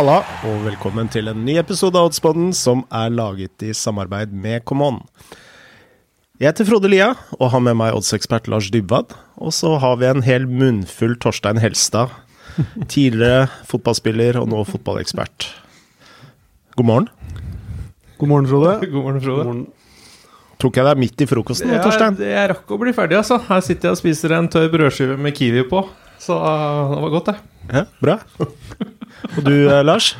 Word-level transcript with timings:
Halla, 0.00 0.22
og 0.48 0.62
velkommen 0.64 1.10
til 1.12 1.26
en 1.28 1.42
ny 1.44 1.58
episode 1.60 1.98
av 2.00 2.06
Oddsboden 2.08 2.54
som 2.56 2.86
er 2.88 3.10
laget 3.12 3.60
i 3.68 3.74
samarbeid 3.76 4.30
med 4.32 4.62
Common. 4.64 5.02
Jeg 6.40 6.46
heter 6.54 6.64
Frode 6.64 6.88
Lia 6.88 7.10
og 7.36 7.50
har 7.52 7.60
med 7.60 7.76
meg 7.76 7.92
oddsekspert 7.98 8.46
Lars 8.48 8.70
Dybwad. 8.72 9.12
Og 9.36 9.52
så 9.52 9.74
har 9.82 9.98
vi 10.00 10.06
en 10.08 10.24
hel 10.24 10.46
munnfull 10.48 11.18
Torstein 11.20 11.60
Helstad. 11.60 12.14
Tidligere 12.88 13.50
fotballspiller 13.68 14.38
og 14.40 14.48
nå 14.48 14.62
fotballekspert. 14.70 15.50
God 16.80 16.88
morgen. 16.88 17.10
God 18.16 18.32
morgen, 18.32 18.48
Frode. 18.48 18.72
God 18.94 19.02
morgen, 19.02 19.20
Frode. 19.26 19.44
God 19.44 19.50
morgen. 19.50 19.66
Tok 20.64 20.80
jeg 20.80 20.88
deg 20.88 21.02
midt 21.04 21.26
i 21.26 21.28
frokosten, 21.28 21.74
Jeg, 21.76 21.82
Torstein? 21.84 22.16
jeg 22.24 22.48
rakk 22.54 22.72
å 22.72 22.80
bli 22.80 22.96
ferdig, 22.96 23.20
altså. 23.20 23.36
Her 23.50 23.60
sitter 23.68 23.90
jeg 23.90 23.98
og 23.98 24.00
spiser 24.00 24.38
en 24.38 24.48
tørr 24.48 24.72
brødskive 24.72 25.20
med 25.20 25.36
kiwi 25.36 25.68
på. 25.68 25.84
Så 26.24 26.40
uh, 26.40 26.88
det 26.96 27.04
var 27.04 27.14
godt, 27.18 27.34
det. 27.34 27.36
Ja, 27.68 27.84
bra. 28.00 28.16
Og 29.36 29.44
du, 29.46 29.54
eh, 29.68 29.82
Lars? 29.84 30.14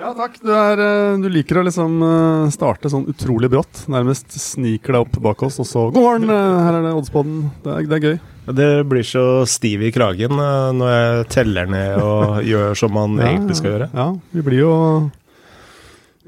Ja, 0.00 0.14
takk. 0.16 0.38
Du, 0.40 0.48
er, 0.54 0.80
eh, 0.80 1.18
du 1.20 1.28
liker 1.28 1.60
å 1.60 1.64
liksom 1.66 1.98
eh, 2.06 2.50
starte 2.54 2.88
sånn 2.92 3.08
utrolig 3.10 3.50
brått. 3.52 3.82
Nærmest 3.92 4.32
sniker 4.32 4.96
deg 4.96 5.04
opp 5.04 5.18
bak 5.28 5.44
oss, 5.44 5.60
og 5.60 5.68
så 5.68 5.86
God 5.92 6.00
morgen, 6.00 6.32
her 6.32 6.78
er 6.78 6.86
det 6.86 6.94
Oddspodden. 6.96 7.42
Det 7.64 7.74
er, 7.74 7.88
det 7.90 7.98
er 7.98 8.06
gøy. 8.06 8.20
Det 8.60 8.70
blir 8.88 9.06
så 9.06 9.24
stiv 9.46 9.84
i 9.86 9.92
kragen 9.94 10.32
når 10.34 10.88
jeg 10.90 11.26
teller 11.36 11.68
ned 11.70 12.00
og 12.02 12.40
gjør 12.42 12.78
som 12.80 12.96
man 12.96 13.20
Ja, 13.20 13.28
egentlig 13.34 13.58
skal 13.60 13.74
gjøre. 13.74 13.90
Ja, 13.94 14.06
vi 14.34 14.46
blir 14.46 14.62
jo 14.64 14.74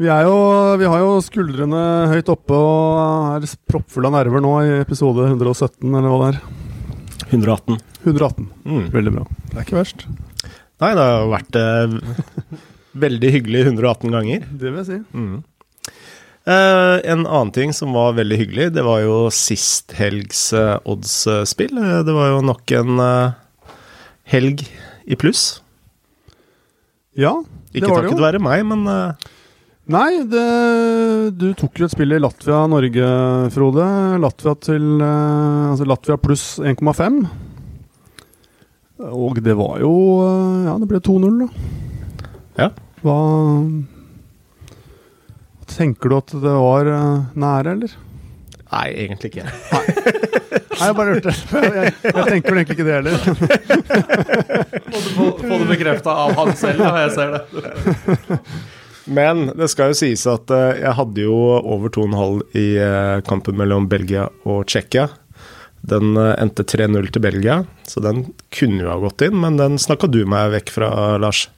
vi, 0.02 0.08
er 0.08 0.24
jo, 0.24 0.36
vi 0.80 0.88
har 0.88 1.02
jo 1.02 1.16
skuldrene 1.22 1.80
høyt 2.10 2.30
oppe 2.32 2.56
og 2.56 3.36
er 3.36 3.44
proppfulle 3.68 4.08
av 4.08 4.16
nerver 4.16 4.42
nå 4.42 4.52
i 4.64 4.70
episode 4.80 5.26
117, 5.28 5.84
eller 5.88 6.08
hva 6.08 6.20
det 6.22 6.30
er. 6.32 6.38
118. 7.32 7.80
118. 8.02 8.48
Mm. 8.66 8.86
Veldig 8.92 9.12
bra. 9.14 9.26
Det 9.50 9.58
er 9.58 9.66
ikke 9.66 9.78
verst. 9.78 10.06
Nei, 10.82 10.92
det 10.98 11.02
har 11.06 11.28
vært 11.30 11.56
eh, 11.60 12.60
veldig 13.04 13.32
hyggelig 13.36 13.64
118 13.68 14.14
ganger. 14.14 14.46
Det 14.50 14.68
vil 14.68 14.80
jeg 14.80 14.88
si. 14.88 15.00
Mm. 15.14 15.40
Eh, 16.42 16.96
en 17.12 17.20
annen 17.22 17.52
ting 17.54 17.70
som 17.76 17.92
var 17.94 18.16
veldig 18.16 18.38
hyggelig, 18.40 18.72
det 18.74 18.82
var 18.82 19.04
jo 19.04 19.28
sist 19.30 19.94
helgs 19.94 20.48
eh, 20.58 20.74
oddsspill. 20.90 21.78
Eh, 21.78 22.00
det 22.06 22.16
var 22.16 22.32
jo 22.32 22.40
nok 22.48 22.74
en 22.80 23.02
eh, 23.04 23.76
helg 24.34 24.64
i 25.06 25.18
pluss. 25.18 25.60
Ja, 27.14 27.36
Ikke 27.70 27.86
det 27.86 27.92
var 27.92 28.02
det 28.02 28.10
takket 28.10 28.26
være 28.26 28.42
meg, 28.42 28.66
men 28.66 28.82
eh, 28.90 29.30
Nei, 29.92 30.22
det, 30.30 30.42
du 31.34 31.48
tok 31.58 31.80
jo 31.80 31.88
et 31.88 31.92
spill 31.92 32.14
i 32.14 32.20
Latvia-Norge, 32.22 33.06
Frode. 33.50 33.86
Latvia 34.22 34.52
til 34.62 35.02
Altså 35.02 35.88
Latvia 35.90 36.14
pluss 36.22 36.44
1,5. 36.62 37.18
Og 39.10 39.40
det 39.42 39.54
var 39.58 39.80
jo 39.82 39.92
eh, 40.22 40.66
Ja, 40.68 40.76
det 40.78 40.88
ble 40.90 41.00
2-0, 41.02 41.40
da. 41.42 41.48
Ja. 42.60 42.68
Hva 43.02 43.16
Tenker 45.72 46.12
du 46.12 46.16
at 46.18 46.32
det 46.36 46.52
var 46.52 46.88
eh, 46.92 47.22
nære, 47.40 47.72
eller? 47.78 47.94
Nei, 48.72 48.86
egentlig 49.04 49.30
ikke. 49.32 49.46
Nei, 49.72 50.86
jeg 50.88 50.96
bare 50.98 51.14
lurte. 51.16 51.32
Jeg, 51.32 51.92
jeg 52.04 52.24
tenker 52.28 52.52
vel 52.52 52.60
egentlig 52.60 52.76
ikke 52.76 52.86
det 52.88 52.96
heller. 52.98 53.16
Få, 55.16 55.26
få 55.40 55.58
det 55.62 55.68
bekrefta 55.70 56.14
av 56.26 56.32
han 56.38 56.52
selv, 56.60 56.84
ja, 56.84 56.92
jeg 57.06 57.10
ser 57.16 57.28
det. 57.36 58.40
Men 59.12 59.46
det 59.58 59.68
skal 59.72 59.92
jo 59.92 59.98
sies 60.02 60.24
at 60.30 60.52
eh, 60.52 60.82
jeg 60.84 60.94
hadde 61.00 61.24
jo 61.24 61.36
over 61.58 61.92
2,5 61.92 62.44
i 62.60 62.66
kampen 63.28 63.56
mellom 63.60 63.88
Belgia 63.92 64.28
og 64.44 64.66
Tsjekkia. 64.68 65.08
Den 65.82 66.12
eh, 66.16 66.34
endte 66.42 66.62
3-0 66.68 67.10
til 67.14 67.24
Belgia, 67.24 67.60
så 67.90 68.02
den 68.04 68.26
kunne 68.54 68.84
jo 68.84 68.92
ha 68.92 69.00
gått 69.02 69.24
inn, 69.26 69.38
men 69.42 69.58
den 69.58 69.80
snakka 69.82 70.06
du 70.10 70.20
meg 70.30 70.52
vekk 70.54 70.70
fra, 70.76 70.92
Lars. 71.18 71.48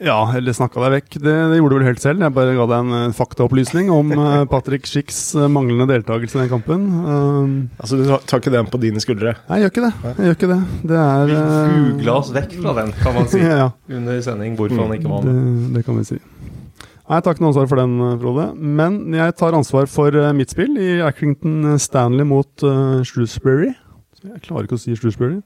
Ja, 0.00 0.16
eller 0.32 0.54
snakka 0.56 0.80
deg 0.80 0.92
vekk. 0.94 1.16
Det, 1.20 1.32
det 1.52 1.56
gjorde 1.58 1.74
du 1.74 1.78
vel 1.82 1.88
helt 1.90 2.00
selv. 2.00 2.22
Jeg 2.24 2.32
bare 2.32 2.54
ga 2.56 2.64
deg 2.70 2.86
en 2.86 2.94
eh, 2.96 3.10
faktaopplysning 3.16 3.90
om 3.92 4.12
eh, 4.16 4.44
Patrick 4.52 4.88
Schicks 4.88 5.18
manglende 5.52 5.84
deltakelse 5.90 6.38
i 6.38 6.42
den 6.46 6.52
kampen. 6.52 6.86
Um, 7.04 7.50
Altså, 7.80 7.98
du 8.00 8.06
tar- 8.08 8.40
ikke 8.40 8.52
den 8.54 8.70
på 8.72 8.80
dine 8.80 9.00
skuldre? 9.04 9.34
Nei, 9.50 9.58
jeg 9.60 9.66
gjør 9.68 9.74
ikke 9.74 9.84
det. 9.84 9.92
Jeg 10.06 10.28
gjør 10.30 10.38
ikke 10.38 10.50
det. 10.54 10.60
Det 10.92 11.00
er 11.04 11.34
Vi 11.34 11.36
googla 11.90 12.16
oss 12.22 12.32
vekk 12.36 12.56
fra 12.62 12.76
den, 12.80 12.94
kan 13.02 13.16
man 13.18 13.28
si. 13.28 13.42
ja, 13.44 13.58
ja. 13.66 13.68
Under 14.00 14.24
sending 14.24 14.56
hvorfor 14.60 14.86
han 14.86 14.96
ikke 14.96 15.12
var 15.12 15.28
med. 15.28 15.36
Det, 15.36 15.74
det 15.76 15.84
kan 15.90 16.00
vi 16.00 16.08
si. 16.14 16.20
Nei, 17.10 17.18
Jeg 17.18 17.24
tar 17.26 17.34
ikke 17.34 17.42
noe 17.42 17.50
ansvar 17.50 17.66
for 17.66 17.80
den, 17.80 17.94
eh, 18.06 18.18
Frode. 18.22 18.44
Men 18.54 18.98
jeg 19.18 19.34
tar 19.34 19.56
ansvar 19.58 19.88
for 19.90 20.14
eh, 20.14 20.32
mitt 20.32 20.52
spill 20.54 20.76
i 20.78 21.00
Accrington 21.02 21.74
Stanley 21.82 22.22
mot 22.22 22.62
uh, 22.62 23.02
Shrewsbury. 23.02 23.72
Jeg 24.22 24.42
klarer 24.44 24.68
ikke 24.68 24.78
å 24.78 24.78
si 24.78 24.94
Shrewsbury. 24.94 25.40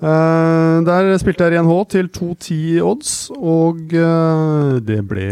Uh, 0.00 0.80
der 0.86 1.10
spilte 1.20 1.44
jeg 1.50 1.60
1H 1.60 1.76
til 1.92 2.08
2-10 2.08 2.80
odds, 2.80 3.12
og 3.36 3.92
uh, 3.92 4.78
det 4.80 5.02
ble 5.10 5.26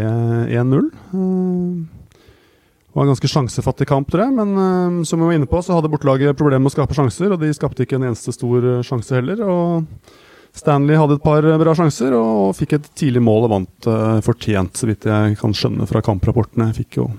1-0. 0.52 0.90
Uh, 1.14 1.86
det 1.86 2.92
var 2.92 3.06
en 3.06 3.14
ganske 3.14 3.32
sjansefattig 3.32 3.88
kamp, 3.88 4.10
tror 4.12 4.26
jeg, 4.26 4.36
men 4.36 4.52
uh, 4.52 5.00
som 5.08 5.22
vi 5.22 5.30
var 5.30 5.38
inne 5.38 5.48
på, 5.48 5.64
så 5.64 5.78
hadde 5.78 5.88
bortelaget 5.92 6.36
problemer 6.36 6.66
med 6.66 6.74
å 6.74 6.76
skape 6.76 6.98
sjanser, 6.98 7.32
og 7.32 7.40
de 7.40 7.54
skapte 7.56 7.88
ikke 7.88 7.96
en 7.96 8.10
eneste 8.10 8.36
stor 8.36 8.68
eh, 8.68 8.84
sjanse 8.84 9.16
heller. 9.16 9.40
og 9.48 10.12
Stanley 10.56 10.96
hadde 10.96 11.18
et 11.18 11.24
par 11.24 11.44
bra 11.60 11.74
sjanser 11.76 12.14
og 12.16 12.54
fikk 12.56 12.78
et 12.78 12.88
tidlig 12.96 13.20
mål 13.24 13.46
og 13.46 13.52
vant 13.52 13.88
uh, 13.90 14.18
fortjent, 14.24 14.78
så 14.78 14.88
vidt 14.88 15.04
jeg 15.08 15.36
kan 15.40 15.54
skjønne 15.56 15.88
fra 15.90 16.00
kamprapportene. 16.04 16.70
Jeg 16.70 16.86
fikk 16.86 16.98
jo, 17.02 17.10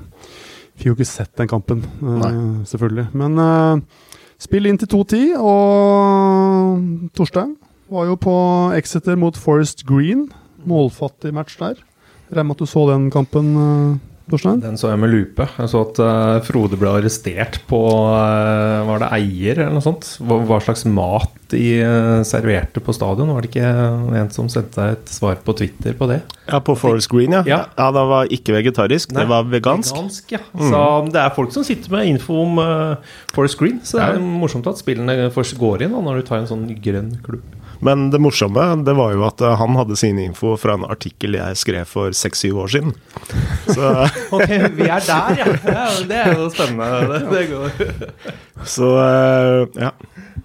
fikk 0.77 0.89
jo 0.89 0.95
ikke 0.97 1.09
sett 1.09 1.33
den 1.37 1.51
kampen, 1.51 1.83
uh, 2.01 2.65
selvfølgelig. 2.67 3.07
Men 3.17 3.37
uh, 3.37 4.15
spill 4.41 4.69
inn 4.69 4.81
til 4.81 4.89
2-10, 4.95 5.35
og 5.37 7.11
Torstein 7.17 7.53
var 7.93 8.09
jo 8.09 8.17
på 8.19 8.35
Exeter 8.75 9.19
mot 9.19 9.37
Forest 9.37 9.85
Green. 9.87 10.27
Målfattig 10.67 11.31
match 11.35 11.59
der. 11.61 11.77
Regner 12.31 12.49
med 12.49 12.57
at 12.57 12.65
du 12.65 12.67
så 12.67 12.87
den 12.89 13.07
kampen, 13.13 13.53
Torstein? 14.27 14.59
Den 14.59 14.75
så 14.79 14.89
jeg 14.91 14.99
med 14.99 15.11
lupe. 15.13 15.45
Jeg 15.55 15.69
så 15.71 15.81
at 15.85 15.99
uh, 16.03 16.39
Frode 16.43 16.75
ble 16.79 16.89
arrestert 16.99 17.61
på 17.69 17.79
uh, 18.11 18.83
Var 18.89 18.99
det 19.03 19.09
Eier 19.15 19.61
eller 19.61 19.75
noe 19.77 19.85
sånt? 19.85 20.09
Hva, 20.19 20.41
hva 20.49 20.57
slags 20.65 20.83
mat 20.91 21.31
de 21.53 21.61
uh, 21.79 22.23
serverte 22.27 22.83
på 22.83 22.95
stadion? 22.95 23.31
Var 23.31 23.45
det 23.45 23.51
ikke 23.53 23.71
en 24.19 24.31
som 24.35 24.49
sendte 24.51 24.81
deg 24.81 24.97
et 24.97 25.13
svar 25.15 25.39
på 25.45 25.55
Twitter 25.61 25.95
på 25.95 26.09
det? 26.11 26.19
Ja, 26.49 26.59
på 26.59 26.75
Forest 26.79 27.11
Green, 27.13 27.37
ja. 27.37 27.43
Ja. 27.47 27.61
Ja, 27.79 27.87
det 27.95 28.03
var 28.11 28.33
ikke 28.35 28.57
vegetarisk, 28.57 29.15
det 29.15 29.27
var 29.31 29.47
vegansk. 29.47 29.95
Vegansk, 29.95 30.35
ja. 30.35 30.43
Så 30.55 30.81
det 31.11 31.23
er 31.23 31.35
folk 31.35 31.55
som 31.55 31.63
sitter 31.67 31.95
med 31.95 32.11
info 32.11 32.41
om 32.43 32.59
Forest 33.35 33.59
Green. 33.59 33.79
Så 33.83 33.99
det 33.99 34.05
er 34.09 34.19
Ja. 34.19 34.25
morsomt 34.43 34.67
at 34.67 34.79
spillene 34.79 35.29
først 35.35 35.55
går 35.59 35.87
inn 35.87 35.95
da, 35.95 36.03
når 36.03 36.19
du 36.21 36.27
tar 36.27 36.41
en 36.43 36.51
sånn 36.51 36.67
grønn 36.83 37.13
klubb. 37.23 37.47
Men 37.85 38.09
det 38.13 38.19
morsomme 38.21 38.63
det 38.85 38.95
var 38.97 39.13
jo 39.13 39.25
at 39.27 39.41
eh, 39.43 39.55
han 39.59 39.75
hadde 39.77 39.97
sin 39.99 40.19
info 40.21 40.55
fra 40.59 40.77
en 40.77 40.85
artikkel 40.87 41.37
jeg 41.37 41.59
skrev 41.59 41.89
for 41.89 42.15
seks-syv 42.15 42.61
år 42.63 42.71
siden. 42.73 42.95
Så, 43.67 43.91
Ok, 44.35 44.47
vi 44.77 44.87
er 44.87 45.03
der, 45.05 45.41
ja. 45.41 45.49
ja 45.67 45.85
det 46.09 46.21
er 46.23 46.33
jo 46.37 46.47
spennende. 46.53 47.01
Det, 47.11 47.21
det 47.33 47.43
går. 47.51 48.33
så 48.77 48.93
eh, 49.03 49.83
ja. 49.83 49.91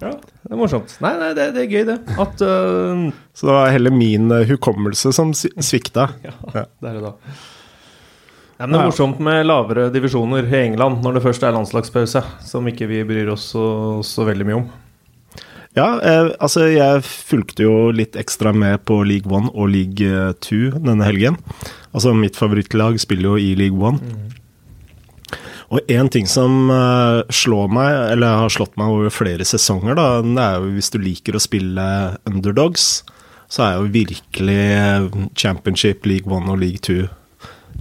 Ja, 0.02 0.10
det 0.18 0.50
er 0.50 0.58
morsomt. 0.58 0.96
Nei, 1.04 1.14
nei, 1.20 1.30
det, 1.38 1.48
det 1.54 1.64
er 1.64 1.70
gøy, 1.70 1.82
det. 1.86 1.98
At 2.18 2.42
uh... 2.42 3.08
Så 3.32 3.46
det 3.48 3.54
var 3.54 3.72
heller 3.72 3.94
min 3.94 4.32
hukommelse 4.48 5.12
som 5.14 5.30
svikta. 5.36 6.10
Ja, 6.26 6.34
Ja. 6.56 6.64
er 6.66 6.96
det 6.98 7.04
da. 7.04 7.16
Ja, 8.62 8.66
men 8.68 8.76
det 8.76 8.80
er 8.84 8.90
morsomt 8.92 9.18
med 9.18 9.40
lavere 9.48 9.88
divisjoner 9.90 10.46
i 10.46 10.58
England 10.68 11.00
når 11.02 11.16
det 11.16 11.22
først 11.24 11.42
er 11.42 11.54
landslagspause, 11.56 12.20
som 12.46 12.68
ikke 12.70 12.86
vi 12.86 13.00
bryr 13.08 13.32
oss 13.32 13.48
så, 13.54 13.64
så 14.06 14.26
veldig 14.28 14.46
mye 14.46 14.58
om. 14.60 14.68
Ja, 15.72 15.86
eh, 16.04 16.28
altså 16.36 16.66
jeg 16.68 17.00
fulgte 17.06 17.64
jo 17.64 17.76
litt 17.96 18.16
ekstra 18.20 18.52
med 18.52 18.82
på 18.88 18.98
League 19.08 19.30
One 19.32 19.48
og 19.54 19.70
League 19.72 20.04
eh, 20.04 20.34
Two 20.44 20.74
denne 20.76 21.06
helgen. 21.06 21.38
Altså 21.96 22.12
mitt 22.16 22.36
favorittlag 22.36 23.00
spiller 23.00 23.32
jo 23.32 23.40
i 23.40 23.54
League 23.56 23.80
One. 23.80 24.00
Og 25.72 25.88
én 25.88 26.10
ting 26.12 26.28
som 26.28 26.68
eh, 26.68 27.22
slår 27.32 27.72
meg, 27.72 27.94
eller 28.12 28.42
har 28.42 28.52
slått 28.52 28.76
meg 28.76 28.92
over 28.92 29.14
flere 29.14 29.46
sesonger, 29.48 29.96
da, 29.96 30.20
det 30.20 30.44
er 30.44 30.60
jo 30.60 30.74
hvis 30.76 30.92
du 30.92 31.00
liker 31.00 31.38
å 31.38 31.40
spille 31.40 31.88
underdogs, 32.28 33.00
så 33.48 33.64
er 33.64 33.78
jo 33.78 33.88
virkelig 33.94 34.60
eh, 34.76 35.08
Championship, 35.40 36.04
League 36.04 36.28
One 36.28 36.52
og 36.52 36.60
League 36.60 36.84
Two 36.84 37.08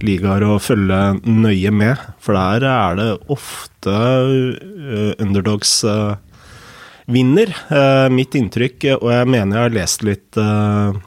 ligaer 0.00 0.44
å 0.46 0.56
følge 0.62 0.98
nøye 1.28 1.72
med. 1.74 2.00
For 2.22 2.36
der 2.36 2.64
er 2.68 2.96
det 2.98 3.08
ofte 3.32 3.92
eh, 3.92 5.12
underdogs 5.20 5.82
eh, 5.84 6.16
vinner. 7.06 7.56
Eh, 7.68 8.08
mitt 8.10 8.34
inntrykk, 8.34 8.84
eh, 8.84 8.98
og 8.98 9.10
jeg 9.12 9.28
mener 9.30 9.58
jeg 9.58 9.68
har 9.68 9.76
lest 9.76 10.04
litt 10.06 10.38
eh, 10.40 11.00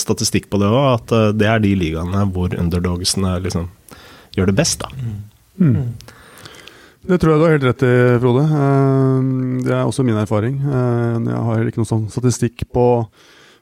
statistikk 0.00 0.48
på 0.52 0.60
det 0.62 0.70
òg, 0.70 0.86
at 0.94 1.14
det 1.38 1.48
er 1.50 1.62
de 1.62 1.74
ligaene 1.76 2.26
hvor 2.32 2.54
underdogsene 2.54 3.36
liksom 3.42 3.68
gjør 4.36 4.50
det 4.50 4.58
best, 4.58 4.84
da. 4.84 4.90
Det 7.04 7.18
tror 7.20 7.34
jeg 7.34 7.40
du 7.40 7.44
har 7.44 7.52
helt 7.52 7.66
rett 7.66 7.82
i, 7.84 7.94
Frode. 8.22 8.44
Det 9.66 9.74
er 9.74 9.82
også 9.82 10.06
min 10.06 10.16
erfaring. 10.16 10.54
Jeg 10.62 11.42
har 11.48 11.66
ikke 11.68 11.82
noen 11.82 11.90
sånn 11.90 12.06
statistikk 12.08 12.64
på, 12.72 12.86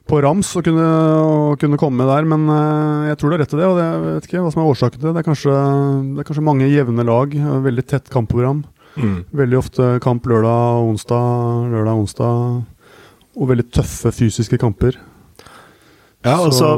på 0.07 0.21
rams 0.23 0.53
å 0.55 0.63
kunne, 0.63 0.85
kunne 1.59 1.79
komme 1.81 1.99
med 1.99 2.07
der, 2.13 2.29
men 2.29 2.47
jeg 3.09 3.19
tror 3.19 3.33
du 3.33 3.35
har 3.35 3.43
rett 3.43 3.57
i 3.57 3.59
det. 3.59 3.67
Og 3.67 3.75
det, 3.81 3.89
jeg 3.89 4.05
vet 4.05 4.29
ikke 4.29 4.45
hva 4.45 4.53
som 4.53 4.63
er 4.63 4.71
årsaken 4.71 5.01
til 5.01 5.09
det. 5.09 5.15
Det 5.17 5.23
er 5.25 5.27
kanskje, 5.27 5.57
det 6.13 6.23
er 6.23 6.29
kanskje 6.29 6.47
mange 6.47 6.71
jevne 6.71 7.07
lag, 7.09 7.35
veldig 7.67 7.85
tett 7.89 8.13
kampprogram. 8.13 8.63
Mm. 8.99 9.23
Veldig 9.33 9.57
ofte 9.57 9.87
kamp 10.03 10.27
lørdag 10.29 10.81
og 10.83 10.91
onsdag, 10.93 11.71
lørdag 11.73 11.93
og 11.97 12.03
onsdag, 12.05 12.61
og 13.33 13.49
veldig 13.49 13.65
tøffe 13.73 14.11
fysiske 14.13 14.59
kamper. 14.61 14.99
Ja, 16.23 16.37
og 16.39 16.53
så, 16.55 16.69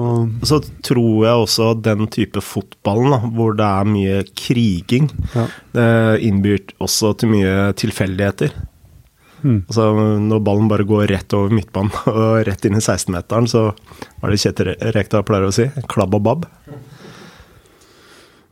så 0.47 0.57
tror 0.81 1.25
jeg 1.27 1.41
også 1.44 1.67
den 1.85 2.07
type 2.09 2.41
fotballen, 2.41 3.12
da, 3.13 3.19
hvor 3.35 3.53
det 3.57 3.65
er 3.67 3.89
mye 3.91 4.21
kriging, 4.33 5.12
Ja. 5.35 5.44
det 5.75 5.89
innbyr 6.25 6.63
også 6.81 7.12
til 7.21 7.29
mye 7.35 7.67
tilfeldigheter. 7.77 8.56
Mm. 9.45 9.59
Altså, 9.68 9.91
når 10.25 10.41
ballen 10.41 10.71
bare 10.71 10.88
går 10.89 11.06
rett 11.11 11.35
over 11.38 11.53
midtbanen 11.53 11.94
og 12.15 12.39
rett 12.47 12.65
inn 12.65 12.79
i 12.79 12.81
16-meteren, 12.81 13.45
så 13.51 13.68
var 14.23 14.33
det 14.33 14.41
Kjetil 14.41 14.71
Rekdal 14.95 15.27
pleier 15.27 15.45
å 15.51 15.53
si? 15.53 15.68
Klabb 15.91 16.18
og 16.18 16.23
babb. 16.25 16.47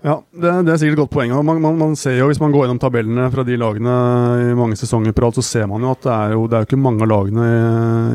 Ja, 0.04 0.18
det, 0.36 0.52
det 0.68 0.74
er 0.74 0.80
sikkert 0.82 0.98
et 0.98 1.02
godt 1.06 1.14
poeng. 1.14 1.32
Man, 1.48 1.62
man, 1.64 1.78
man 1.80 1.94
ser 2.00 2.18
jo, 2.18 2.28
Hvis 2.28 2.42
man 2.42 2.52
går 2.52 2.66
gjennom 2.66 2.80
tabellene 2.84 3.30
fra 3.32 3.46
de 3.48 3.56
lagene 3.60 3.94
i 4.50 4.56
mange 4.60 4.76
sesonger 4.80 5.16
på 5.16 5.24
rad, 5.24 5.38
så 5.40 5.46
ser 5.48 5.70
man 5.72 5.86
jo 5.86 5.94
at 5.96 6.04
det 6.04 6.16
er 6.16 6.34
jo, 6.36 6.42
det 6.52 6.58
er 6.58 6.66
jo 6.66 6.70
ikke 6.70 6.82
mange 6.84 7.06
av 7.06 7.12
lagene 7.14 7.46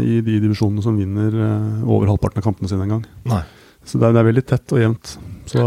i, 0.05 0.19
i 0.19 0.25
de 0.27 0.37
divisjonene 0.45 0.85
som 0.85 0.99
vinner 1.01 1.33
eh, 1.33 1.87
over 1.89 2.13
halvparten 2.13 2.43
av 2.43 2.49
kampene 2.51 2.69
sine 2.69 2.85
engang. 2.85 3.07
Så 3.89 3.97
det 3.97 4.11
er, 4.11 4.19
det 4.19 4.21
er 4.21 4.29
veldig 4.29 4.45
tett 4.51 4.77
og 4.77 4.83
jevnt. 4.85 5.15
Så 5.49 5.65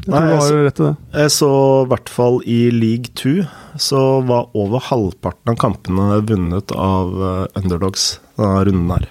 jeg 0.00 0.08
tror 0.08 0.16
Nei, 0.16 0.26
du 0.26 0.34
har 0.40 0.66
rett 0.66 0.80
i 0.80 0.84
det. 0.88 0.92
Jeg 1.20 1.32
så 1.36 1.52
i 1.84 1.88
hvert 1.92 2.10
fall 2.10 2.38
i 2.48 2.60
league 2.72 3.14
2 3.20 3.34
så 3.80 4.04
var 4.26 4.50
over 4.58 4.82
halvparten 4.88 5.52
av 5.52 5.58
kampene 5.60 6.20
vunnet 6.26 6.72
av 6.74 7.14
eh, 7.30 7.46
underdogs 7.62 8.14
denne 8.40 8.66
runden 8.66 8.94
her. 8.96 9.10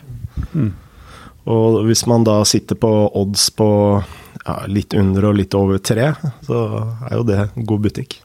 Mm. 0.52 0.72
Og 1.50 1.84
hvis 1.88 2.04
man 2.10 2.26
da 2.28 2.42
sitter 2.46 2.78
på 2.78 2.90
odds 3.16 3.48
på 3.56 3.70
ja, 4.46 4.56
litt 4.72 4.94
under 4.98 5.30
og 5.32 5.38
litt 5.40 5.54
over 5.58 5.78
tre, 5.84 6.12
så 6.48 6.64
er 7.10 7.16
jo 7.20 7.24
det 7.28 7.44
god 7.68 7.86
butikk. 7.88 8.20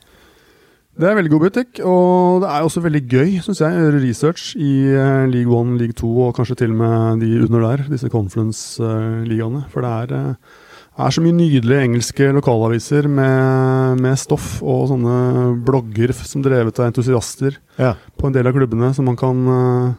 Det 0.95 1.09
er 1.11 1.17
veldig 1.19 1.31
god 1.33 1.43
butikk, 1.49 1.81
og 1.83 2.45
det 2.45 2.51
er 2.55 2.63
også 2.69 2.83
veldig 2.85 3.01
gøy, 3.11 3.31
syns 3.43 3.59
jeg, 3.65 3.75
å 3.75 3.81
gjøre 3.89 4.03
research 4.05 4.53
i 4.55 4.69
eh, 4.95 5.25
League 5.27 5.51
1, 5.51 5.73
League 5.81 5.97
2 5.99 6.11
og 6.29 6.37
kanskje 6.37 6.55
til 6.61 6.71
og 6.71 6.79
med 6.85 7.25
de 7.25 7.33
under 7.49 7.65
der, 7.67 7.83
disse 7.91 8.11
conference-ligaene. 8.13 9.65
For 9.73 9.83
det 9.83 9.91
er, 9.91 10.15
eh, 10.15 10.63
er 11.05 11.11
så 11.17 11.25
mye 11.25 11.35
nydelige 11.35 11.83
engelske 11.89 12.29
lokalaviser 12.37 13.09
med, 13.11 13.99
med 14.05 14.15
stoff 14.23 14.61
og 14.63 14.87
sånne 14.93 15.17
blogger 15.67 16.15
som 16.15 16.45
drevet 16.47 16.79
av 16.79 16.93
entusiaster 16.93 17.59
Ja. 17.83 17.97
på 18.15 18.29
en 18.31 18.37
del 18.39 18.47
av 18.47 18.55
klubbene, 18.55 18.93
som 18.95 19.11
man 19.11 19.19
kan 19.19 19.43
eh, 19.51 19.93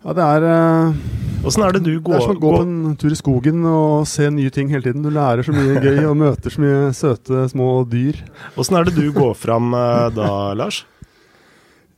Ja, 0.00 0.14
det 0.16 0.24
er 0.24 0.46
eh, 0.48 1.00
Åssen 1.44 1.64
er 1.64 1.72
det 1.72 1.82
du 1.86 1.94
det 2.04 2.16
er 2.16 2.20
som 2.20 2.34
å 2.34 2.40
gå 2.40 2.52
på 2.52 2.62
en 2.66 2.96
tur 3.00 3.12
i 3.12 3.16
skogen 3.16 3.64
og 3.68 4.06
se 4.08 4.26
nye 4.32 4.52
ting 4.52 4.68
hele 4.72 4.84
tiden. 4.84 5.04
Du 5.04 5.08
lærer 5.12 5.44
så 5.44 5.54
mye 5.56 5.80
gøy 5.80 6.02
og 6.10 6.18
møter 6.20 6.52
så 6.52 6.60
mye 6.60 6.90
søte 6.96 7.46
små 7.48 7.68
dyr. 7.88 8.18
Åssen 8.60 8.76
er 8.76 8.88
det 8.88 8.96
du 8.98 9.06
går 9.16 9.32
fram 9.40 9.72
eh, 9.76 10.08
da, 10.16 10.30
Lars? 10.56 10.82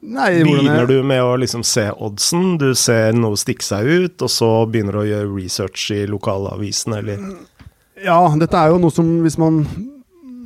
Nei, 0.03 0.43
Begynner 0.43 0.87
du 0.91 0.97
med 1.07 1.23
å 1.23 1.37
liksom 1.39 1.63
se 1.67 1.85
oddsen, 1.95 2.57
du 2.59 2.73
ser 2.75 3.15
noe 3.15 3.39
stikke 3.39 3.63
seg 3.63 3.87
ut, 3.87 4.25
og 4.27 4.31
så 4.35 4.51
begynner 4.67 4.99
du 4.99 5.03
å 5.05 5.07
gjøre 5.07 5.29
research 5.31 5.85
i 5.95 6.01
lokalavisen, 6.11 6.97
eller 6.99 7.23
Ja, 8.03 8.19
dette 8.39 8.59
er 8.59 8.73
jo 8.73 8.81
noe 8.83 8.95
som 8.95 9.13
hvis 9.23 9.39
man 9.39 9.61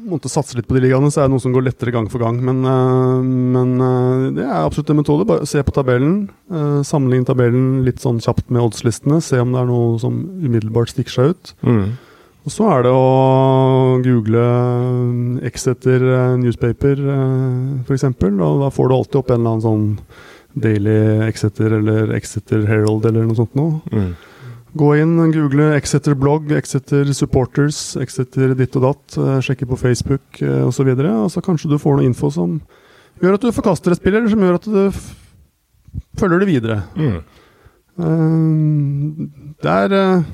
måtte 0.09 0.31
satse 0.31 0.57
litt 0.57 0.69
på 0.69 0.77
de 0.77 0.85
ligaene, 0.87 1.11
så 1.13 1.23
er 1.23 1.29
det 1.29 1.35
noe 1.35 1.43
som 1.43 1.55
går 1.55 1.67
lettere 1.67 1.93
gang 1.95 2.09
for 2.13 2.23
gang. 2.23 2.39
Men, 2.45 2.63
øh, 2.67 3.27
men 3.27 3.75
øh, 3.83 4.25
det 4.37 4.47
er 4.47 4.63
absolutt 4.63 4.91
en 4.93 5.01
metode. 5.01 5.27
Bare 5.29 5.47
se 5.49 5.63
på 5.63 5.75
tabellen. 5.75 6.29
øh, 6.53 6.81
sammenligne 6.87 7.27
tabellen 7.27 7.85
litt 7.87 8.03
sånn 8.03 8.21
kjapt 8.23 8.51
med 8.51 8.63
oddslistene. 8.63 9.21
Se 9.25 9.41
om 9.43 9.55
det 9.55 9.63
er 9.63 9.71
noe 9.71 9.99
som 10.03 10.21
umiddelbart 10.43 10.95
stikker 10.95 11.19
seg 11.19 11.35
ut. 11.35 11.55
mm. 11.63 11.87
Og 12.47 12.53
så 12.55 12.63
er 12.71 12.85
det 12.87 12.91
å 12.95 13.97
google 14.05 14.43
Exeter 15.49 15.99
Newspaper, 16.39 17.01
eksempel. 17.91 18.37
Og 18.39 18.61
da 18.63 18.69
får 18.71 18.87
du 18.87 18.95
alltid 18.95 19.19
opp 19.19 19.33
en 19.35 19.41
eller 19.41 19.57
annen 19.57 19.65
sånn 19.65 19.89
Daily 20.55 21.27
Exeter 21.27 21.75
eller 21.81 22.15
Exeter 22.15 22.63
Herald 22.71 23.09
eller 23.11 23.27
noe 23.27 23.35
sånt 23.35 23.59
noe. 23.59 23.81
Mm. 23.91 24.13
Gå 24.77 24.89
inn, 25.01 25.15
google 25.33 25.71
Exeter 25.77 26.17
blogg, 26.19 26.51
Exeter 26.53 27.09
supporters, 27.17 27.79
Exeter 28.03 28.53
ditt 28.59 28.77
og 28.77 28.83
datt. 28.85 29.17
eh, 29.23 29.39
Sjekke 29.45 29.69
på 29.71 29.79
Facebook 29.81 30.43
eh, 30.43 30.61
osv. 30.61 30.67
Og, 30.69 30.75
så 30.77 30.85
videre, 30.89 31.13
og 31.25 31.31
så 31.33 31.41
kanskje 31.45 31.71
du 31.73 31.79
får 31.81 31.97
noe 32.01 32.09
info 32.09 32.31
som 32.35 32.59
gjør 33.23 33.39
at 33.39 33.47
du 33.47 33.55
forkaster 33.57 33.95
et 33.95 34.01
spill, 34.01 34.19
eller 34.19 34.29
som 34.33 34.43
gjør 34.45 34.59
at 34.59 34.69
du 34.69 34.83
følger 36.21 36.43
det 36.43 36.49
videre. 36.51 36.81
Mm. 36.97 37.21
Eh, 38.05 39.55
det 39.65 39.73
er 39.73 39.97
eh, 39.97 40.27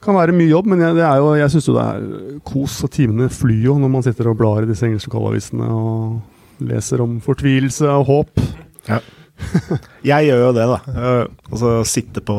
kan 0.00 0.16
være 0.16 0.32
mye 0.32 0.48
jobb, 0.48 0.70
men 0.70 0.80
jeg, 0.80 0.96
det 0.96 1.04
er 1.04 1.18
jo, 1.20 1.32
jeg 1.36 1.52
syns 1.52 1.66
jo 1.68 1.74
det 1.76 1.86
er 1.90 2.38
kos, 2.46 2.78
og 2.86 2.92
timene 2.94 3.26
flyr 3.28 3.66
jo 3.66 3.74
når 3.82 3.90
man 3.92 4.06
sitter 4.06 4.30
og 4.30 4.38
blar 4.40 4.62
i 4.64 4.70
disse 4.70 4.86
engelske 4.86 5.10
lokalavisene 5.10 5.66
og 5.74 6.62
leser 6.70 7.02
om 7.04 7.18
fortvilelse 7.24 7.88
og 7.88 8.06
håp. 8.08 8.46
Jeg 10.04 10.26
gjør 10.28 10.42
jo 10.42 10.48
det, 10.52 10.64
da. 10.68 10.78
Eh, 10.92 11.22
Altså 11.50 11.70
sitte 11.88 12.20
på 12.24 12.36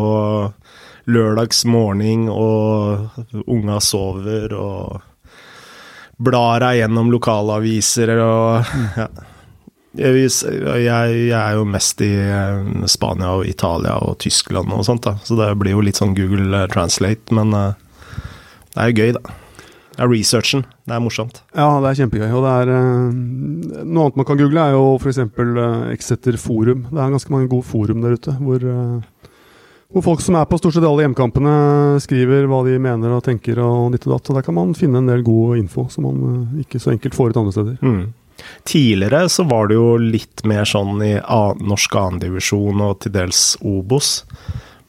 lørdagsmorgen, 1.10 2.28
og 2.30 3.44
unga 3.48 3.80
sover, 3.82 4.54
og 4.54 5.02
blar 6.22 6.62
deg 6.62 6.82
gjennom 6.84 7.12
lokalaviser 7.14 8.16
og 8.22 8.74
ja. 9.00 9.12
Jeg, 9.92 10.30
jeg, 10.48 11.32
er 11.36 11.56
jo 11.58 11.66
mest 11.68 12.00
i 12.06 12.14
eh, 12.16 12.86
Spania 12.88 13.34
og 13.36 13.44
Italia 13.44 13.98
og 14.00 14.22
Tyskland 14.24 14.72
og 14.72 14.86
sånt, 14.88 15.04
da. 15.04 15.18
Så 15.28 15.36
det 15.36 15.50
blir 15.60 15.76
jo 15.76 15.84
litt 15.84 16.00
sånn 16.00 16.14
Google 16.16 16.62
Translate, 16.72 17.36
men 17.36 17.52
eh, 17.52 17.74
det 18.72 18.80
er 18.80 18.94
jo 18.94 19.02
gøy, 19.02 19.12
da. 19.18 19.36
Det 19.92 20.06
er 20.06 20.12
researchen. 20.14 20.64
Det 20.88 20.96
er 20.96 21.04
morsomt. 21.04 21.42
Ja, 21.52 21.68
det 21.84 21.90
er 21.90 21.98
kjempegøy. 22.00 22.30
Og 22.32 22.46
det 22.46 22.54
er 22.62 22.72
eh, 22.78 23.84
Noe 23.84 24.06
annet 24.08 24.22
man 24.22 24.28
kan 24.30 24.40
google, 24.40 24.64
er 24.64 24.78
jo 24.78 24.96
f.eks. 24.96 25.20
Exeter 25.92 26.40
forum. 26.40 26.86
Det 26.88 26.96
er 26.96 27.12
ganske 27.12 27.36
mange 27.36 27.52
gode 27.52 27.68
forum 27.68 28.00
der 28.06 28.16
ute, 28.16 28.38
hvor, 28.40 28.64
eh, 28.64 29.21
hvor 29.92 30.06
folk 30.06 30.24
som 30.24 30.38
er 30.40 30.48
på 30.48 30.58
stort 30.60 30.78
sett 30.78 30.88
alle 30.88 31.04
hjemkampene, 31.04 31.54
skriver 32.04 32.48
hva 32.48 32.62
de 32.68 32.78
mener 32.82 33.12
og 33.12 33.26
tenker 33.26 33.60
og 33.60 33.92
ditt 33.92 34.08
og 34.08 34.16
datt. 34.16 34.32
Der 34.38 34.46
kan 34.46 34.56
man 34.56 34.74
finne 34.78 35.02
en 35.02 35.12
del 35.12 35.24
god 35.28 35.60
info 35.60 35.88
som 35.92 36.08
man 36.08 36.22
eh, 36.30 36.66
ikke 36.66 36.80
så 36.80 36.94
enkelt 36.94 37.18
får 37.18 37.32
ut 37.32 37.42
andre 37.42 37.56
steder. 37.58 37.78
Mm. 37.84 38.02
Tidligere 38.66 39.26
så 39.30 39.46
var 39.50 39.68
det 39.70 39.78
jo 39.78 39.96
litt 40.02 40.44
mer 40.50 40.66
sånn 40.66 41.02
i 41.06 41.14
norsk 41.20 41.98
annendivisjon 42.00 42.82
og 42.88 43.02
til 43.04 43.14
dels 43.18 43.44
Obos. 43.62 44.22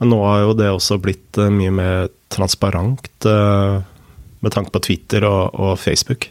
Men 0.01 0.15
nå 0.15 0.21
har 0.25 0.45
jo 0.47 0.55
det 0.59 0.71
også 0.71 1.01
blitt 1.03 1.39
eh, 1.41 1.51
mye 1.53 1.75
mer 1.75 2.13
transparent 2.33 3.27
eh, 3.29 3.83
med 4.43 4.55
tanke 4.55 4.73
på 4.75 4.83
Twitter 4.87 5.27
og, 5.29 5.59
og 5.59 5.75
Facebook. 5.83 6.31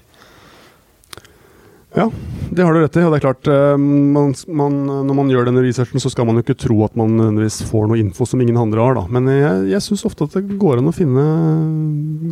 Ja, 1.96 2.06
det 2.52 2.64
har 2.64 2.74
du 2.74 2.82
rett 2.82 2.98
i. 3.00 3.04
Og 3.04 3.12
det 3.12 3.20
er 3.20 3.24
klart, 3.26 3.48
eh, 3.52 3.76
man, 3.80 4.34
man, 4.48 4.78
når 5.08 5.18
man 5.18 5.32
gjør 5.32 5.50
denne 5.50 5.64
researchen, 5.64 6.04
så 6.04 6.12
skal 6.12 6.28
man 6.28 6.40
jo 6.40 6.46
ikke 6.46 6.58
tro 6.60 6.78
at 6.86 6.96
man 7.00 7.14
nødvendigvis 7.18 7.62
får 7.68 7.90
noe 7.90 8.00
info 8.00 8.28
som 8.28 8.44
ingen 8.44 8.60
andre 8.60 8.84
har, 8.84 8.98
da. 9.00 9.04
Men 9.12 9.28
jeg, 9.32 9.68
jeg 9.74 9.86
syns 9.88 10.06
ofte 10.08 10.28
at 10.28 10.38
det 10.38 10.60
går 10.62 10.82
an 10.82 10.92
å 10.92 10.96
finne 10.96 11.26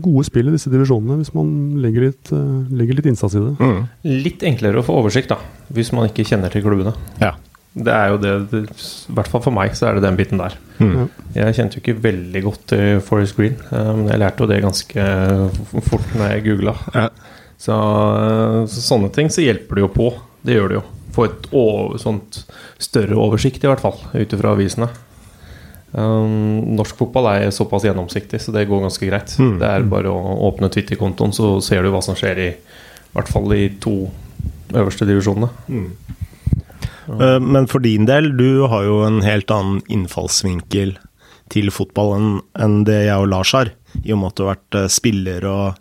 gode 0.03 0.25
spill 0.27 0.51
i 0.51 0.55
disse 0.55 0.71
divisjonene, 0.71 1.19
hvis 1.19 1.33
man 1.35 1.51
legger 1.83 2.09
litt, 2.09 2.33
eh, 2.35 2.55
legger 2.81 2.99
litt 2.99 3.11
innsats 3.11 3.35
i 3.35 3.43
det. 3.43 3.53
Mm. 3.59 3.83
Litt 4.27 4.47
enklere 4.47 4.81
å 4.81 4.87
få 4.87 4.97
oversikt, 5.01 5.31
da, 5.33 5.39
hvis 5.75 5.93
man 5.95 6.09
ikke 6.09 6.27
kjenner 6.27 6.51
til 6.53 6.65
klubbene. 6.65 6.95
Ja. 7.23 7.35
Det 7.79 7.93
er 7.93 8.07
jo 8.09 8.17
det, 8.17 8.31
det 8.49 8.59
I 8.73 9.13
hvert 9.13 9.29
fall 9.29 9.43
for 9.45 9.53
meg 9.53 9.75
så 9.77 9.87
er 9.87 9.97
det 9.97 10.07
den 10.07 10.17
biten 10.17 10.39
der. 10.41 10.55
Mm. 10.79 10.95
Ja. 10.95 11.03
Jeg 11.43 11.59
kjente 11.59 11.77
jo 11.77 11.83
ikke 11.83 12.01
veldig 12.01 12.41
godt 12.47 12.63
til 12.71 13.03
Forest 13.05 13.37
Green, 13.37 13.59
eh, 13.69 13.91
men 13.91 14.07
jeg 14.09 14.23
lærte 14.23 14.43
jo 14.43 14.49
det 14.51 14.63
ganske 14.65 15.09
fort 15.87 16.15
når 16.15 16.33
jeg 16.33 16.47
googla. 16.47 16.75
Ja. 16.95 17.09
Så, 17.59 17.75
eh, 17.75 18.63
så 18.71 18.85
sånne 18.85 19.11
ting 19.15 19.29
så 19.33 19.43
hjelper 19.43 19.75
det 19.79 19.85
jo 19.85 19.91
på. 19.91 20.09
Det 20.47 20.55
gjør 20.55 20.71
det 20.71 20.79
jo. 20.79 20.85
Få 21.15 21.25
et 21.27 21.47
over, 21.51 21.99
sånt 21.99 22.43
større 22.79 23.17
oversikt, 23.19 23.63
i 23.65 23.69
hvert 23.69 23.83
fall, 23.83 23.97
ut 24.13 24.35
ifra 24.35 24.53
avisene. 24.55 24.87
Um, 25.89 26.75
norsk 26.77 26.99
fotball 26.99 27.31
er 27.31 27.51
såpass 27.51 27.87
gjennomsiktig, 27.87 28.37
så 28.43 28.53
det 28.53 28.67
går 28.69 28.83
ganske 28.85 29.07
greit. 29.09 29.33
Mm. 29.41 29.55
Det 29.57 29.69
er 29.71 29.87
bare 29.89 30.11
å 30.13 30.35
åpne 30.51 30.69
Twitter-kontoen, 30.69 31.33
så 31.33 31.55
ser 31.65 31.81
du 31.83 31.89
hva 31.89 32.01
som 32.05 32.17
skjer 32.17 32.41
i, 32.43 32.49
i 32.53 33.17
hvert 33.17 33.31
fall 33.31 33.49
i 33.57 33.63
to 33.81 33.95
øverste 34.69 35.07
divisjonene. 35.09 35.49
Eh, 37.09 37.39
Men 37.41 37.67
for 37.67 37.81
din 37.81 38.05
del, 38.05 38.31
du 38.37 38.67
har 38.69 38.85
jo 38.85 39.01
en 39.07 39.23
helt 39.25 39.49
annen 39.51 39.81
innfallsvinkel 39.89 40.95
til 41.49 41.71
fotball 41.73 42.13
enn 42.19 42.31
enn 42.53 42.83
det 42.85 43.01
jeg 43.07 43.17
og 43.17 43.31
Lars 43.33 43.55
har, 43.57 43.73
i 44.03 44.13
og 44.13 44.21
med 44.21 44.29
at 44.29 44.37
du 44.37 44.43
har 44.45 44.53
vært 44.53 44.77
eh, 44.83 44.91
spiller 44.93 45.49
og 45.49 45.79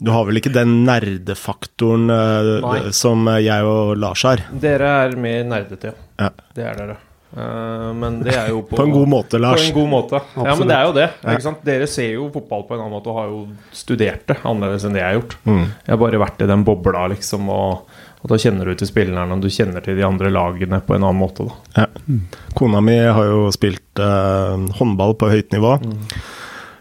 Du 0.00 0.10
har 0.14 0.24
vel 0.28 0.40
ikke 0.40 0.52
den 0.54 0.80
nerdefaktoren 0.88 2.08
eh, 2.14 2.50
Nei. 2.64 2.80
som 2.96 3.28
jeg 3.36 3.68
og 3.68 3.94
Lars 4.00 4.24
har? 4.24 4.42
Dere 4.62 4.96
er 5.04 5.16
mer 5.20 5.46
nerdete, 5.48 5.92
ja. 5.92 6.26
Ja. 6.26 6.30
Det 6.56 6.66
er 6.66 6.78
dere. 6.78 6.96
Eh, 7.36 7.90
men 7.94 8.20
det 8.24 8.34
er 8.34 8.48
jo 8.50 8.62
på, 8.66 8.78
På 8.78 8.86
en 8.88 8.94
god 8.94 9.08
måte, 9.12 9.38
Lars. 9.38 9.60
På 9.62 9.68
en 9.68 9.76
god 9.76 9.90
måte. 9.92 10.22
Ja, 10.34 10.54
men 10.58 10.70
det 10.70 10.76
er 10.76 10.88
jo 10.88 10.94
det. 10.96 11.08
Ja. 11.22 11.54
Dere 11.68 11.88
ser 11.90 12.14
jo 12.16 12.30
fotball 12.34 12.64
på 12.66 12.74
en 12.74 12.84
annen 12.84 12.96
måte 12.96 13.12
og 13.12 13.20
har 13.20 13.28
jo 13.30 13.42
studert 13.76 14.26
det 14.30 14.40
annerledes 14.40 14.86
enn 14.88 14.96
det 14.96 15.04
jeg 15.04 15.12
har 15.12 15.20
gjort. 15.20 15.36
Mm. 15.44 15.62
Jeg 15.68 15.94
har 15.94 16.02
bare 16.06 16.22
vært 16.24 16.42
i 16.42 16.50
den 16.50 16.66
bobla, 16.66 17.06
liksom, 17.14 17.52
og, 17.54 18.02
og 18.20 18.32
da 18.32 18.40
kjenner 18.40 18.72
du 18.72 18.80
til 18.80 18.90
spillerne, 18.90 19.36
og 19.36 19.44
du 19.44 19.52
kjenner 19.52 19.84
til 19.84 20.00
de 20.00 20.06
andre 20.08 20.32
lagene 20.34 20.82
på 20.84 20.96
en 20.96 21.06
annen 21.06 21.20
måte, 21.22 21.46
da. 21.46 21.84
Ja. 21.84 22.18
Kona 22.58 22.82
mi 22.84 22.98
har 23.04 23.30
jo 23.30 23.48
spilt 23.54 24.00
eh, 24.02 24.68
håndball 24.80 25.16
på 25.20 25.30
høyt 25.30 25.54
nivå. 25.54 25.76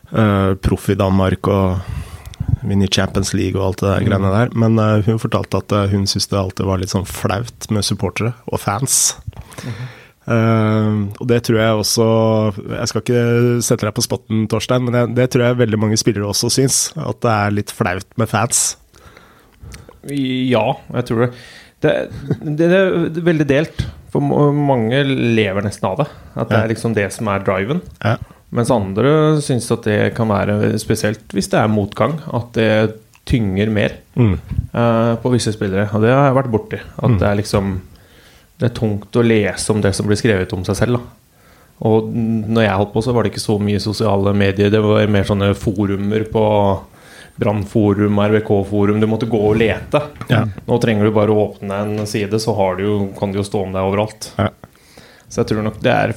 Eh, 0.10 0.52
proff 0.64 0.90
i 0.90 0.98
Danmark 0.98 1.52
og 1.54 2.08
vunnet 2.62 2.94
Champions 2.96 3.34
League 3.38 3.60
og 3.60 3.70
alt 3.70 3.84
det 3.84 3.90
der 3.90 4.08
greiene 4.08 4.32
der. 4.34 4.54
Men 4.58 4.80
uh, 4.82 5.00
hun 5.06 5.22
fortalte 5.22 5.62
at 5.62 5.76
eh, 5.76 5.92
hun 5.94 6.08
syntes 6.10 6.30
det 6.32 6.40
alltid 6.40 6.68
var 6.70 6.82
litt 6.82 6.94
sånn 6.94 7.08
flaut 7.08 7.70
med 7.74 7.86
supportere 7.88 8.34
og 8.50 8.62
fans. 8.62 9.16
Uh, 10.30 11.10
og 11.18 11.24
det 11.26 11.40
tror 11.48 11.58
jeg 11.58 11.78
også 11.82 12.06
Jeg 12.70 12.90
skal 12.92 13.02
ikke 13.02 13.22
sette 13.66 13.88
deg 13.88 13.96
på 13.98 14.04
spotten, 14.06 14.44
Torstein, 14.52 14.84
men 14.86 14.98
jeg, 15.00 15.14
det 15.18 15.26
tror 15.34 15.48
jeg 15.48 15.62
veldig 15.64 15.80
mange 15.82 15.98
spillere 16.00 16.30
også 16.30 16.52
syns. 16.54 16.82
At 17.00 17.22
det 17.26 17.36
er 17.36 17.56
litt 17.56 17.74
flaut 17.76 18.20
med 18.20 18.30
fans. 18.32 18.66
Ja, 20.10 20.66
jeg 20.96 21.10
tror 21.10 21.26
det. 21.26 21.32
Det, 21.80 21.94
det, 22.44 22.68
det 22.68 22.76
er 22.76 23.24
veldig 23.24 23.48
delt. 23.48 23.86
For 24.10 24.26
mange 24.26 25.04
lever 25.06 25.64
nesten 25.66 25.86
av 25.92 26.00
det. 26.02 26.10
At 26.34 26.50
det 26.50 26.60
er 26.60 26.72
liksom 26.72 26.96
det 26.98 27.08
som 27.14 27.30
er 27.30 27.44
driven. 27.46 27.84
Ja. 28.02 28.18
Mens 28.52 28.72
andre 28.74 29.12
syns 29.46 29.68
at 29.76 29.84
det 29.86 29.98
kan 30.18 30.28
være, 30.32 30.74
spesielt 30.82 31.22
hvis 31.36 31.50
det 31.52 31.60
er 31.62 31.70
motgang, 31.70 32.16
at 32.34 32.52
det 32.58 32.72
tynger 33.30 33.70
mer 33.70 33.98
Mm. 34.20 34.34
uh, 34.74 35.16
på 35.22 35.30
visse 35.32 35.52
spillere. 35.54 35.86
Og 35.94 36.02
det 36.02 36.10
har 36.12 36.26
jeg 36.32 36.36
vært 36.40 36.50
borti. 36.52 36.80
At 36.98 37.14
det 37.22 37.28
er 37.30 37.38
liksom 37.40 37.76
Det 38.60 38.66
er 38.72 38.74
tungt 38.76 39.16
å 39.16 39.22
lese 39.24 39.72
om 39.72 39.80
det 39.80 39.94
som 39.96 40.06
blir 40.10 40.18
skrevet 40.20 40.52
om 40.52 40.66
seg 40.68 40.76
selv. 40.76 40.98
Da. 40.98 41.46
Og 41.88 42.10
når 42.12 42.66
jeg 42.66 42.76
holdt 42.76 42.92
på, 42.92 43.04
så 43.06 43.14
var 43.16 43.24
det 43.24 43.32
ikke 43.32 43.40
så 43.46 43.56
mye 43.64 43.80
sosiale 43.80 44.34
medier. 44.36 44.70
Det 44.74 44.82
var 44.84 45.08
mer 45.08 45.24
sånne 45.24 45.54
forumer 45.56 46.26
på 46.28 46.44
Brannforum, 47.40 48.20
RVK-forum. 48.20 49.00
Du 49.00 49.08
måtte 49.08 49.30
gå 49.32 49.40
og 49.40 49.56
lete. 49.62 50.02
Ja. 50.28 50.42
Nå 50.68 50.80
trenger 50.84 51.08
du 51.08 51.14
bare 51.16 51.32
å 51.32 51.46
åpne 51.48 51.78
en 51.86 52.08
side, 52.10 52.36
så 52.44 52.52
har 52.58 52.76
du 52.76 52.84
jo, 52.84 52.98
kan 53.20 53.32
det 53.32 53.40
jo 53.40 53.46
stå 53.48 53.62
om 53.64 53.72
deg 53.78 53.88
overalt. 53.88 54.28
Ja. 54.36 54.50
Så 55.30 55.40
jeg 55.44 55.52
tror 55.54 55.64
nok 55.70 55.80
det 55.86 55.94
er, 55.94 56.14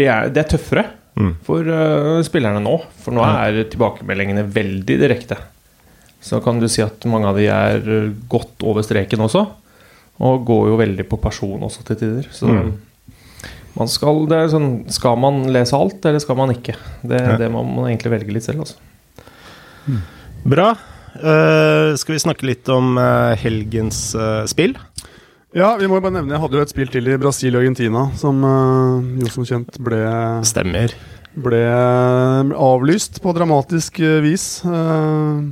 det 0.00 0.06
er, 0.08 0.30
det 0.32 0.44
er 0.46 0.50
tøffere 0.56 0.86
Mm. 1.16 1.30
for 1.46 1.64
uh, 1.64 2.20
spillerne 2.26 2.60
nå. 2.60 2.74
For 3.00 3.14
nå 3.16 3.22
er 3.24 3.62
tilbakemeldingene 3.72 4.42
veldig 4.52 4.96
direkte. 5.00 5.38
Så 6.20 6.42
kan 6.44 6.58
du 6.60 6.66
si 6.68 6.82
at 6.84 7.04
mange 7.08 7.28
av 7.30 7.36
de 7.38 7.46
er 7.52 7.80
øh, 7.86 8.10
godt 8.28 8.64
over 8.66 8.82
streken 8.84 9.22
også. 9.24 9.44
Og 10.26 10.44
går 10.48 10.68
jo 10.72 10.78
veldig 10.80 11.04
på 11.08 11.18
person 11.22 11.62
også 11.62 11.84
til 11.86 11.96
tider. 12.00 12.28
Så 12.32 12.48
Mm. 12.50 12.72
man 13.76 13.88
skal, 13.92 14.26
det 14.26 14.50
sånn, 14.50 14.90
skal 14.90 15.16
man 15.20 15.42
lese 15.52 15.76
alt, 15.76 16.04
eller 16.04 16.18
skal 16.24 16.36
man 16.36 16.50
ikke? 16.54 16.74
Det, 17.04 17.20
Ja. 17.20 17.36
det 17.36 17.50
må 17.52 17.62
man 17.62 17.86
egentlig 17.90 18.10
velge 18.12 18.32
litt 18.32 18.44
selv. 18.44 18.64
Altså. 18.64 18.76
Bra. 20.44 20.70
Uh, 21.16 21.94
skal 21.96 22.12
vi 22.16 22.20
snakke 22.20 22.44
litt 22.48 22.68
om 22.68 22.98
uh, 23.00 23.32
helgens 23.40 24.14
uh, 24.18 24.44
spill? 24.50 24.74
Ja, 25.54 25.76
vi 25.78 25.86
må 25.88 25.96
jo 25.98 26.02
bare 26.04 26.16
nevne 26.18 26.34
Jeg 26.34 26.42
hadde 26.42 26.58
jo 26.58 26.64
et 26.66 26.72
spill 26.72 26.90
til 26.92 27.06
i 27.12 27.18
Brasil 27.20 27.54
og 27.54 27.62
Argentina 27.62 28.06
som 28.18 28.42
eh, 28.44 29.22
jo 29.22 29.30
som 29.32 29.46
kjent 29.46 29.78
ble, 29.84 30.00
Stemmer. 30.48 30.92
ble 31.36 31.60
avlyst 32.56 33.20
på 33.24 33.32
dramatisk 33.36 34.00
eh, 34.02 34.18
vis. 34.24 34.46
Eh, 34.66 35.46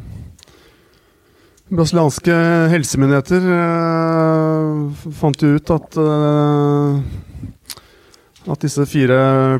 brasilianske 1.74 2.34
helsemyndigheter 2.74 3.46
eh, 3.54 5.06
fant 5.22 5.44
jo 5.46 5.54
ut 5.56 5.72
at 5.78 6.00
eh, 6.02 7.22
at 8.44 8.60
disse 8.60 8.84
fire 8.84 9.14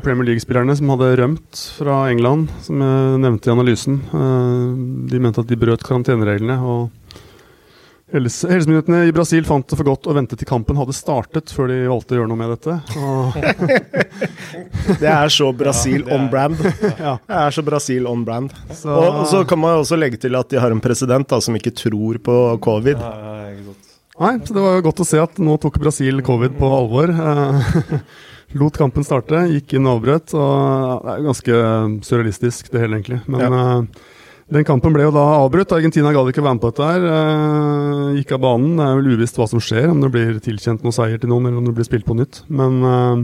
Premier 0.05 0.27
League-spillerne 0.27 0.75
som 0.77 0.91
hadde 0.93 1.07
rømt 1.17 1.57
fra 1.79 2.03
England, 2.11 2.51
som 2.61 2.83
jeg 2.85 3.15
nevnte 3.23 3.49
i 3.49 3.53
analysen, 3.55 3.95
eh, 4.13 4.67
de 5.09 5.21
mente 5.23 5.41
at 5.41 5.49
de 5.49 5.57
brøt 5.57 5.81
karantenereglene. 5.87 6.59
og 6.61 6.91
helse- 8.15 8.49
Helsemyndighetene 8.49 9.03
i 9.09 9.13
Brasil 9.15 9.45
fant 9.47 9.67
det 9.69 9.77
for 9.79 9.87
godt 9.87 10.07
å 10.09 10.15
vente 10.17 10.37
til 10.39 10.47
kampen 10.49 10.79
hadde 10.79 10.95
startet, 10.97 11.51
før 11.53 11.69
de 11.71 11.77
valgte 11.91 12.15
å 12.15 12.19
gjøre 12.21 12.31
noe 12.31 12.39
med 12.41 12.53
dette. 12.55 12.75
Og, 12.97 13.35
Det 15.01 15.09
er 15.09 15.31
så 15.33 15.49
Brasil 15.57 16.01
Ja, 16.03 16.07
er- 16.07 16.15
on 16.19 16.29
brand. 16.31 16.59
ja, 16.99 17.15
Det 17.27 17.39
er 17.41 17.55
så 17.55 17.63
Brasil 17.65 18.07
on 18.07 18.23
brand. 18.27 18.53
så, 18.71 18.89
Og, 18.93 19.09
og 19.21 19.25
så 19.31 19.43
kan 19.47 19.59
man 19.61 19.75
jo 19.75 19.83
også 19.83 19.97
legge 19.99 20.19
til 20.21 20.35
at 20.39 20.49
de 20.49 20.59
har 20.61 20.71
en 20.73 20.81
president 20.83 21.27
da, 21.27 21.39
som 21.41 21.55
ikke 21.57 21.73
tror 21.75 22.19
på 22.23 22.37
covid. 22.63 23.01
Nei, 24.15 24.37
så 24.47 24.53
det 24.55 24.61
var 24.63 24.77
jo 24.77 24.85
godt 24.85 25.01
å 25.03 25.07
se 25.07 25.19
at 25.19 25.39
nå 25.43 25.57
tok 25.59 25.79
Brasil 25.81 26.21
covid 26.23 26.53
på 26.59 26.69
alvor. 26.71 27.11
Eh, 27.11 27.99
Lot 28.55 28.77
kampen 28.79 29.03
starte, 29.03 29.41
gikk 29.51 29.73
inn 29.75 29.87
og 29.89 29.97
avbrøt. 29.99 30.31
Og 30.39 31.01
det 31.03 31.11
er 31.11 31.17
jo 31.19 31.25
ganske 31.31 31.57
surrealistisk, 32.07 32.69
det 32.71 32.85
hele, 32.85 33.01
egentlig. 33.01 33.17
Men 33.27 33.55
eh, 33.59 33.81
den 34.51 34.63
kampen 34.67 34.93
ble 34.93 35.07
jo 35.07 35.13
da 35.15 35.23
avbrutt. 35.41 35.71
Argentina 35.73 36.11
gadd 36.13 36.29
ikke 36.29 36.43
være 36.45 36.57
med 36.57 36.61
på 36.61 36.69
dette 36.73 36.85
her. 36.91 37.05
eh, 37.09 38.19
gikk 38.19 38.35
av 38.37 38.43
banen. 38.43 38.75
Det 38.77 38.85
er 38.85 38.99
vel 38.99 39.15
uvisst 39.17 39.39
hva 39.39 39.47
som 39.49 39.59
skjer, 39.63 39.89
om 39.89 40.01
det 40.03 40.11
blir 40.13 40.37
tilkjent 40.39 40.83
noen 40.85 40.93
seier 40.93 41.17
til 41.19 41.29
noen, 41.31 41.47
eller 41.49 41.57
om 41.57 41.65
det 41.65 41.73
blir 41.79 41.87
spilt 41.87 42.05
på 42.05 42.13
nytt. 42.19 42.43
Men 42.53 42.77
eh, 42.85 43.23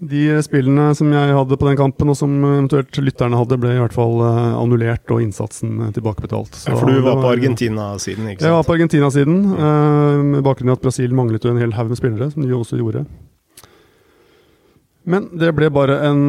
de 0.00 0.22
spillene 0.44 0.88
som 0.96 1.12
jeg 1.12 1.36
hadde 1.36 1.56
på 1.60 1.68
den 1.68 1.76
kampen, 1.76 2.08
og 2.12 2.16
som 2.16 2.32
eventuelt 2.44 2.96
lytterne 3.04 3.36
hadde, 3.36 3.58
ble 3.60 3.74
i 3.76 3.82
hvert 3.82 3.92
fall 3.96 4.16
eh, 4.24 4.56
annullert 4.56 5.12
og 5.12 5.20
innsatsen 5.20 5.92
tilbakebetalt. 5.92 6.56
Så 6.64 6.72
Ja, 6.72 6.80
for 6.80 6.88
du 6.88 7.04
var 7.04 7.20
på 7.20 7.30
Argentina-siden, 7.36 8.32
ikke 8.32 8.40
sant? 8.40 8.48
jeg 8.48 8.56
var 8.56 8.64
på 8.70 8.76
Argentina-siden, 8.78 9.38
med 10.32 10.42
bakgrunn 10.48 10.72
i 10.72 10.76
at 10.78 10.84
Brasil 10.84 11.12
manglet 11.12 11.44
jo 11.44 11.52
en 11.52 11.60
hel 11.60 11.76
haug 11.76 11.92
med 11.92 12.00
spillere, 12.00 12.32
som 12.32 12.40
de 12.44 12.56
også 12.56 12.80
gjorde. 12.80 13.04
Men 15.06 15.28
det 15.38 15.52
ble 15.54 15.68
bare 15.70 16.00
en 16.08 16.24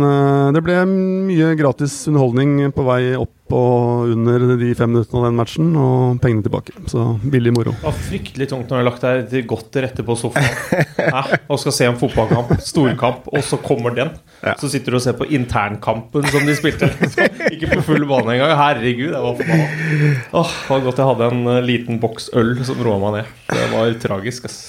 Det 0.54 0.62
ble 0.62 0.76
mye 0.86 1.56
gratis 1.58 1.96
underholdning 2.12 2.68
på 2.76 2.84
vei 2.86 3.16
opp 3.18 3.34
og 3.56 4.14
under 4.14 4.48
de 4.60 4.72
fem 4.78 4.92
minuttene 4.92 5.22
av 5.22 5.28
den 5.30 5.38
matchen, 5.40 5.70
og 5.80 6.20
pengene 6.24 6.46
tilbake. 6.46 6.76
Så 6.92 7.06
billig 7.24 7.54
moro. 7.56 7.74
Det 7.78 7.88
var 7.88 8.00
fryktelig 8.08 8.50
tungt 8.52 8.68
når 8.70 8.76
du 8.76 8.82
har 8.82 8.88
lagt 8.90 9.06
deg 9.08 9.48
godt 9.48 9.70
til 9.74 9.86
rette 9.86 10.06
på 10.08 10.16
sofaen 10.20 10.48
ja, 10.98 11.24
og 11.48 11.60
skal 11.62 11.76
se 11.76 11.88
en 11.88 12.00
fotballkamp, 12.00 12.54
storkamp, 12.64 13.30
og 13.32 13.46
så 13.46 13.60
kommer 13.64 13.96
den. 13.96 14.12
Ja. 14.44 14.54
Så 14.60 14.70
sitter 14.72 14.94
du 14.94 15.00
og 15.00 15.04
ser 15.06 15.18
på 15.18 15.28
internkampen 15.34 16.26
som 16.32 16.46
de 16.48 16.56
spilte. 16.58 16.90
Ikke 17.54 17.72
på 17.72 17.84
full 17.88 18.06
bane 18.10 18.36
engang. 18.36 18.54
Herregud, 18.60 19.12
jeg 19.12 19.24
var 19.24 19.38
forbanna. 19.40 20.12
Åh, 20.42 20.52
det 20.58 20.72
var 20.74 20.86
godt 20.88 21.02
jeg 21.02 21.10
hadde 21.12 21.30
en 21.32 21.52
eh, 21.54 21.64
liten 21.66 22.02
boks 22.04 22.30
øl 22.38 22.54
som 22.68 22.82
roa 22.86 23.00
meg 23.02 23.18
ned. 23.18 23.32
Det 23.54 23.68
var 23.74 23.94
tragisk, 24.04 24.48
ass. 24.50 24.60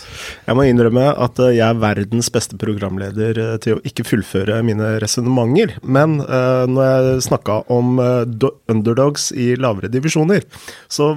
Jeg 0.46 0.56
må 0.56 0.64
innrømme 0.68 1.10
at 1.12 1.40
eh, 1.44 1.54
jeg 1.58 1.66
er 1.66 1.82
verdens 1.82 2.30
beste 2.32 2.58
programleder 2.60 3.42
eh, 3.44 3.54
til 3.64 3.76
å 3.76 3.82
ikke 3.88 4.06
fullføre 4.08 4.60
mine 4.66 4.94
resonnementer. 5.02 5.76
Men 5.82 6.18
uh, 6.24 6.64
når 6.68 6.88
jeg 6.88 7.26
snakka 7.28 7.60
om 7.72 7.98
do- 8.40 8.54
underdogs 8.68 9.30
i 9.32 9.54
lavere 9.60 9.90
divisjoner, 9.92 10.46
så 10.88 11.16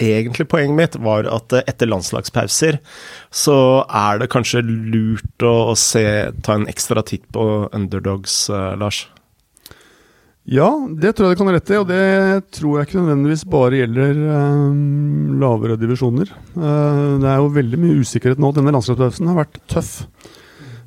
egentlig 0.00 0.48
poenget 0.48 0.76
mitt 0.76 0.98
var 1.04 1.28
at 1.28 1.52
eh, 1.52 1.64
etter 1.68 1.90
landslagspauser 1.90 2.80
så 3.28 3.58
er 3.86 4.22
det 4.22 4.30
kanskje 4.32 4.62
lurt 4.64 5.44
å, 5.44 5.74
se, 5.76 6.04
ta 6.44 6.56
en 6.56 6.68
ekstra 6.70 7.04
titt 7.06 7.26
på 7.34 7.46
underdogs, 7.76 8.46
eh, 8.52 8.76
Lars. 8.80 9.04
Ja, 10.50 10.66
det 10.88 11.12
tror 11.14 11.28
jeg 11.28 11.36
det 11.36 11.38
kan 11.38 11.50
ha 11.50 11.54
rett 11.54 11.70
i, 11.70 11.78
og 11.78 11.88
det 11.90 12.04
tror 12.56 12.78
jeg 12.78 12.88
ikke 12.88 13.02
nødvendigvis 13.02 13.44
bare 13.52 13.82
gjelder 13.82 14.22
eh, 14.34 14.78
lavere 15.42 15.76
divisjoner. 15.78 16.32
Eh, 16.56 17.02
det 17.20 17.28
er 17.28 17.42
jo 17.42 17.52
veldig 17.54 17.80
mye 17.82 18.00
usikkerhet 18.00 18.40
nå. 18.40 18.50
Denne 18.56 18.72
landslagspausen 18.74 19.28
har 19.30 19.42
vært 19.42 19.60
tøff. 19.70 19.92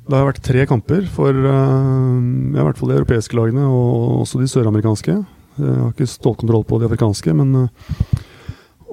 Det 0.04 0.18
har 0.18 0.26
vært 0.26 0.42
tre 0.44 0.66
kamper 0.68 1.06
for 1.14 1.32
eh, 1.32 2.18
i 2.58 2.66
hvert 2.66 2.80
fall 2.80 2.92
de 2.92 2.98
europeiske 2.98 3.38
lagene, 3.38 3.64
og 3.64 4.26
også 4.26 4.42
de 4.42 4.50
søramerikanske. 4.50 5.16
Jeg 5.58 5.80
har 5.80 5.92
ikke 5.92 6.10
stålkontroll 6.10 6.64
på 6.66 6.80
de 6.80 6.88
afrikanske, 6.88 7.34
men 7.36 7.54
eh, 7.62 8.20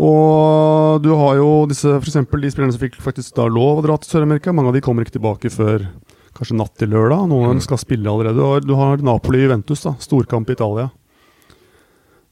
Og 0.02 1.02
du 1.04 1.12
har 1.18 1.40
jo 1.40 1.50
disse, 1.70 1.98
f.eks. 1.98 2.18
de 2.22 2.54
spillerne 2.54 2.74
som 2.74 2.82
fikk 2.82 3.02
faktisk 3.02 3.36
da 3.38 3.48
lov 3.50 3.82
å 3.82 3.86
dra 3.86 3.98
til 4.02 4.14
Sør-Amerika. 4.14 4.54
Mange 4.54 4.72
av 4.72 4.78
de 4.78 4.84
kommer 4.86 5.06
ikke 5.06 5.18
tilbake 5.20 5.52
før 5.54 5.90
kanskje 6.38 6.58
natt 6.58 6.74
til 6.80 6.94
lørdag. 6.94 7.28
Noen 7.30 7.50
av 7.50 7.54
dem 7.56 7.62
skal 7.64 7.82
spille 7.82 8.10
allerede. 8.10 8.42
Og 8.42 8.66
du 8.66 8.74
har 8.80 9.04
Napoli-Juventus, 9.04 9.84
da, 9.86 9.96
storkamp 10.02 10.50
i 10.50 10.58
Italia. 10.58 10.90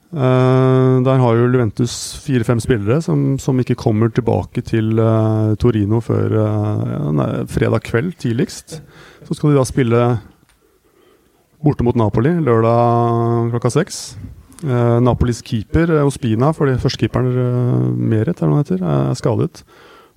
Uh, 0.10 1.04
der 1.06 1.20
har 1.22 1.36
jo 1.38 1.50
Juventus 1.54 1.94
fire-fem 2.24 2.58
spillere 2.58 2.96
som, 3.06 3.36
som 3.38 3.60
ikke 3.62 3.78
kommer 3.78 4.10
tilbake 4.10 4.64
til 4.66 4.98
uh, 4.98 5.54
Torino 5.62 6.00
før 6.02 6.34
uh, 6.34 7.12
nei, 7.14 7.28
fredag 7.52 7.86
kveld 7.86 8.16
tidligst. 8.18 8.80
Så 9.28 9.38
skal 9.38 9.54
de 9.54 9.60
da 9.60 9.68
spille 9.70 10.02
borte 11.64 11.86
mot 11.86 11.98
Napoli 12.00 12.32
lørdag 12.44 13.52
klokka 13.54 13.72
seks. 13.74 14.02
Eh, 14.64 14.98
Napolis 15.04 15.42
keeper, 15.46 15.92
eh, 15.98 16.08
Ospina, 16.08 16.52
fordi 16.56 16.76
førstekeeperen 16.82 17.30
uh, 17.32 17.86
Meret 17.96 18.42
er, 18.42 18.56
heter, 18.58 18.82
er 18.84 19.14
skadet. 19.16 19.64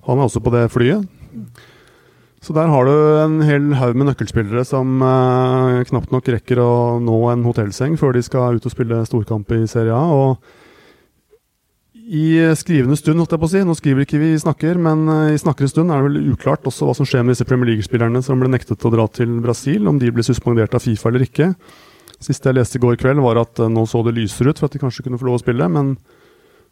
Han 0.07 0.19
er 0.19 0.27
også 0.27 0.43
på 0.43 0.51
det 0.51 0.65
flyet. 0.71 1.07
Så 2.43 2.51
der 2.51 2.67
har 2.67 2.83
du 2.83 2.91
en 3.23 3.37
hel 3.47 3.69
haug 3.79 3.95
med 3.95 4.09
nøkkelspillere 4.09 4.65
som 4.67 4.99
eh, 4.99 5.79
knapt 5.87 6.11
nok 6.11 6.27
rekker 6.27 6.59
å 6.59 6.99
nå 6.99 7.21
en 7.31 7.45
hotellseng 7.47 7.95
før 7.99 8.17
de 8.17 8.23
skal 8.25 8.59
ut 8.59 8.67
og 8.67 8.73
spille 8.73 8.99
storkamp 9.07 9.53
i 9.55 9.61
Serie 9.71 9.95
A. 9.95 10.03
Og 10.11 10.43
i 12.03 12.55
skrivende 12.59 12.97
stund, 12.99 13.21
holdt 13.21 13.31
jeg 13.31 13.39
på 13.39 13.47
å 13.47 13.51
si, 13.51 13.61
nå 13.63 13.73
skriver 13.77 14.03
ikke 14.03 14.19
vi 14.19 14.31
snakker, 14.41 14.79
men 14.81 15.05
eh, 15.07 15.35
i 15.35 15.39
snakkende 15.39 15.71
stund 15.71 15.93
er 15.93 16.01
det 16.01 16.09
vel 16.09 16.33
uklart 16.33 16.67
også 16.67 16.89
hva 16.89 16.95
som 16.97 17.07
skjer 17.07 17.23
med 17.23 17.35
disse 17.35 17.47
Premier 17.47 17.71
League-spillerne 17.71 18.19
som 18.25 18.41
ble 18.41 18.51
nektet 18.51 18.83
å 18.83 18.91
dra 18.91 19.05
til 19.07 19.37
Brasil, 19.43 19.87
om 19.87 20.01
de 20.01 20.11
ble 20.11 20.25
suspendert 20.25 20.75
av 20.75 20.83
Fifa 20.83 21.09
eller 21.09 21.23
ikke. 21.23 21.53
Siste 22.23 22.51
jeg 22.51 22.57
leste 22.59 22.79
i 22.79 22.83
går 22.83 22.99
kveld, 22.99 23.23
var 23.23 23.39
at 23.43 23.61
eh, 23.63 23.71
nå 23.71 23.85
så 23.87 24.03
det 24.03 24.17
lyser 24.17 24.51
ut 24.51 24.59
for 24.59 24.67
at 24.67 24.75
de 24.75 24.83
kanskje 24.83 25.07
kunne 25.07 25.21
få 25.21 25.29
lov 25.29 25.39
å 25.39 25.43
spille, 25.45 25.69
men 25.71 25.95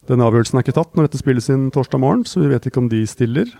den 0.09 0.25
avgjørelsen 0.25 0.59
er 0.59 0.65
ikke 0.65 0.75
tatt 0.75 0.97
når 0.97 1.07
dette 1.07 1.21
spilles 1.21 1.47
inn 1.53 1.69
torsdag 1.71 2.01
morgen, 2.03 2.27
så 2.27 2.43
vi 2.43 2.51
vet 2.51 2.67
ikke 2.67 2.81
om 2.83 2.91
de 2.91 3.05
stiller. 3.07 3.55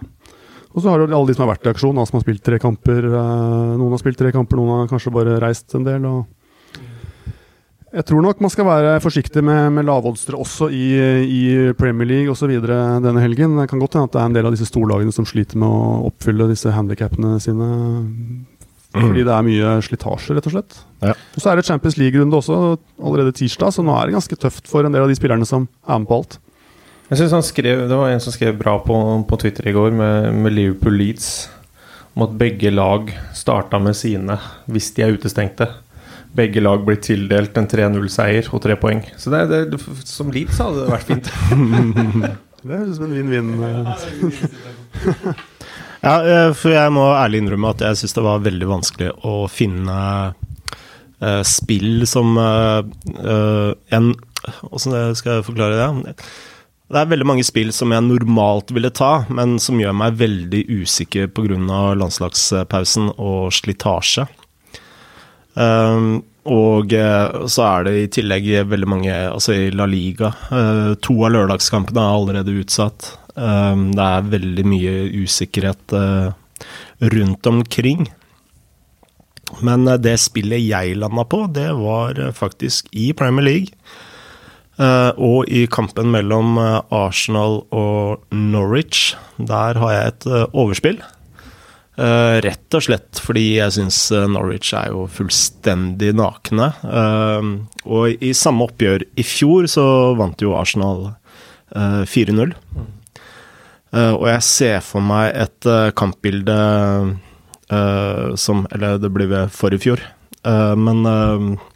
Og 0.71 0.83
så 0.83 0.91
har 0.91 0.99
du 0.99 1.11
alle 1.11 1.29
de 1.29 1.37
som 1.37 1.45
har 1.45 1.53
vært 1.53 1.67
i 1.67 1.71
aksjon, 1.71 2.03
som 2.03 2.19
har 2.19 2.25
spilt 2.25 2.43
tre 2.43 2.59
kamper. 2.59 3.07
eh, 3.07 3.73
noen 3.79 3.95
har 3.95 4.03
spilt 4.03 4.19
tre 4.19 4.35
kamper, 4.35 4.59
noen 4.59 4.83
har 4.83 4.91
kanskje 4.91 5.15
bare 5.15 5.39
reist 5.43 5.71
en 5.77 5.87
del. 5.87 6.03
Og 6.09 6.25
Jeg 7.91 8.05
tror 8.07 8.23
nok 8.23 8.39
man 8.39 8.51
skal 8.53 8.63
være 8.63 8.99
forsiktig 9.03 9.41
med, 9.43 9.73
med 9.75 9.83
lavoddstere 9.83 10.39
også 10.39 10.69
i, 10.71 10.85
i 11.27 11.41
Premier 11.75 12.07
League 12.07 12.31
osv. 12.31 12.53
denne 12.63 13.19
helgen. 13.23 13.57
Det 13.59 13.67
kan 13.67 13.81
godt 13.81 13.97
hende 13.97 14.07
at 14.07 14.13
det 14.15 14.21
er 14.21 14.29
en 14.29 14.37
del 14.37 14.47
av 14.47 14.55
disse 14.55 14.69
storlagene 14.69 15.11
som 15.11 15.27
sliter 15.27 15.59
med 15.59 15.67
å 15.67 16.07
oppfylle 16.07 16.47
disse 16.53 16.71
handikappene 16.71 17.35
sine. 17.43 17.67
Fordi 18.95 19.25
det 19.27 19.35
er 19.35 19.43
mye 19.47 19.75
slitasje, 19.83 20.37
rett 20.37 20.47
og 20.47 20.55
slett. 20.55 20.79
Ja. 21.03 21.17
Og 21.35 21.43
så 21.43 21.51
er 21.51 21.59
det 21.59 21.67
Champions 21.67 21.99
League-runde 21.99 22.39
også 22.39 22.61
allerede 22.95 23.35
tirsdag, 23.35 23.75
så 23.75 23.83
nå 23.83 23.93
er 23.95 24.07
det 24.07 24.15
ganske 24.15 24.39
tøft 24.39 24.71
for 24.71 24.87
en 24.87 24.95
del 24.95 25.03
av 25.03 25.11
de 25.11 25.19
spillerne 25.19 25.47
som 25.47 25.67
er 25.87 25.99
med 25.99 26.07
på 26.07 26.21
alt. 26.21 26.39
Jeg 27.11 27.19
synes 27.19 27.35
han 27.35 27.43
skrev, 27.43 27.85
Det 27.91 27.97
var 27.99 28.11
en 28.11 28.23
som 28.23 28.31
skrev 28.31 28.55
bra 28.59 28.77
på, 28.79 28.95
på 29.27 29.39
Twitter 29.43 29.67
i 29.67 29.75
går, 29.75 29.91
med, 29.91 30.31
med 30.31 30.55
Liverpool 30.55 30.95
Leeds, 30.95 31.49
om 32.15 32.23
at 32.23 32.39
begge 32.39 32.71
lag 32.71 33.11
starta 33.35 33.79
med 33.83 33.99
sine 33.99 34.39
hvis 34.71 34.93
de 34.95 35.03
er 35.03 35.15
utestengte. 35.15 35.67
Begge 36.37 36.63
lag 36.63 36.85
blir 36.87 36.99
tildelt 37.03 37.57
en 37.59 37.67
3-0-seier 37.67 38.47
og 38.55 38.61
tre 38.63 38.77
poeng. 38.79 39.01
Så 39.19 39.33
det, 39.33 39.41
det, 39.73 39.79
som 40.07 40.31
Leeds 40.31 40.61
hadde 40.63 40.85
det 40.85 40.93
vært 40.95 41.09
fint. 41.11 41.27
Det 42.61 42.77
høres 42.77 42.91
ut 42.91 42.97
som 42.99 43.09
en 43.09 43.31
vinn-vinn. 43.33 43.55
Ja, 46.01 46.15
eh, 46.25 46.51
for 46.57 46.73
jeg 46.73 46.93
må 46.95 47.03
ærlig 47.13 47.43
innrømme 47.43 47.75
at 47.75 47.83
jeg 47.85 47.99
syns 47.99 48.15
det 48.17 48.23
var 48.25 48.41
veldig 48.41 48.69
vanskelig 48.71 49.11
å 49.27 49.35
finne 49.51 49.97
uh, 51.21 51.41
spill 51.45 52.07
som 52.09 52.33
uh, 52.41 52.81
eh, 52.81 53.71
en 53.93 54.15
Åssen 54.73 54.95
skal 55.13 55.35
jeg 55.35 55.45
forklare 55.45 55.75
det? 55.77 56.15
Det 56.89 56.97
er 56.97 57.09
veldig 57.11 57.27
mange 57.29 57.43
spill 57.45 57.69
som 57.69 57.91
jeg 57.93 58.01
normalt 58.07 58.71
ville 58.73 58.89
ta, 58.89 59.27
men 59.29 59.59
som 59.61 59.77
gjør 59.77 59.93
meg 59.93 60.17
veldig 60.17 60.63
usikker 60.81 61.29
pga. 61.29 61.93
landslagspausen 61.93 63.11
og 63.21 63.53
slitasje. 63.53 64.25
Um, 65.55 66.21
og 66.49 66.93
eh, 66.97 67.47
så 67.51 67.65
er 67.67 67.83
det 67.85 67.93
i 67.99 68.07
tillegg 68.17 68.47
veldig 68.71 68.87
mange 68.89 69.13
Altså 69.13 69.53
i 69.53 69.73
La 69.75 69.85
Liga. 69.85 70.31
Uh, 70.49 70.93
to 70.97 71.13
av 71.27 71.35
lørdagskampene 71.35 72.01
er 72.01 72.15
allerede 72.17 72.55
utsatt. 72.63 73.11
Um, 73.35 73.91
det 73.93 74.07
er 74.07 74.31
veldig 74.31 74.65
mye 74.65 74.95
usikkerhet 75.21 75.93
uh, 75.93 76.33
rundt 77.13 77.47
omkring. 77.47 78.07
Men 79.61 79.85
uh, 79.85 79.99
det 80.01 80.17
spillet 80.23 80.65
jeg 80.65 80.97
landa 80.97 81.27
på, 81.29 81.45
det 81.53 81.69
var 81.77 82.17
faktisk 82.33 82.89
i 82.91 83.11
Premier 83.13 83.45
League. 83.45 83.77
Og 84.81 85.45
i 85.51 85.67
kampen 85.69 86.07
mellom 86.09 86.55
Arsenal 86.57 87.59
og 87.69 88.23
Norwich. 88.33 89.11
Der 89.37 89.77
har 89.77 89.91
jeg 89.93 90.07
et 90.07 90.25
overspill. 90.57 90.97
Eh, 92.01 92.37
rett 92.41 92.77
og 92.77 92.85
slett 92.87 93.19
fordi 93.21 93.43
jeg 93.59 93.75
syns 93.75 93.99
Norwich 94.31 94.71
er 94.77 94.89
jo 94.89 95.03
fullstendig 95.11 96.15
nakne. 96.17 96.71
Uh, 96.81 97.67
og 97.85 98.23
i 98.23 98.31
samme 98.37 98.65
oppgjør 98.65 99.05
i 99.19 99.25
fjor 99.27 99.69
så 99.69 99.85
vant 100.17 100.41
jo 100.41 100.55
Arsenal 100.57 101.11
uh, 101.11 102.01
4-0. 102.09 102.55
Eh, 103.91 104.13
og 104.15 104.23
jeg 104.29 104.47
ser 104.47 104.79
for 104.85 105.03
meg 105.03 105.33
et 105.35 105.67
eh, 105.67 105.89
kampbilde 105.99 106.55
eh, 107.67 108.27
som 108.39 108.63
Eller 108.71 109.01
det 109.03 109.11
ble 109.11 109.27
ved 109.31 109.51
forrige 109.55 109.87
fjor, 109.87 110.05
Eh, 110.41 110.75
men 110.75 111.05
eh, 111.05 111.67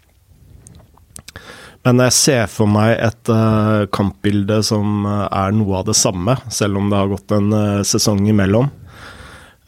men 1.86 2.02
jeg 2.02 2.14
ser 2.18 2.48
for 2.50 2.66
meg 2.66 2.96
et 2.98 3.30
eh, 3.30 3.84
kampbilde 3.94 4.56
som 4.66 5.04
eh, 5.06 5.28
er 5.30 5.52
noe 5.54 5.76
av 5.78 5.84
det 5.86 5.94
samme, 6.00 6.34
selv 6.50 6.80
om 6.80 6.88
det 6.90 6.98
har 6.98 7.12
gått 7.12 7.36
en 7.36 7.54
eh, 7.54 7.84
sesong 7.86 8.24
imellom. 8.26 8.72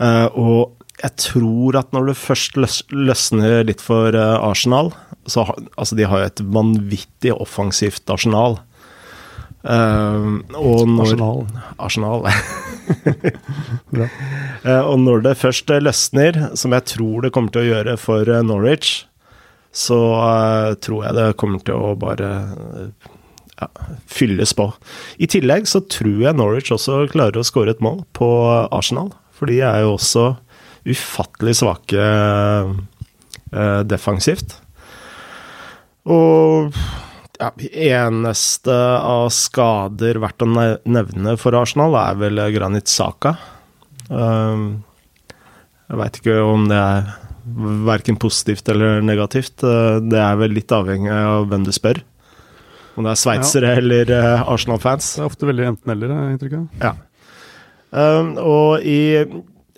Eh, 0.04 0.28
og 0.38 0.78
jeg 1.02 1.14
tror 1.22 1.78
at 1.78 1.92
når 1.94 2.12
det 2.12 2.20
først 2.20 2.58
løs 2.58 2.80
løsner 2.94 3.66
litt 3.68 3.84
for 3.84 4.16
eh, 4.18 4.38
Arsenal 4.42 4.94
så 5.28 5.44
Altså, 5.76 5.96
de 5.98 6.08
har 6.08 6.22
jo 6.22 6.30
et 6.30 6.42
vanvittig 6.56 7.34
offensivt 7.36 8.10
arsenal. 8.10 8.62
Uh, 9.68 10.40
og 10.56 10.86
når 10.88 11.10
Arsenal. 11.10 11.42
Arsenal. 11.84 12.24
Bra. 13.92 14.08
Uh, 14.64 14.84
og 14.94 14.96
når 15.04 15.26
det 15.26 15.36
først 15.42 15.74
løsner, 15.84 16.40
som 16.56 16.72
jeg 16.72 16.88
tror 16.94 17.26
det 17.26 17.34
kommer 17.36 17.52
til 17.52 17.66
å 17.66 17.68
gjøre 17.74 17.98
for 18.00 18.32
Norwich, 18.48 19.02
så 19.76 20.00
uh, 20.16 20.78
tror 20.80 21.10
jeg 21.10 21.20
det 21.20 21.28
kommer 21.42 21.60
til 21.68 21.76
å 21.76 21.92
bare 22.00 22.32
ja, 23.60 23.68
fylles 24.08 24.56
på. 24.56 24.70
I 25.20 25.28
tillegg 25.28 25.68
så 25.68 25.84
tror 25.92 26.24
jeg 26.24 26.40
Norwich 26.40 26.72
også 26.74 27.04
klarer 27.12 27.42
å 27.42 27.48
skåre 27.48 27.76
et 27.76 27.84
mål 27.84 28.06
på 28.16 28.30
Arsenal. 28.72 29.12
For 29.38 29.50
de 29.50 29.60
er 29.62 29.84
jo 29.84 29.96
også 29.96 30.30
ufattelig 30.88 31.58
svake 31.60 32.06
eh, 33.52 33.82
defensivt. 33.88 34.58
Og 36.08 36.74
ja, 37.38 37.52
eneste 37.70 38.74
av 38.74 39.30
skader 39.36 40.20
verdt 40.24 40.44
å 40.46 40.50
nevne 40.50 41.36
for 41.40 41.58
Arsenal 41.60 41.96
er 42.00 42.18
vel 42.22 42.42
Granit 42.56 42.90
Saka. 42.90 43.36
Um, 44.08 44.84
jeg 45.88 46.00
veit 46.00 46.20
ikke 46.22 46.38
om 46.44 46.68
det 46.72 46.78
er 46.80 47.10
verken 47.88 48.18
positivt 48.20 48.70
eller 48.72 49.04
negativt. 49.06 49.60
Uh, 49.64 50.00
Det 50.02 50.20
er 50.20 50.40
vel 50.40 50.56
litt 50.58 50.72
avhengig 50.74 51.12
av 51.14 51.50
hvem 51.52 51.68
du 51.68 51.74
spør. 51.76 52.02
Om 52.98 53.06
det 53.06 53.14
er 53.14 53.22
sveitsere 53.22 53.76
eller 53.78 54.10
uh, 54.16 54.48
Arsenal-fans. 54.50 55.14
Det 55.20 55.22
er 55.22 55.30
ofte 55.30 55.50
veldig 55.50 55.68
enten-eller, 55.74 56.16
har 56.16 56.26
jeg 56.26 56.38
inntrykk 56.38 56.58
av. 56.58 56.66
Ja. 56.82 56.96
Um, 57.92 58.34
og 58.42 58.84
i 58.84 59.24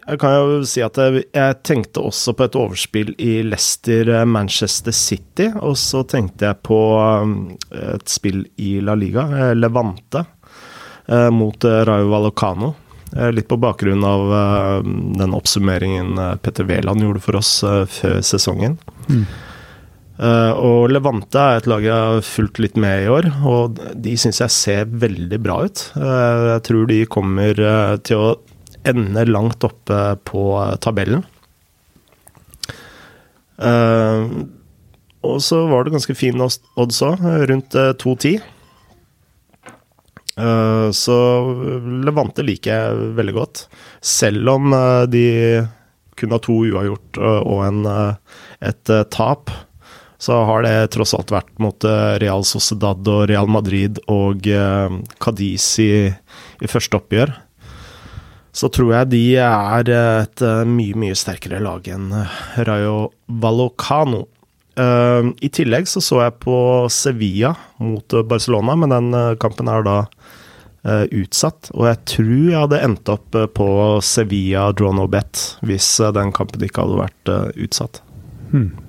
Jeg 0.10 0.18
kan 0.18 0.32
jo 0.34 0.62
si 0.66 0.82
at 0.82 0.98
jeg, 0.98 1.24
jeg 1.36 1.58
tenkte 1.62 2.02
også 2.02 2.34
på 2.34 2.48
et 2.48 2.56
overspill 2.58 3.12
i 3.22 3.44
Leicester-Manchester 3.46 4.96
City. 4.96 5.52
Og 5.62 5.76
så 5.78 6.02
tenkte 6.10 6.48
jeg 6.48 6.58
på 6.66 6.80
um, 6.98 7.36
et 7.70 8.10
spill 8.10 8.48
i 8.58 8.80
La 8.82 8.96
Liga, 8.98 9.28
eh, 9.30 9.52
Levante, 9.54 10.24
eh, 11.06 11.30
mot 11.30 11.64
eh, 11.64 11.84
Rayo 11.86 12.10
Valocano. 12.10 12.72
Eh, 13.14 13.30
Litt 13.38 13.48
på 13.52 13.60
bakgrunn 13.62 14.02
av 14.06 14.34
eh, 14.40 14.90
den 15.22 15.38
oppsummeringen 15.38 16.18
eh, 16.18 16.34
Petter 16.42 16.66
Wæland 16.66 17.06
gjorde 17.06 17.22
for 17.28 17.38
oss 17.44 17.54
eh, 17.62 17.86
før 17.86 18.20
sesongen. 18.26 18.80
Eh, 19.14 19.30
og 20.20 20.90
Levante 20.92 21.40
er 21.40 21.62
et 21.62 21.68
lag 21.72 21.86
jeg 21.86 21.96
har 21.96 22.26
fulgt 22.28 22.60
litt 22.60 22.76
med 22.80 23.06
i 23.06 23.12
år, 23.12 23.30
og 23.48 23.80
de 23.96 24.16
syns 24.20 24.42
jeg 24.44 24.52
ser 24.52 24.90
veldig 25.00 25.40
bra 25.40 25.62
ut. 25.64 25.84
Eh, 25.96 26.46
jeg 26.50 26.64
tror 26.68 26.90
de 26.90 27.00
kommer 27.08 27.62
eh, 27.64 27.96
til 28.04 28.20
å 28.20 28.34
ende 28.88 29.26
langt 29.30 29.64
oppe 29.64 30.00
på 30.28 30.44
eh, 30.60 30.76
tabellen. 30.84 31.24
Eh, 33.60 34.28
og 35.20 35.42
så 35.44 35.66
var 35.68 35.84
det 35.84 35.96
ganske 35.96 36.16
fin 36.16 36.40
odds 36.44 37.02
òg, 37.04 37.24
rundt 37.52 37.76
eh, 37.76 37.92
2,10. 38.00 38.40
Eh, 40.40 40.88
så 40.96 41.18
Levante 42.08 42.46
liker 42.46 42.72
jeg 42.72 43.10
veldig 43.18 43.36
godt. 43.36 43.66
Selv 44.04 44.56
om 44.56 44.76
eh, 44.76 45.04
de 45.12 45.26
kun 46.20 46.36
har 46.36 46.44
to 46.44 46.58
uavgjort 46.68 47.20
eh, 47.20 47.42
og 47.48 47.66
en, 47.68 47.82
eh, 47.88 48.40
et 48.72 48.94
eh, 48.94 49.06
tap, 49.12 49.52
så 50.20 50.42
har 50.44 50.66
det 50.66 50.90
tross 50.92 51.14
alt 51.16 51.32
vært 51.32 51.52
mot 51.64 51.86
eh, 51.88 52.18
Real 52.20 52.44
Sociedad 52.44 53.08
og 53.08 53.22
Real 53.32 53.48
Madrid 53.48 54.02
og 54.12 54.48
eh, 54.52 54.98
Cadiz 55.24 55.68
i, 55.80 56.10
i 56.60 56.68
første 56.68 57.00
oppgjør. 57.00 57.32
Så 58.52 58.68
tror 58.76 58.92
jeg 58.98 59.12
de 59.14 59.22
er 59.40 59.92
et 59.96 60.44
eh, 60.44 60.66
mye, 60.68 60.98
mye 61.00 61.16
sterkere 61.16 61.62
lag 61.64 61.88
enn 61.88 62.12
Rayo 62.68 63.14
Vallecano. 63.32 64.26
Eh, 64.76 65.30
I 65.40 65.52
tillegg 65.56 65.88
så 65.88 66.04
så 66.04 66.20
jeg 66.26 66.36
på 66.44 66.58
Sevilla 66.92 67.54
mot 67.80 68.20
Barcelona, 68.28 68.76
men 68.76 68.96
den 68.96 69.40
kampen 69.40 69.72
er 69.72 69.88
da 69.88 70.02
utsatt. 70.90 71.72
Og 71.76 71.90
jeg 71.90 72.00
tror 72.08 72.36
jeg 72.36 72.60
hadde 72.60 72.84
endt 72.84 73.10
opp 73.12 73.36
på 73.56 73.70
Sevilla 74.04 74.70
draw 74.76 74.94
no 74.96 75.10
bet 75.12 75.42
hvis 75.68 75.90
den 76.16 76.32
kampen 76.36 76.64
ikke 76.64 76.86
hadde 76.88 77.02
vært 77.06 77.34
utsatt. 77.56 78.04
utsatt. 78.52 78.89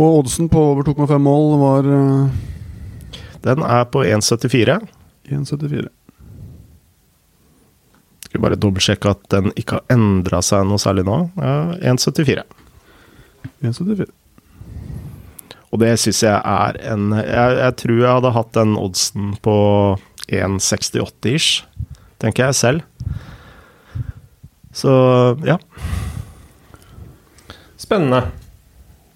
Og 0.00 0.22
oddsen 0.22 0.48
på 0.48 0.60
over 0.72 0.86
2,5 0.86 1.18
mål 1.20 1.58
var 1.60 1.88
eh, 1.92 2.36
Den 3.44 3.64
er 3.64 3.84
på 3.92 4.04
1,74. 4.04 4.78
1,74. 5.28 5.90
Skal 8.30 8.44
bare 8.44 8.58
dobbeltsjekke 8.60 9.12
at 9.12 9.28
den 9.34 9.50
ikke 9.58 9.80
har 9.80 9.92
endra 9.92 10.40
seg 10.44 10.64
noe 10.68 10.80
særlig 10.80 11.04
nå. 11.08 11.18
Ja, 11.36 11.92
1,74. 11.92 12.46
1,74. 13.60 14.08
Og 15.70 15.82
det 15.82 15.92
syns 16.02 16.24
jeg 16.24 16.34
er 16.34 16.78
en 16.92 17.12
jeg, 17.14 17.58
jeg 17.60 17.76
tror 17.82 18.00
jeg 18.00 18.16
hadde 18.16 18.34
hatt 18.34 18.56
den 18.56 18.74
oddsen 18.80 19.34
på 19.44 19.56
1,68-ish, 20.30 21.62
tenker 22.22 22.48
jeg 22.48 22.58
selv. 22.58 23.16
Så 24.74 24.92
ja. 25.46 25.58
Spennende. 27.78 28.24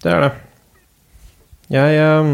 Det 0.03 0.11
er 0.13 0.27
det. 0.27 0.33
Jeg 1.73 1.97
eh, 1.97 2.27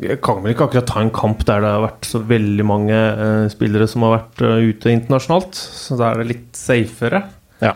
Jeg 0.00 0.20
kan 0.24 0.40
vel 0.40 0.54
ikke 0.54 0.70
akkurat 0.70 0.88
ta 0.88 1.02
en 1.02 1.12
kamp 1.12 1.44
der 1.48 1.60
det 1.64 1.74
har 1.74 1.84
vært 1.84 2.08
så 2.08 2.22
veldig 2.24 2.66
mange 2.66 2.96
eh, 2.96 3.44
spillere 3.52 3.88
som 3.90 4.06
har 4.06 4.16
vært 4.16 4.42
eh, 4.46 4.70
ute 4.72 4.94
internasjonalt, 4.94 5.60
så 5.60 5.98
da 6.00 6.10
er 6.10 6.22
det 6.22 6.30
litt 6.30 6.50
safere. 6.56 7.26
Ja. 7.60 7.74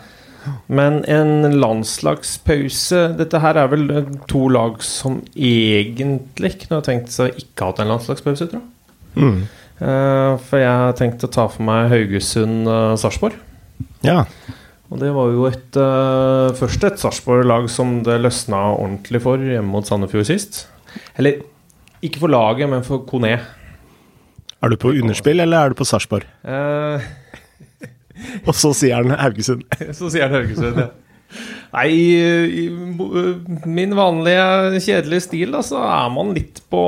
Men 0.69 0.99
en 1.09 1.55
landslagspause 1.57 2.99
Dette 3.17 3.39
her 3.41 3.57
er 3.57 3.71
vel 3.73 3.87
to 4.29 4.43
lag 4.53 4.77
som 4.85 5.23
egentlig 5.33 6.51
kunne 6.63 6.81
ha 6.81 6.85
tenkt 6.85 7.13
seg 7.15 7.37
ikke 7.41 7.71
hatt 7.71 7.81
en 7.81 7.93
landslagspause, 7.93 8.51
tror 8.51 8.61
jeg. 8.61 8.71
Mm. 9.15 9.39
For 9.79 10.61
jeg 10.61 10.69
har 10.83 10.93
tenkt 10.99 11.25
å 11.25 11.31
ta 11.33 11.47
for 11.49 11.65
meg 11.65 11.89
Haugesund-Sarpsborg. 11.93 13.39
Ja. 14.05 14.27
Og 14.93 15.01
det 15.01 15.11
var 15.17 15.33
jo 15.33 15.47
et 15.49 15.79
uh, 15.81 16.53
først 16.59 16.85
et 16.87 17.01
Sarpsborg-lag 17.01 17.67
som 17.73 17.97
det 18.05 18.19
løsna 18.21 18.61
ordentlig 18.77 19.23
for 19.25 19.41
hjemme 19.41 19.73
mot 19.73 19.87
Sandefjord 19.89 20.29
sist. 20.29 20.65
Eller 21.17 21.41
ikke 22.05 22.21
for 22.23 22.33
laget, 22.33 22.69
men 22.71 22.85
for 22.87 23.03
Kone. 23.09 23.39
Er 24.65 24.73
du 24.73 24.77
på 24.81 24.93
underspill, 24.93 25.41
eller 25.41 25.59
er 25.59 25.73
du 25.73 25.79
på 25.81 25.89
Sarpsborg? 25.89 26.29
Uh, 26.45 27.01
Og 28.49 28.55
så 28.57 28.73
sier 28.77 29.01
han 29.01 29.17
Haugesund. 29.19 29.65
så 29.99 30.13
sier 30.13 30.29
han 30.29 30.39
Haugesund, 30.39 30.85
ja. 30.85 30.91
Nei, 31.75 31.89
i 31.91 32.63
i, 32.63 32.65
min 33.67 33.97
vanlige 33.99 34.79
kjedelige 34.85 35.25
stil, 35.25 35.51
da, 35.57 35.65
så 35.67 35.81
er 35.83 36.13
man 36.15 36.31
litt 36.37 36.61
på, 36.71 36.83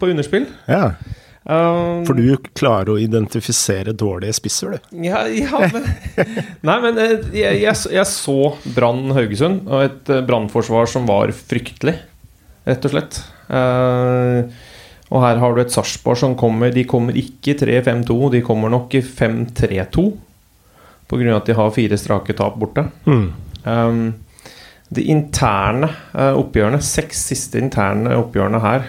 på 0.00 0.08
underspill. 0.10 0.48
Ja. 0.66 0.96
Eh, 1.42 2.02
For 2.06 2.18
du 2.18 2.36
klarer 2.54 2.92
å 2.94 2.98
identifisere 3.02 3.94
dårlige 3.98 4.36
spisser, 4.38 4.76
du. 4.76 4.98
Ja, 5.08 5.24
ja 5.26 5.66
men 5.72 5.88
Nei, 6.68 6.76
men 6.84 7.00
eh, 7.02 7.16
jeg, 7.34 7.62
jeg, 7.64 7.78
jeg 7.96 8.08
så 8.10 8.38
Brann 8.76 9.10
Haugesund, 9.16 9.64
og 9.66 9.86
et 9.88 10.12
eh, 10.12 10.22
brannforsvar 10.26 10.90
som 10.90 11.08
var 11.10 11.34
fryktelig, 11.34 11.96
rett 12.68 12.86
og 12.86 12.94
slett. 12.94 13.22
Uh, 13.52 14.46
og 15.12 15.20
her 15.20 15.40
har 15.42 15.52
du 15.52 15.58
et 15.60 15.72
Sarpsborg 15.74 16.16
som 16.16 16.36
kommer 16.40 16.70
De 16.72 16.86
kommer 16.88 17.16
ikke 17.18 17.52
i 17.52 17.56
3-5-2, 17.58 18.14
de 18.32 18.40
kommer 18.46 18.72
nok 18.72 18.94
i 18.96 19.02
5-3-2. 19.04 20.04
På 21.10 21.18
grunn 21.18 21.34
av 21.34 21.42
at 21.42 21.50
de 21.50 21.56
har 21.58 21.74
fire 21.74 21.98
strake 22.00 22.36
tap 22.38 22.54
borte. 22.56 22.86
Mm. 23.04 23.26
Um, 23.66 23.98
de 24.92 25.04
interne 25.12 25.90
uh, 26.14 26.32
oppgjørene, 26.38 26.80
seks 26.84 27.26
siste 27.32 27.60
interne 27.60 28.14
oppgjørene 28.22 28.62
her, 28.62 28.86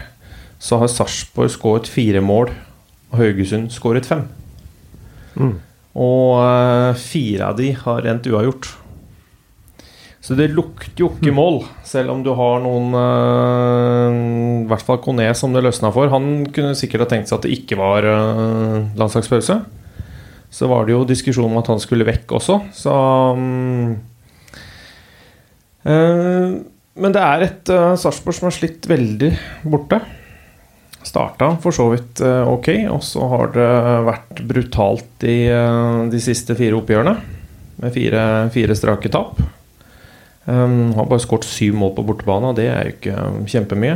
så 0.63 0.80
har 0.80 0.91
Sarpsborg 0.91 1.52
skåret 1.52 1.89
fire 1.91 2.21
mål, 2.23 2.54
og 3.12 3.19
Haugesund 3.19 3.67
skåret 3.76 4.08
fem. 4.08 4.23
Mm. 5.36 5.58
Og 5.99 6.39
eh, 6.39 7.02
fire 7.04 7.52
av 7.52 7.60
de 7.60 7.73
har 7.78 8.02
rent 8.06 8.30
uavgjort. 8.32 8.69
Så 10.23 10.38
det 10.39 10.54
lukter 10.56 11.04
jo 11.04 11.10
ikke 11.12 11.34
mål, 11.36 11.65
selv 11.84 12.13
om 12.13 12.21
du 12.23 12.32
har 12.39 12.62
noen 12.63 12.95
eh, 12.95 14.19
I 14.63 14.67
hvert 14.69 14.86
fall 14.88 15.02
Kone 15.04 15.28
som 15.36 15.52
det 15.52 15.65
løsna 15.65 15.91
for. 15.91 16.08
Han 16.13 16.47
kunne 16.56 16.78
sikkert 16.80 17.04
ha 17.04 17.10
tenkt 17.12 17.28
seg 17.28 17.41
at 17.41 17.47
det 17.49 17.58
ikke 17.58 17.78
var 17.82 18.08
eh, 18.08 18.95
landslagspause. 18.95 19.60
Så 20.54 20.69
var 20.71 20.88
det 20.88 20.95
jo 20.95 21.04
diskusjon 21.10 21.49
om 21.49 21.60
at 21.60 21.67
han 21.73 21.82
skulle 21.84 22.08
vekk 22.08 22.38
også, 22.38 22.60
så 22.78 22.95
um, 23.34 23.95
uh, 25.82 26.52
Men 26.93 27.15
det 27.15 27.23
er 27.26 27.45
et 27.47 27.71
uh, 27.73 27.95
Sarpsborg 27.97 28.38
som 28.38 28.52
har 28.52 28.54
slitt 28.54 28.86
veldig 28.86 29.32
borte. 29.65 29.97
Starta 31.04 31.52
for 31.63 31.76
så 31.76 31.89
vidt 31.92 32.22
eh, 32.24 32.48
ok, 32.48 32.70
og 32.94 33.02
så 33.04 33.28
har 33.32 33.52
det 33.56 33.72
vært 34.08 34.42
brutalt 34.48 35.26
i 35.28 35.44
eh, 35.52 35.98
de 36.12 36.22
siste 36.24 36.56
fire 36.60 36.80
oppgjørene. 36.80 37.18
Med 37.84 37.96
fire, 37.96 38.24
fire 38.54 38.78
strake 38.78 39.12
tap. 39.12 39.42
Um, 40.44 40.92
har 40.98 41.08
bare 41.08 41.24
skåret 41.24 41.48
syv 41.48 41.78
mål 41.80 41.94
på 41.96 42.04
bortebane, 42.08 42.52
og 42.52 42.58
det 42.60 42.68
er 42.68 42.88
jo 42.88 42.96
ikke 42.98 43.13
um, 43.16 43.44
kjempemye. 43.48 43.96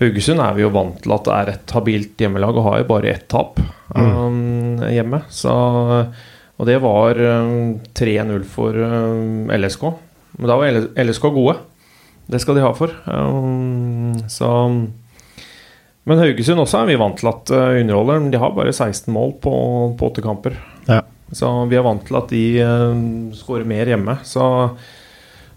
Haugesund 0.00 0.40
er 0.40 0.54
vi 0.56 0.64
jo 0.64 0.72
vant 0.74 0.96
til 1.04 1.12
at 1.14 1.26
det 1.26 1.34
er 1.34 1.50
et 1.52 1.74
habilt 1.76 2.24
hjemmelag, 2.24 2.56
og 2.56 2.66
har 2.68 2.78
jo 2.80 2.88
bare 2.88 3.12
ett 3.12 3.26
tap 3.30 3.60
um, 3.94 4.80
hjemme. 4.88 5.20
Så, 5.32 5.52
og 5.52 6.68
det 6.68 6.78
var 6.82 7.20
um, 7.20 7.76
3-0 8.00 8.48
for 8.48 8.80
um, 8.80 9.52
LSK. 9.52 9.86
Men 10.40 10.50
da 10.50 10.58
var 10.60 10.80
LSK 11.04 11.28
gode. 11.36 11.58
Det 12.32 12.40
skal 12.40 12.56
de 12.56 12.64
ha 12.64 12.72
for. 12.76 12.92
Um, 13.04 14.16
så 14.32 14.50
Men 16.04 16.20
Haugesund 16.20 16.60
også 16.60 16.82
er 16.82 16.90
vi 16.92 16.98
vant 17.00 17.16
til 17.20 17.30
at 17.30 17.52
uh, 17.54 17.78
underholder. 17.80 18.20
Men 18.20 18.34
de 18.34 18.40
har 18.42 18.52
bare 18.56 18.74
16 18.74 19.08
mål 19.14 19.36
på, 19.44 19.54
på 19.98 20.10
åtte 20.10 20.24
kamper. 20.24 20.58
Ja. 20.88 21.00
Så 21.34 21.48
vi 21.70 21.78
er 21.78 21.86
vant 21.86 22.04
til 22.06 22.18
at 22.20 22.28
de 22.32 22.44
uh, 22.60 23.32
skårer 23.36 23.64
mer 23.68 23.88
hjemme. 23.94 24.18
Så 24.28 24.44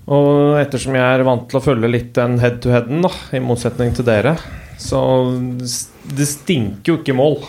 og 0.07 0.55
ettersom 0.55 0.95
jeg 0.95 1.03
er 1.03 1.25
vant 1.27 1.49
til 1.51 1.59
å 1.59 1.63
følge 1.63 1.89
litt 1.91 2.13
den 2.15 2.37
head-to-headen, 2.39 3.01
da, 3.03 3.09
i 3.35 3.41
motsetning 3.43 3.91
til 3.95 4.07
dere, 4.07 4.37
så 4.79 5.01
det 6.15 6.27
stinker 6.29 6.93
jo 6.93 6.95
ikke 7.01 7.15
mål. 7.17 7.41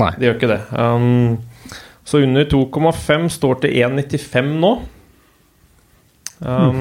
Nei. 0.00 0.14
Det 0.16 0.28
gjør 0.28 0.38
ikke 0.38 0.50
det. 0.54 0.62
Um, 0.72 1.76
så 2.08 2.22
under 2.24 2.48
2,5 2.48 3.28
står 3.36 3.60
til 3.66 3.76
1,95 3.84 4.48
nå. 4.62 4.72
Um, 6.40 6.80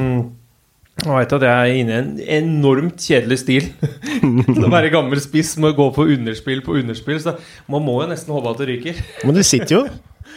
jeg 1.04 1.12
veit 1.12 1.34
at 1.36 1.44
jeg 1.44 1.52
er 1.52 1.78
inne 1.82 1.96
i 1.96 2.00
en 2.00 2.12
enormt 2.40 3.04
kjedelig 3.04 3.42
stil. 3.42 3.66
Til 4.48 4.64
å 4.64 4.72
være 4.72 4.94
gammel 4.94 5.20
spiss 5.22 5.54
må 5.60 5.74
gå 5.76 5.90
på 5.96 6.08
underspill 6.16 6.64
på 6.66 6.78
underspill. 6.80 7.20
Så 7.22 7.36
man 7.72 7.84
må 7.84 7.98
jo 8.02 8.10
nesten 8.14 8.32
håpe 8.32 8.54
at 8.54 8.62
det 8.64 8.70
ryker. 8.72 9.02
Men 9.28 9.36
det 9.38 9.48
sitter 9.48 9.82
jo. 9.82 9.88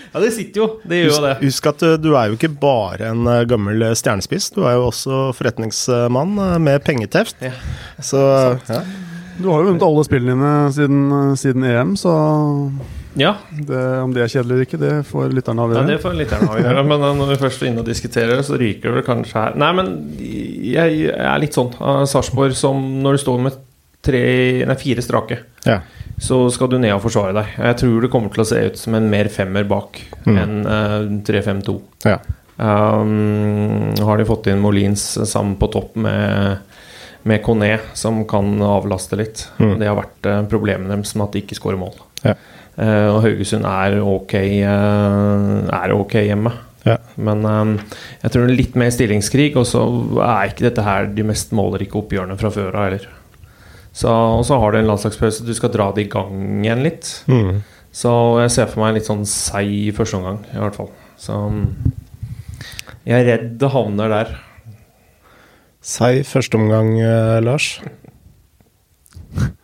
Ja, 0.09 0.21
det 0.23 0.31
sitter 0.33 0.61
jo. 0.61 0.67
Det 0.89 0.99
gjør 1.01 1.11
jo 1.11 1.21
det. 1.25 1.33
Husk, 1.43 1.67
at 1.69 1.83
uh, 1.85 1.95
du 2.01 2.13
er 2.17 2.29
jo 2.31 2.37
ikke 2.37 2.53
bare 2.61 3.11
en 3.11 3.27
uh, 3.29 3.43
gammel 3.49 3.83
uh, 3.83 3.95
stjernespiss. 3.99 4.47
Du 4.55 4.63
er 4.65 4.77
jo 4.79 4.87
også 4.87 5.19
forretningsmann 5.37 6.39
med 6.65 6.81
pengeteft. 6.87 7.37
Ja. 7.45 7.51
Så 8.01 8.23
ja. 8.71 8.83
Du 9.39 9.51
har 9.51 9.61
jo 9.61 9.69
vunnet 9.69 9.85
alle 9.85 10.05
spillene 10.07 10.37
dine 10.37 10.73
siden, 10.77 11.03
siden 11.41 11.67
EM, 11.69 11.93
så 11.99 12.15
Ja, 13.19 13.33
det, 13.51 13.79
om 14.05 14.13
det 14.15 14.23
er 14.25 14.31
kjedelig 14.31 14.55
eller 14.55 14.65
ikke, 14.67 14.79
det 14.81 14.93
får 15.09 15.33
lytterne 15.35 15.61
Ja, 15.61 15.67
avgjøre. 15.69 15.87
det 15.91 15.97
får 16.05 16.17
lytterne 16.19 16.49
avgjøre. 16.55 16.85
Men 16.87 17.05
uh, 17.05 17.13
når 17.19 17.33
vi 17.35 17.39
først 17.43 17.63
er 17.65 17.71
inne 17.73 17.83
og 17.83 17.89
diskuterer, 17.91 18.43
så 18.47 18.59
ryker 18.61 18.95
det 19.01 19.05
kanskje 19.09 19.35
her 19.43 19.57
Nei, 19.59 19.71
men 19.79 19.89
jeg, 20.19 20.99
jeg 21.09 21.17
er 21.19 21.41
litt 21.43 21.57
sånn 21.59 21.73
av 21.83 22.05
Sarpsborg 22.11 22.55
som 22.59 22.79
når 23.03 23.19
du 23.19 23.23
står 23.25 23.41
med 23.49 23.59
tre, 24.09 24.23
nei, 24.71 24.77
fire 24.79 25.03
strake, 25.03 25.41
ja. 25.67 25.81
så 26.23 26.45
skal 26.55 26.71
du 26.71 26.77
ned 26.79 26.95
og 26.95 27.03
forsvare 27.03 27.35
deg. 27.35 27.57
Jeg 27.59 27.79
tror 27.81 28.05
det 28.07 28.11
kommer 28.13 28.31
til 28.33 28.45
å 28.45 28.47
se 28.49 28.61
ut 28.71 28.79
som 28.79 28.95
en 28.95 29.09
mer 29.11 29.29
femmer 29.35 29.67
bak 29.69 29.99
Mm. 30.29 30.37
enn 30.43 30.57
uh, 30.67 31.23
3-5-2. 31.27 31.75
ja. 32.07 32.19
Um, 32.59 33.95
har 34.03 34.19
de 34.19 34.25
fått 34.27 34.49
inn 34.51 34.59
Molins 34.63 35.03
sammen 35.31 35.55
på 35.61 35.69
topp 35.73 35.95
med, 36.03 36.59
med 37.29 37.43
Kone, 37.47 37.79
som 37.97 38.25
kan 38.29 38.51
avlaste 38.67 39.19
litt. 39.21 39.45
Mm. 39.63 39.77
Det 39.81 39.89
har 39.89 39.97
vært 40.01 40.27
uh, 40.29 40.41
problemet 40.51 40.91
deres 40.91 41.15
med 41.17 41.29
at 41.29 41.37
de 41.37 41.43
ikke 41.45 41.59
skårer 41.59 41.79
mål. 41.81 41.95
Ja. 42.27 42.35
Eh, 42.79 43.09
og 43.11 43.25
Haugesund 43.25 43.67
er 43.67 43.99
ok, 43.99 44.35
eh, 44.39 45.47
er 45.75 45.95
ok 45.95 46.15
hjemme. 46.23 46.53
Ja. 46.87 46.97
Men 47.19 47.43
eh, 47.45 47.97
jeg 48.23 48.33
tror 48.33 48.45
det 48.47 48.53
er 48.53 48.61
litt 48.61 48.77
mer 48.79 48.93
stillingskrig, 48.95 49.51
og 49.59 49.67
så 49.67 49.83
er 50.23 50.53
ikke 50.53 50.69
dette 50.69 50.85
her 50.87 51.09
de 51.11 51.27
mest 51.27 51.55
målrike 51.57 51.99
oppgjørene 51.99 52.39
fra 52.39 52.53
før 52.55 52.71
av 52.77 52.91
heller. 52.91 53.09
Så, 53.99 54.13
og 54.13 54.45
så 54.47 54.61
har 54.63 54.71
du 54.71 54.79
en 54.79 54.87
landslagspause, 54.93 55.43
du 55.43 55.55
skal 55.57 55.73
dra 55.75 55.89
det 55.97 56.07
i 56.07 56.13
gang 56.13 56.63
igjen 56.63 56.85
litt. 56.87 57.09
Mm. 57.27 57.65
Så 57.99 58.13
jeg 58.45 58.53
ser 58.55 58.69
for 58.71 58.85
meg 58.85 58.93
en 58.93 58.99
litt 59.01 59.09
sånn 59.09 59.27
seig 59.27 59.97
første 59.97 60.21
omgang, 60.21 60.39
i 60.53 60.61
hvert 60.61 60.77
fall. 60.79 60.93
Så 61.19 61.35
jeg 63.09 63.17
er 63.17 63.27
redd 63.27 63.49
det 63.59 63.73
havner 63.75 64.13
der. 64.13 64.31
Seig 65.83 66.23
første 66.29 66.61
omgang, 66.61 66.95
Lars. 67.43 67.73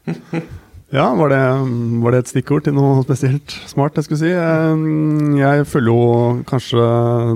Ja, 0.94 1.08
var 1.18 1.28
det, 1.32 1.40
var 2.04 2.14
det 2.14 2.20
et 2.22 2.28
stikkord 2.30 2.64
til 2.68 2.74
noe 2.76 3.00
spesielt 3.02 3.50
smart, 3.66 3.96
jeg 3.98 4.06
skulle 4.06 4.20
si? 4.20 4.30
Eh, 4.30 4.84
Jeg 5.40 5.66
følger 5.66 5.90
jo 5.90 6.44
kanskje 6.46 6.84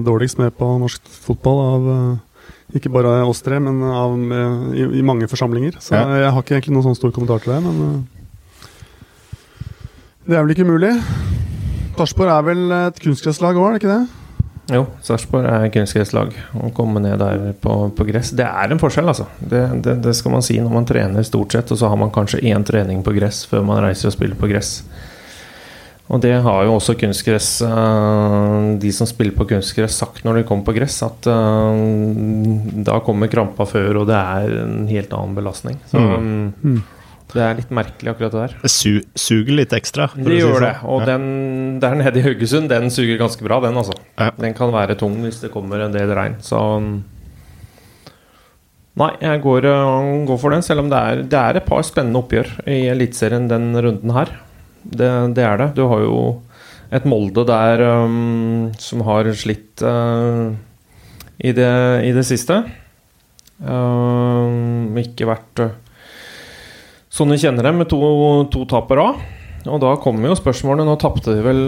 dårligst 0.06 0.38
med 0.38 0.54
på 0.54 0.68
norsk 0.78 1.02
fotball 1.26 1.62
av 1.64 1.88
eh, 1.94 2.76
ikke 2.78 2.92
bare 2.94 3.16
oss 3.26 3.42
tre, 3.42 3.58
men 3.58 3.80
av, 3.82 4.14
eh, 4.14 4.78
i, 4.78 4.86
i 5.00 5.02
mange 5.02 5.26
forsamlinger. 5.30 5.80
Så 5.82 5.96
Ja. 5.96 6.04
jeg 6.22 6.30
har 6.36 6.42
ikke 6.44 6.54
egentlig 6.60 6.76
noen 6.76 6.86
sånn 6.86 7.00
stor 7.00 7.10
kommentar 7.16 7.42
til 7.42 7.56
det, 7.56 7.60
men 7.66 8.06
det 10.28 10.36
er 10.38 10.44
vel 10.44 10.54
ikke 10.54 10.68
umulig. 10.68 10.94
Sarpsborg 11.98 12.30
er 12.30 12.42
vel 12.46 12.62
et 12.78 13.00
kunstgresslag 13.02 13.58
òg, 13.58 13.66
er 13.66 13.72
det 13.74 13.82
ikke 13.82 13.94
det? 13.96 14.27
Jo, 14.68 14.82
Sarpsborg 15.00 15.46
er 15.48 15.70
kunstgresslag. 15.72 16.34
Å 16.60 16.68
komme 16.76 17.00
ned 17.00 17.16
der 17.22 17.54
på, 17.62 17.76
på 17.96 18.04
gress 18.10 18.34
Det 18.36 18.44
er 18.44 18.72
en 18.74 18.80
forskjell, 18.82 19.08
altså. 19.08 19.24
Det, 19.40 19.62
det, 19.84 19.94
det 20.04 20.12
skal 20.18 20.34
man 20.34 20.44
si 20.44 20.58
når 20.60 20.74
man 20.74 20.88
trener 20.88 21.24
stort 21.24 21.56
sett, 21.56 21.72
og 21.72 21.80
så 21.80 21.88
har 21.88 21.96
man 22.00 22.12
kanskje 22.12 22.42
én 22.50 22.66
trening 22.68 23.00
på 23.06 23.14
gress 23.16 23.46
før 23.48 23.64
man 23.64 23.80
reiser 23.86 24.10
og 24.10 24.16
spiller 24.18 24.36
på 24.36 24.50
gress. 24.50 24.82
Og 26.08 26.20
det 26.24 26.34
har 26.44 26.62
jo 26.64 26.72
også 26.78 26.94
kunstgress 26.96 27.48
eh, 27.68 28.68
De 28.80 28.92
som 28.96 29.08
spiller 29.08 29.34
på 29.36 29.44
kunstgress, 29.50 29.98
sagt 30.00 30.22
når 30.24 30.38
de 30.38 30.44
kommer 30.48 30.64
på 30.64 30.72
gress, 30.78 31.00
at 31.04 31.28
eh, 31.28 31.82
da 32.88 33.00
kommer 33.04 33.28
krampa 33.32 33.66
før, 33.68 34.02
og 34.02 34.06
det 34.08 34.16
er 34.20 34.54
en 34.66 34.86
helt 34.88 35.12
annen 35.16 35.36
belastning. 35.36 35.80
Så 35.90 36.00
Mm. 36.08 36.78
Mm, 37.28 37.34
det 37.34 37.42
er 37.44 37.54
litt 37.60 37.70
merkelig, 37.70 38.10
akkurat 38.14 38.32
det 38.32 38.40
der. 38.46 38.54
Det 38.62 38.70
su 38.72 39.00
suger 39.14 39.54
litt 39.60 39.72
ekstra. 39.76 40.08
for 40.08 40.18
Det 40.24 40.32
si 40.32 40.40
gjør 40.40 40.54
sånn. 40.58 40.66
det. 40.66 40.76
Og 40.84 41.00
Ja. 41.00 41.06
den 41.06 41.80
der 41.80 41.94
nede 41.94 42.16
i 42.18 42.22
Haugesund, 42.22 42.68
den 42.68 42.90
suger 42.90 43.18
ganske 43.18 43.42
bra, 43.44 43.60
den, 43.60 43.74
altså. 43.76 43.94
Ja. 44.18 44.30
Den 44.38 44.54
kan 44.54 44.72
være 44.72 44.96
tung 44.98 45.20
hvis 45.22 45.40
det 45.40 45.52
kommer 45.52 45.80
en 45.84 45.92
del 45.92 46.08
regn, 46.14 46.36
så 46.40 47.02
Nei, 48.98 49.12
jeg 49.22 49.42
går, 49.44 49.62
øh, 49.62 50.26
går 50.26 50.38
for 50.40 50.50
den, 50.50 50.62
selv 50.62 50.80
om 50.80 50.88
det 50.90 50.98
er, 50.98 51.20
det 51.22 51.38
er 51.38 51.56
et 51.60 51.66
par 51.66 51.82
spennende 51.86 52.18
oppgjør 52.18 52.48
i 52.66 52.88
Eliteserien 52.90 53.46
den 53.48 53.70
runden 53.76 54.10
her. 54.10 54.26
Det, 54.82 55.34
det 55.36 55.44
er 55.44 55.56
det. 55.56 55.74
Du 55.76 55.86
har 55.86 56.00
jo 56.02 56.42
et 56.90 57.04
Molde 57.06 57.44
der 57.46 57.82
um, 58.02 58.72
som 58.80 59.04
har 59.06 59.28
slitt 59.38 59.82
uh, 59.86 60.50
i 61.38 61.52
det, 61.52 61.70
i 62.08 62.10
det 62.16 62.24
siste. 62.26 62.64
Uh, 63.62 64.90
ikke 64.98 65.28
vært 65.30 65.62
uh, 65.62 65.70
sånn 67.12 67.34
vi 67.34 67.40
kjenner 67.42 67.68
dem, 67.68 67.80
med 67.82 67.90
to, 67.90 68.00
to 68.52 68.64
tap 68.68 68.88
på 68.90 68.98
rad. 68.98 69.22
Og 69.68 69.80
da 69.82 69.94
kommer 70.00 70.30
jo 70.30 70.38
spørsmålene. 70.38 70.86
Nå 70.88 70.96
tapte 71.00 71.34
de 71.34 71.44
vel 71.44 71.62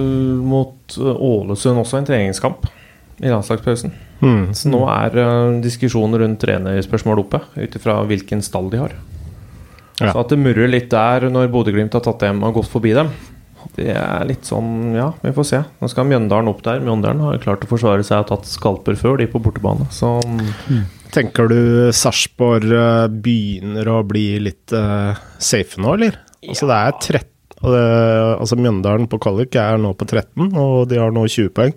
mot 0.46 0.98
uh, 1.00 1.10
Ålesund 1.16 1.80
også 1.82 2.00
en 2.00 2.08
treningskamp 2.08 2.68
i 3.20 3.28
landslagspausen. 3.28 3.92
Mm. 4.20 4.52
Så 4.56 4.70
nå 4.72 4.84
er 4.88 5.16
uh, 5.20 5.58
diskusjonen 5.64 6.20
rundt 6.22 6.40
trenerspørsmål 6.44 7.24
oppe, 7.24 7.42
ut 7.56 7.76
ifra 7.76 7.98
hvilken 8.08 8.44
stall 8.44 8.70
de 8.72 8.84
har. 8.84 8.94
Ja. 10.00 10.14
Så 10.14 10.22
at 10.22 10.30
det 10.32 10.40
murrer 10.40 10.70
litt 10.70 10.88
der 10.92 11.28
når 11.28 11.50
Bodø-Glimt 11.52 11.92
har 11.96 12.04
tatt 12.04 12.22
dem 12.22 12.40
og 12.46 12.56
gått 12.56 12.70
forbi 12.72 12.94
dem, 12.96 13.10
det 13.76 13.90
er 13.92 14.22
litt 14.24 14.46
sånn 14.48 14.94
Ja, 14.96 15.10
vi 15.20 15.34
får 15.36 15.46
se. 15.46 15.58
Nå 15.82 15.90
skal 15.92 16.06
Mjøndalen 16.08 16.48
opp 16.48 16.62
der. 16.64 16.80
Mjøndalen 16.84 17.20
har 17.26 17.42
klart 17.42 17.66
å 17.66 17.68
forsvare 17.68 18.04
seg 18.06 18.24
og 18.24 18.30
tatt 18.30 18.48
skalper 18.48 18.96
før, 18.98 19.18
de 19.20 19.28
på 19.30 19.42
bortebane. 19.42 19.84
Så 19.92 20.16
Tenker 21.10 21.50
du 21.50 21.60
Sarpsborg 21.96 22.70
eh, 22.70 23.06
begynner 23.10 23.88
å 23.90 24.00
bli 24.06 24.24
litt 24.42 24.74
uh, 24.76 25.16
safe 25.42 25.80
nå, 25.80 25.96
eller? 25.98 26.18
Altså 26.46 26.68
det 26.70 26.78
er 26.78 26.96
13 27.00 27.28
og 27.60 27.74
det, 27.74 27.80
altså 28.40 28.56
Mjøndalen 28.56 29.08
på 29.10 29.18
kvalik 29.20 29.56
er 29.60 29.76
nå 29.80 29.92
på 29.98 30.06
13, 30.08 30.46
og 30.56 30.86
de 30.88 30.96
har 30.96 31.12
nå 31.12 31.26
20 31.26 31.50
poeng. 31.56 31.74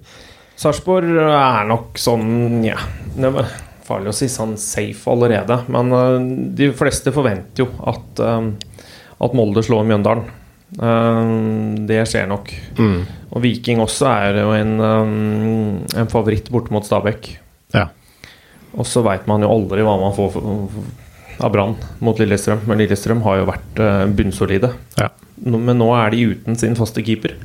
Sarpsborg 0.60 1.18
er 1.20 1.66
nok 1.68 2.00
sånn 2.00 2.62
Ja, 2.64 2.78
det 3.18 3.32
er 3.34 3.50
farlig 3.84 4.14
å 4.14 4.16
si 4.16 4.30
sånn 4.32 4.56
safe 4.62 5.12
allerede. 5.12 5.60
Men 5.74 5.92
uh, 5.92 6.16
de 6.56 6.72
fleste 6.78 7.12
forventer 7.16 7.66
jo 7.66 7.68
at, 7.90 8.24
uh, 8.24 8.88
at 9.28 9.36
Molde 9.36 9.66
slår 9.66 9.84
Mjøndalen. 9.90 10.30
Uh, 10.80 11.76
det 11.90 12.00
skjer 12.10 12.32
nok. 12.32 12.54
Mm. 12.80 13.00
Og 13.34 13.44
Viking 13.44 13.84
også 13.84 14.08
er 14.14 14.40
jo 14.40 14.56
en, 14.56 14.74
um, 14.80 15.82
en 16.00 16.12
favoritt 16.12 16.48
borte 16.54 16.72
mot 16.74 16.88
Stabæk. 16.88 17.34
Og 18.74 18.88
så 18.90 19.04
veit 19.06 19.28
man 19.30 19.44
jo 19.46 19.52
aldri 19.54 19.84
hva 19.86 19.98
man 20.02 20.16
får 20.16 20.38
av 21.44 21.52
Brann 21.54 21.76
mot 22.04 22.20
Lillestrøm. 22.20 22.64
Men 22.70 22.82
Lillestrøm 22.82 23.24
har 23.26 23.42
jo 23.42 23.50
vært 23.50 23.82
øh, 23.84 24.06
bunnsolide. 24.18 24.74
Ja. 25.00 25.12
Men 25.44 25.78
nå 25.80 25.90
er 25.98 26.14
de 26.14 26.24
uten 26.34 26.58
sin 26.60 26.78
faste 26.80 27.04
keeper 27.06 27.36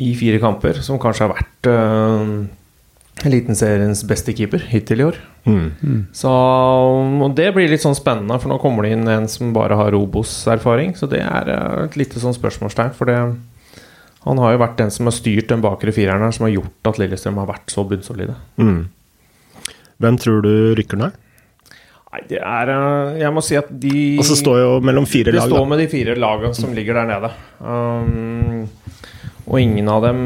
i 0.00 0.12
fire 0.16 0.40
kamper, 0.40 0.80
som 0.84 1.00
kanskje 1.00 1.26
har 1.26 1.32
vært 1.34 1.68
uh, 1.68 3.26
Elitenseriens 3.26 4.00
beste 4.08 4.32
keeper 4.36 4.62
hittil 4.70 5.02
i 5.02 5.06
år. 5.10 5.18
Mm. 5.44 6.06
Så 6.16 6.30
og 6.30 7.34
Det 7.36 7.50
blir 7.56 7.68
litt 7.68 7.84
sånn 7.84 7.98
spennende, 7.98 8.38
for 8.40 8.52
nå 8.52 8.56
kommer 8.62 8.86
det 8.86 8.94
inn 8.96 9.08
en 9.10 9.28
som 9.28 9.52
bare 9.56 9.76
har 9.76 9.92
Robos-erfaring. 9.92 10.94
Så 10.96 11.08
det 11.10 11.20
er 11.24 11.50
eh, 11.52 11.82
et 11.84 11.98
lite 12.00 12.22
sånn 12.22 12.36
spørsmålstegn. 12.36 12.94
For 12.96 13.10
det, 13.10 13.18
han 14.24 14.40
har 14.40 14.54
jo 14.54 14.62
vært 14.62 14.78
den 14.80 14.94
som 14.94 15.10
har 15.10 15.16
styrt 15.16 15.50
den 15.52 15.64
bakre 15.64 15.92
fireren 15.96 16.24
her, 16.24 16.32
som 16.36 16.48
har 16.48 16.54
gjort 16.54 16.92
at 16.92 17.02
Lillestrøm 17.02 17.42
har 17.42 17.50
vært 17.50 17.74
så 17.74 17.84
bunnsolide. 17.88 18.38
Mm. 18.60 18.80
Hvem 20.00 20.16
tror 20.20 20.44
du 20.46 20.52
rykker 20.78 21.00
ned? 21.00 21.18
Nei, 22.10 22.22
det 22.26 22.40
er 22.42 22.72
eh, 22.74 23.18
Jeg 23.20 23.30
må 23.36 23.42
si 23.44 23.54
at 23.58 23.68
de 23.70 24.16
Og 24.18 24.26
så 24.26 24.34
står 24.38 24.56
jo 24.58 24.70
mellom 24.82 25.04
fire 25.06 25.30
Det 25.30 25.38
De 25.38 25.44
står 25.46 25.68
med 25.70 25.78
de 25.78 25.86
fire 25.92 26.16
lagene 26.18 26.56
som 26.58 26.72
ligger 26.74 26.98
der 26.98 27.06
nede. 27.12 27.30
Um, 27.62 28.64
og 29.46 29.60
ingen 29.60 29.86
av 29.92 30.02
dem 30.08 30.18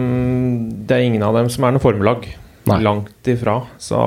Det 0.88 0.96
er 0.96 1.04
ingen 1.10 1.26
av 1.26 1.36
dem 1.36 1.50
som 1.52 1.66
er 1.66 1.74
noe 1.76 1.84
formelag. 1.84 2.24
Nei. 2.70 2.80
Langt 2.86 3.28
ifra. 3.28 3.58
Så 3.76 4.00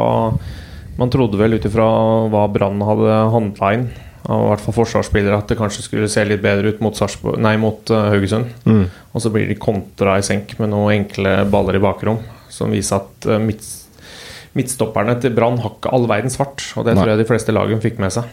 man 0.98 1.12
trodde 1.14 1.38
vel 1.38 1.54
ut 1.54 1.66
ifra 1.70 1.86
hva 2.34 2.48
Brann 2.50 2.82
hadde 2.82 3.18
handla 3.30 3.68
inn, 3.76 3.84
og 4.26 4.40
i 4.42 4.48
hvert 4.50 4.64
fall 4.64 4.76
forsvarsspillere, 4.80 5.38
at 5.38 5.52
det 5.52 5.60
kanskje 5.60 5.84
skulle 5.86 6.10
se 6.10 6.24
litt 6.26 6.42
bedre 6.42 6.74
ut 6.74 6.82
mot, 6.82 6.98
Sarpsborg- 6.98 7.38
nei, 7.44 7.54
mot 7.62 7.92
uh, 7.94 8.08
Haugesund. 8.10 8.50
Mm. 8.66 8.88
Og 9.14 9.22
så 9.22 9.30
blir 9.34 9.46
de 9.50 9.60
kontra 9.62 10.16
i 10.18 10.26
senk 10.26 10.56
med 10.58 10.72
noen 10.74 11.04
enkle 11.04 11.36
baller 11.54 11.78
i 11.78 11.84
bakrom, 11.84 12.18
som 12.50 12.74
viser 12.74 12.98
at 12.98 13.30
uh, 13.30 13.38
midt, 13.38 13.62
midtstopperne 14.58 15.18
til 15.24 15.36
Brann 15.38 15.60
har 15.64 15.76
ikke 15.78 15.92
all 15.96 16.08
verdens 16.10 16.38
fart. 16.40 16.64
Og 16.78 16.88
det 16.88 16.98
tror 16.98 17.14
jeg 17.14 17.22
de 17.22 17.28
fleste 17.30 17.56
lagene 17.56 17.84
fikk 17.84 18.02
med 18.04 18.14
seg. 18.16 18.28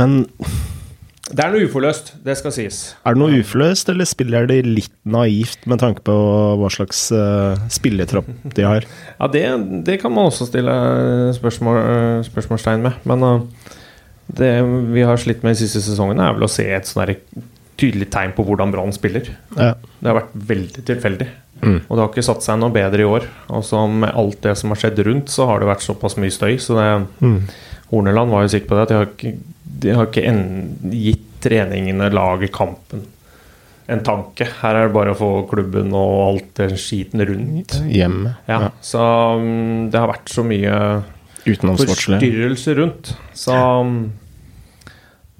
Men 0.00 0.24
Det 1.24 1.40
er 1.40 1.54
noe 1.54 1.64
uforløst, 1.64 2.10
det 2.24 2.34
skal 2.36 2.52
sies. 2.52 2.78
er 3.00 3.14
det 3.14 3.20
noe 3.22 3.38
uforløst, 3.40 3.88
eller 3.88 4.04
spiller 4.04 4.48
de 4.50 4.58
litt 4.66 4.92
naivt 5.08 5.64
med 5.70 5.80
tanke 5.80 6.04
på 6.04 6.16
hva 6.60 6.68
slags 6.72 7.06
uh, 7.16 7.56
spilletropp 7.72 8.28
de 8.56 8.66
har? 8.66 8.84
Ja, 9.20 9.30
det, 9.32 9.44
det 9.86 10.00
kan 10.02 10.12
man 10.12 10.28
også 10.28 10.50
stille 10.50 10.74
spørsmål, 11.38 11.80
spørsmålstegn 12.28 12.84
med. 12.84 13.00
Men 13.08 13.24
uh, 13.24 13.72
det 14.36 14.52
vi 14.92 15.04
har 15.06 15.20
slitt 15.20 15.42
med 15.44 15.56
de 15.56 15.64
siste 15.64 15.80
sesongene, 15.84 16.28
er 16.28 16.36
vel 16.36 16.48
å 16.48 16.52
se 16.52 16.68
et 16.68 16.88
sånn 16.88 17.16
tydelig 17.80 18.10
tegn 18.14 18.34
på 18.36 18.44
hvordan 18.46 18.72
Brann 18.74 18.92
spiller. 18.94 19.30
Ja. 19.56 19.72
Det 20.00 20.10
har 20.10 20.20
vært 20.20 20.34
veldig 20.52 20.84
tilfeldig. 20.90 21.28
Mm. 21.64 21.78
Og 21.88 21.94
det 21.96 22.00
har 22.02 22.10
ikke 22.12 22.26
satt 22.26 22.44
seg 22.44 22.58
noe 22.60 22.74
bedre 22.74 23.04
i 23.04 23.08
år. 23.08 23.28
Og 23.54 23.64
så 23.66 23.84
med 23.90 24.12
alt 24.14 24.40
det 24.44 24.56
som 24.60 24.74
har 24.74 24.80
skjedd 24.82 25.00
rundt, 25.06 25.32
så 25.32 25.46
har 25.50 25.62
det 25.62 25.70
vært 25.70 25.86
såpass 25.86 26.18
mye 26.20 26.34
støy. 26.34 26.56
Så 26.60 26.76
det, 26.78 26.88
Mm. 27.24 27.40
Horneland 27.90 28.30
var 28.30 28.42
jo 28.42 28.48
sikker 28.54 28.68
på 28.68 28.76
det. 28.76 28.82
At 28.82 28.88
de 28.88 28.94
har 28.98 29.06
ikke, 29.10 29.34
de 29.84 29.94
har 29.94 30.06
ikke 30.06 30.26
en, 30.28 30.44
gitt 30.90 31.26
treningene, 31.44 32.10
laget, 32.12 32.52
kampen 32.52 33.04
en 33.86 34.00
tanke. 34.04 34.46
Her 34.62 34.78
er 34.78 34.86
det 34.88 34.94
bare 34.94 35.12
å 35.12 35.18
få 35.18 35.30
klubben 35.50 35.92
og 35.92 36.12
alt 36.28 36.52
den 36.60 36.76
skiten 36.80 37.20
rundt. 37.28 37.76
Hjemme. 37.92 38.36
Ja, 38.48 38.60
Ja. 38.66 38.70
Så 38.80 39.00
um, 39.40 39.90
det 39.92 40.00
har 40.00 40.08
vært 40.08 40.32
så 40.32 40.44
mye 40.46 40.78
Forstyrrelser 41.44 42.78
rundt. 42.80 43.10
Så 43.36 43.52
um, 43.52 44.12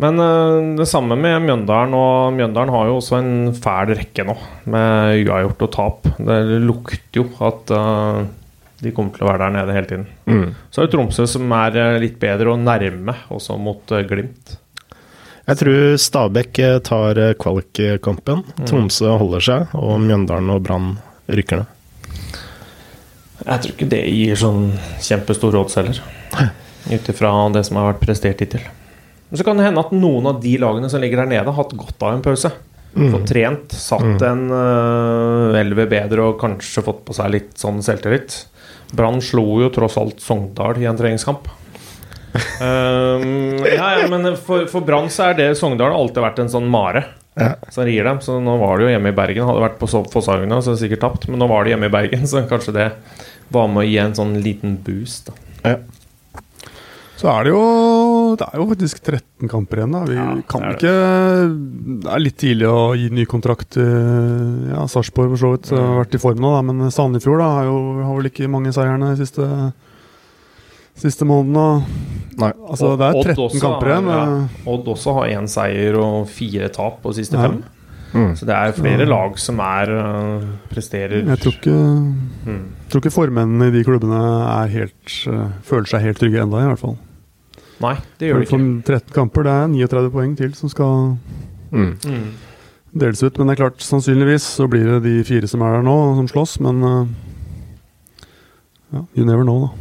Men 0.02 0.18
uh, 0.18 0.74
det 0.78 0.88
samme 0.90 1.16
med 1.18 1.44
Mjøndalen. 1.44 1.94
Og 1.94 2.32
Mjøndalen 2.34 2.72
har 2.74 2.88
jo 2.90 2.96
også 2.98 3.20
en 3.20 3.52
fæl 3.54 3.94
rekke 3.94 4.26
nå, 4.26 4.34
med 4.74 5.20
uavgjort 5.22 5.68
og 5.68 5.74
tap. 5.76 6.10
Det 6.18 6.40
lukter 6.64 7.20
jo 7.22 7.28
at 7.46 7.74
uh, 7.74 8.24
de 8.82 8.92
kommer 8.92 9.14
til 9.14 9.24
å 9.24 9.30
være 9.30 9.46
der 9.46 9.56
nede 9.60 9.78
hele 9.78 9.90
tiden. 9.90 10.10
Mm. 10.26 10.50
Så 10.68 10.82
er 10.82 10.88
det 10.88 10.96
Tromsø 10.96 11.28
som 11.30 11.56
er 11.60 11.78
uh, 11.78 12.02
litt 12.02 12.18
bedre 12.22 12.52
og 12.52 12.60
nærme, 12.64 13.16
også 13.32 13.56
mot 13.60 13.94
uh, 13.94 14.02
Glimt. 14.08 14.58
Jeg 15.44 15.60
tror 15.60 15.96
Stabæk 16.00 16.58
eh, 16.64 16.78
tar 16.80 17.18
eh, 17.20 17.34
kvalikkampen. 17.36 18.40
Tromsø 18.64 19.12
holder 19.20 19.44
seg, 19.44 19.74
og 19.76 19.98
Mjøndalen 20.00 20.54
og 20.54 20.62
Brann 20.64 20.94
rykker 21.28 21.60
ned. 21.60 22.38
Jeg 23.44 23.60
tror 23.60 23.74
ikke 23.74 23.90
det 23.92 24.00
gir 24.08 24.40
sånn 24.40 24.70
kjempestor 25.04 25.58
odds 25.60 25.76
heller. 25.76 26.00
Ut 26.94 27.12
ifra 27.12 27.34
det 27.52 27.64
som 27.68 27.76
har 27.76 27.90
vært 27.90 28.00
prestert 28.06 28.40
hittil. 28.40 28.64
Men 29.34 29.40
så 29.40 29.44
kan 29.48 29.58
det 29.58 29.64
hende 29.66 29.82
at 29.82 29.90
noen 29.90 30.28
av 30.30 30.36
de 30.44 30.52
lagene 30.62 30.86
som 30.86 31.00
ligger 31.02 31.24
der 31.24 31.26
nede, 31.32 31.50
har 31.50 31.56
hatt 31.58 31.72
godt 31.74 32.02
av 32.06 32.12
en 32.14 32.20
pause. 32.22 32.52
Fått 32.94 33.24
trent, 33.26 33.72
satt 33.74 34.22
en 34.22 34.44
uh, 34.54 35.56
elver 35.58 35.88
bedre 35.90 36.28
og 36.28 36.36
kanskje 36.38 36.84
fått 36.86 37.00
på 37.08 37.16
seg 37.16 37.32
litt 37.34 37.56
sånn 37.58 37.80
selvtillit. 37.82 38.36
Brann 38.94 39.18
slo 39.18 39.58
jo 39.64 39.72
tross 39.74 39.96
alt 39.98 40.22
Sogndal 40.22 40.78
i 40.78 40.86
en 40.86 41.00
treningskamp. 41.00 41.48
Um, 42.62 43.58
ja, 43.66 43.88
ja, 43.98 44.06
men 44.12 44.30
for, 44.38 44.68
for 44.70 44.86
Brann 44.86 45.10
så 45.10 45.32
er 45.32 45.40
det 45.40 45.48
Sogndal 45.58 45.90
alltid 45.98 46.22
vært 46.22 46.38
en 46.44 46.52
sånn 46.54 46.70
mare 46.70 47.02
Ja. 47.34 47.56
som 47.74 47.90
rir 47.90 48.06
dem. 48.06 48.22
Så 48.22 48.38
nå 48.38 48.54
var 48.62 48.78
det 48.78 48.86
jo 48.86 48.92
hjemme 48.94 49.10
i 49.10 49.18
Bergen. 49.18 49.48
Hadde 49.50 49.66
vært 49.66 49.80
på 49.82 49.90
Fosshaugene, 49.90 50.62
så 50.62 50.76
sikkert 50.78 51.02
tapt. 51.08 51.26
Men 51.26 51.42
nå 51.42 51.50
var 51.50 51.66
det 51.66 51.74
hjemme 51.74 51.90
i 51.90 51.96
Bergen, 51.98 52.22
så 52.30 52.46
kanskje 52.46 52.76
det 52.78 52.86
var 53.50 53.66
med 53.66 53.82
å 53.82 53.88
gi 53.90 53.98
en 53.98 54.14
sånn 54.14 54.38
liten 54.46 54.78
boost. 54.86 55.34
Ja. 55.66 55.80
Så 57.18 57.30
er 57.30 57.46
det 57.46 57.52
jo 57.54 57.64
Det 58.40 58.46
er 58.52 58.58
jo 58.60 58.66
faktisk 58.70 59.00
13 59.04 59.48
kamper 59.48 59.76
igjen, 59.82 59.92
da. 59.92 60.04
Vi 60.08 60.14
Ja, 60.18 60.26
kan 60.48 60.60
det 60.62 60.74
ikke 60.76 60.94
Det 62.04 62.10
er 62.14 62.22
litt 62.24 62.36
tidlig 62.40 62.66
å 62.68 62.94
gi 62.98 63.08
ny 63.10 63.24
kontrakt 63.30 63.70
til 63.76 64.70
ja, 64.70 64.84
Sarpsborg, 64.90 65.30
for 65.34 65.36
så 65.44 65.52
vidt. 65.54 65.70
Har 65.74 66.04
vært 66.04 66.14
i 66.14 66.22
form 66.22 66.38
nå, 66.42 66.52
da. 66.56 66.62
Men 66.62 66.90
Sandefjord 66.90 67.38
da, 67.42 67.48
har, 67.58 67.64
jo, 67.70 67.78
har 68.04 68.14
vel 68.18 68.30
ikke 68.30 68.50
mange 68.50 68.72
seierne 68.74 69.12
de 69.16 69.24
siste, 69.24 69.48
siste 70.98 71.26
månedene. 71.28 71.84
Nei. 72.38 72.50
Altså, 72.66 72.94
det 72.98 73.06
er 73.10 73.20
13 73.34 73.44
også 73.44 73.60
kamper 73.62 73.92
igjen. 73.92 74.08
har- 74.10 74.26
eh, 74.26 74.48
ja. 74.64 74.72
Odd 74.72 74.86
også 74.94 75.14
har 75.14 75.28
én 75.28 75.48
seier 75.48 75.96
og 76.00 76.28
fire 76.28 76.68
tap 76.68 77.02
på 77.02 77.14
siste 77.14 77.34
Ja. 77.38 77.48
fem. 77.48 77.62
Mm. 78.14 78.36
Så 78.38 78.46
det 78.46 78.54
er 78.54 78.72
flere 78.72 79.06
lag 79.08 79.36
som 79.38 79.58
er 79.58 79.90
uh, 79.90 80.40
presterer 80.70 81.26
Jeg 81.26 81.38
tror 81.40 81.52
ikke, 81.52 81.74
Mm. 82.46 82.68
tror 82.88 83.00
ikke 83.02 83.10
formennene 83.12 83.66
i 83.66 83.70
de 83.72 83.82
klubbene 83.82 84.20
er 84.62 84.68
helt, 84.68 85.26
uh, 85.26 85.48
føler 85.64 85.86
seg 85.88 86.00
helt 86.02 86.18
trygge 86.18 86.40
enda, 86.42 86.58
i 86.62 86.68
hvert 86.70 86.78
fall. 86.78 86.96
Nei, 87.82 87.94
det 88.20 88.28
gjør 88.30 88.38
det 88.42 88.48
ikke. 88.48 88.58
13 88.86 89.14
kamper, 89.16 89.42
det 89.48 89.52
er 89.52 89.68
39 89.72 90.10
poeng 90.14 90.36
til 90.38 90.52
som 90.54 90.68
skal 90.70 91.16
Mm. 91.74 91.96
Mm. 92.06 92.26
deles 92.94 93.22
ut. 93.24 93.36
Men 93.38 93.48
det 93.48 93.56
er 93.56 93.62
klart, 93.64 93.80
sannsynligvis 93.82 94.44
så 94.60 94.68
blir 94.70 94.84
det 94.86 95.00
de 95.02 95.14
fire 95.26 95.48
som 95.50 95.62
er 95.66 95.72
der 95.78 95.82
nå, 95.82 95.96
som 96.20 96.28
slåss. 96.30 96.60
Men 96.62 96.82
eh, 96.84 97.06
ja, 98.94 99.02
you 99.16 99.24
never 99.26 99.42
know, 99.42 99.64
da. 99.66 99.72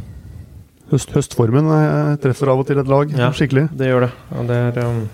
Høst, 0.94 1.12
høstformen 1.14 1.70
eh, 1.70 2.16
treffer 2.22 2.50
av 2.52 2.60
og 2.60 2.66
til 2.68 2.78
et 2.82 2.90
lag 2.90 3.10
Ja. 3.14 3.30
skikkelig. 3.32 3.68
Det 3.78 3.86
gjør 3.92 4.08
det. 4.08 4.10
Og 4.40 4.46
det, 4.50 4.58
er, 4.58 4.88
um, 4.88 5.08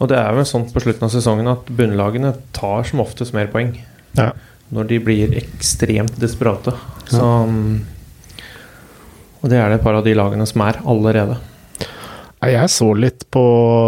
og 0.00 0.08
det 0.08 0.18
er 0.18 0.32
vel 0.38 0.44
sånn 0.48 0.68
på 0.72 0.80
slutten 0.82 1.04
av 1.08 1.10
sesongen 1.12 1.50
at 1.50 1.66
bunnlagene 1.66 2.34
tar 2.56 2.84
som 2.88 3.00
oftest 3.04 3.34
mer 3.34 3.50
poeng. 3.52 3.74
Ja. 4.16 4.30
Når 4.72 4.88
de 4.88 4.98
blir 5.02 5.34
ekstremt 5.38 6.16
desperate. 6.22 6.72
Så 7.10 7.20
um, 7.22 7.82
Og 9.42 9.50
det 9.50 9.58
er 9.60 9.68
det 9.70 9.78
et 9.80 9.84
par 9.84 9.94
av 9.98 10.04
de 10.06 10.14
lagene 10.16 10.46
som 10.48 10.62
er 10.64 10.80
allerede. 10.86 11.36
Jeg 12.44 12.68
så 12.70 12.86
litt 12.94 13.24
på 13.32 13.42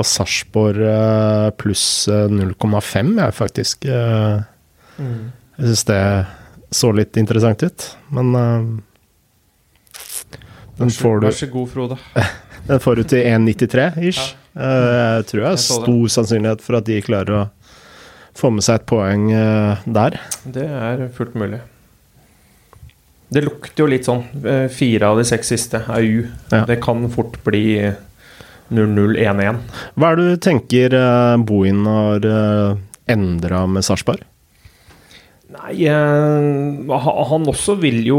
Sarpsborg 0.09 0.81
eh, 0.89 1.49
pluss 1.61 1.83
eh, 2.11 2.27
0,5, 2.33 3.13
jeg, 3.21 3.35
faktisk. 3.37 3.85
Eh, 3.87 4.41
Jeg 4.99 5.69
syns 5.69 5.85
det 5.91 6.01
så 6.75 6.91
litt 6.97 7.17
interessant 7.21 7.63
ut. 7.63 7.85
Men 8.15 8.33
eh, 8.35 8.65
Den 10.81 10.91
får 10.95 11.21
du, 11.23 11.27
Vær 11.29 11.37
så 11.39 11.49
god, 11.53 11.69
Frode. 11.75 11.99
den 12.71 12.81
får 12.83 12.97
du 13.01 13.05
til 13.13 13.25
1,93 13.29 13.87
ish. 14.11 14.25
Eh, 14.59 14.91
Jeg 15.21 15.29
tror 15.31 15.45
det. 15.51 15.55
stor 15.63 16.09
sannsynlighet 16.17 16.65
for 16.65 16.81
at 16.81 16.89
de 16.89 16.99
klarer 17.05 17.37
å 17.45 17.47
få 18.39 18.51
med 18.55 18.63
seg 18.67 18.81
et 18.81 18.89
poeng 18.91 19.29
eh, 19.35 19.87
der. 19.87 20.19
Det 20.47 20.67
er 20.67 21.07
fullt 21.15 21.35
mulig. 21.39 21.61
Det 23.29 23.43
lukter 23.45 23.83
jo 23.85 23.89
litt 23.93 24.07
sånn. 24.09 24.23
eh, 24.41 24.67
Fire 24.73 25.11
av 25.13 25.19
de 25.21 25.25
seks 25.29 25.51
siste 25.53 25.83
er 25.85 26.07
U. 26.07 26.21
Ja. 26.55 26.63
Det 26.71 26.79
kan 26.83 27.05
fort 27.13 27.37
bli 27.45 27.65
0-0-1-1. 28.71 29.61
Hva 29.97 30.11
er 30.13 30.17
det 30.21 30.27
du 30.33 30.43
tenker 30.49 30.95
uh, 30.99 31.37
Bohin 31.49 31.85
har 31.89 32.27
uh, 32.29 32.77
endra 33.09 33.65
med 33.71 33.87
Sarpsborg? 33.87 34.25
Nei, 35.49 35.79
eh, 35.89 36.91
han 36.93 37.47
også 37.49 37.79
vil 37.81 38.03
jo 38.05 38.19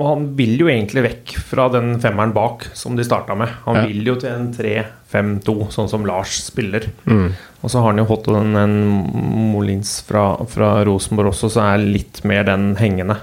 Han 0.00 0.30
vil 0.38 0.54
jo 0.62 0.70
egentlig 0.72 1.02
vekk 1.04 1.34
fra 1.50 1.66
den 1.74 1.90
femmeren 2.00 2.32
bak 2.32 2.64
som 2.72 2.96
de 2.96 3.04
starta 3.04 3.36
med. 3.36 3.52
Han 3.66 3.76
Ja. 3.76 3.82
vil 3.86 4.06
jo 4.08 4.14
til 4.16 4.30
en 4.32 4.46
3-5-2, 4.56 5.68
sånn 5.74 5.90
som 5.92 6.06
Lars 6.08 6.38
spiller. 6.46 6.88
Mm. 7.04 7.34
Og 7.62 7.68
så 7.70 7.82
har 7.82 7.92
han 7.92 7.98
jo 8.00 8.06
fått 8.08 8.28
en, 8.32 8.56
en 8.56 8.74
Molins 9.52 10.00
fra, 10.08 10.38
fra 10.48 10.82
Rosenborg 10.88 11.34
også, 11.34 11.50
så 11.52 11.66
er 11.74 11.84
litt 11.84 12.24
mer 12.24 12.44
den 12.48 12.72
hengende. 12.80 13.18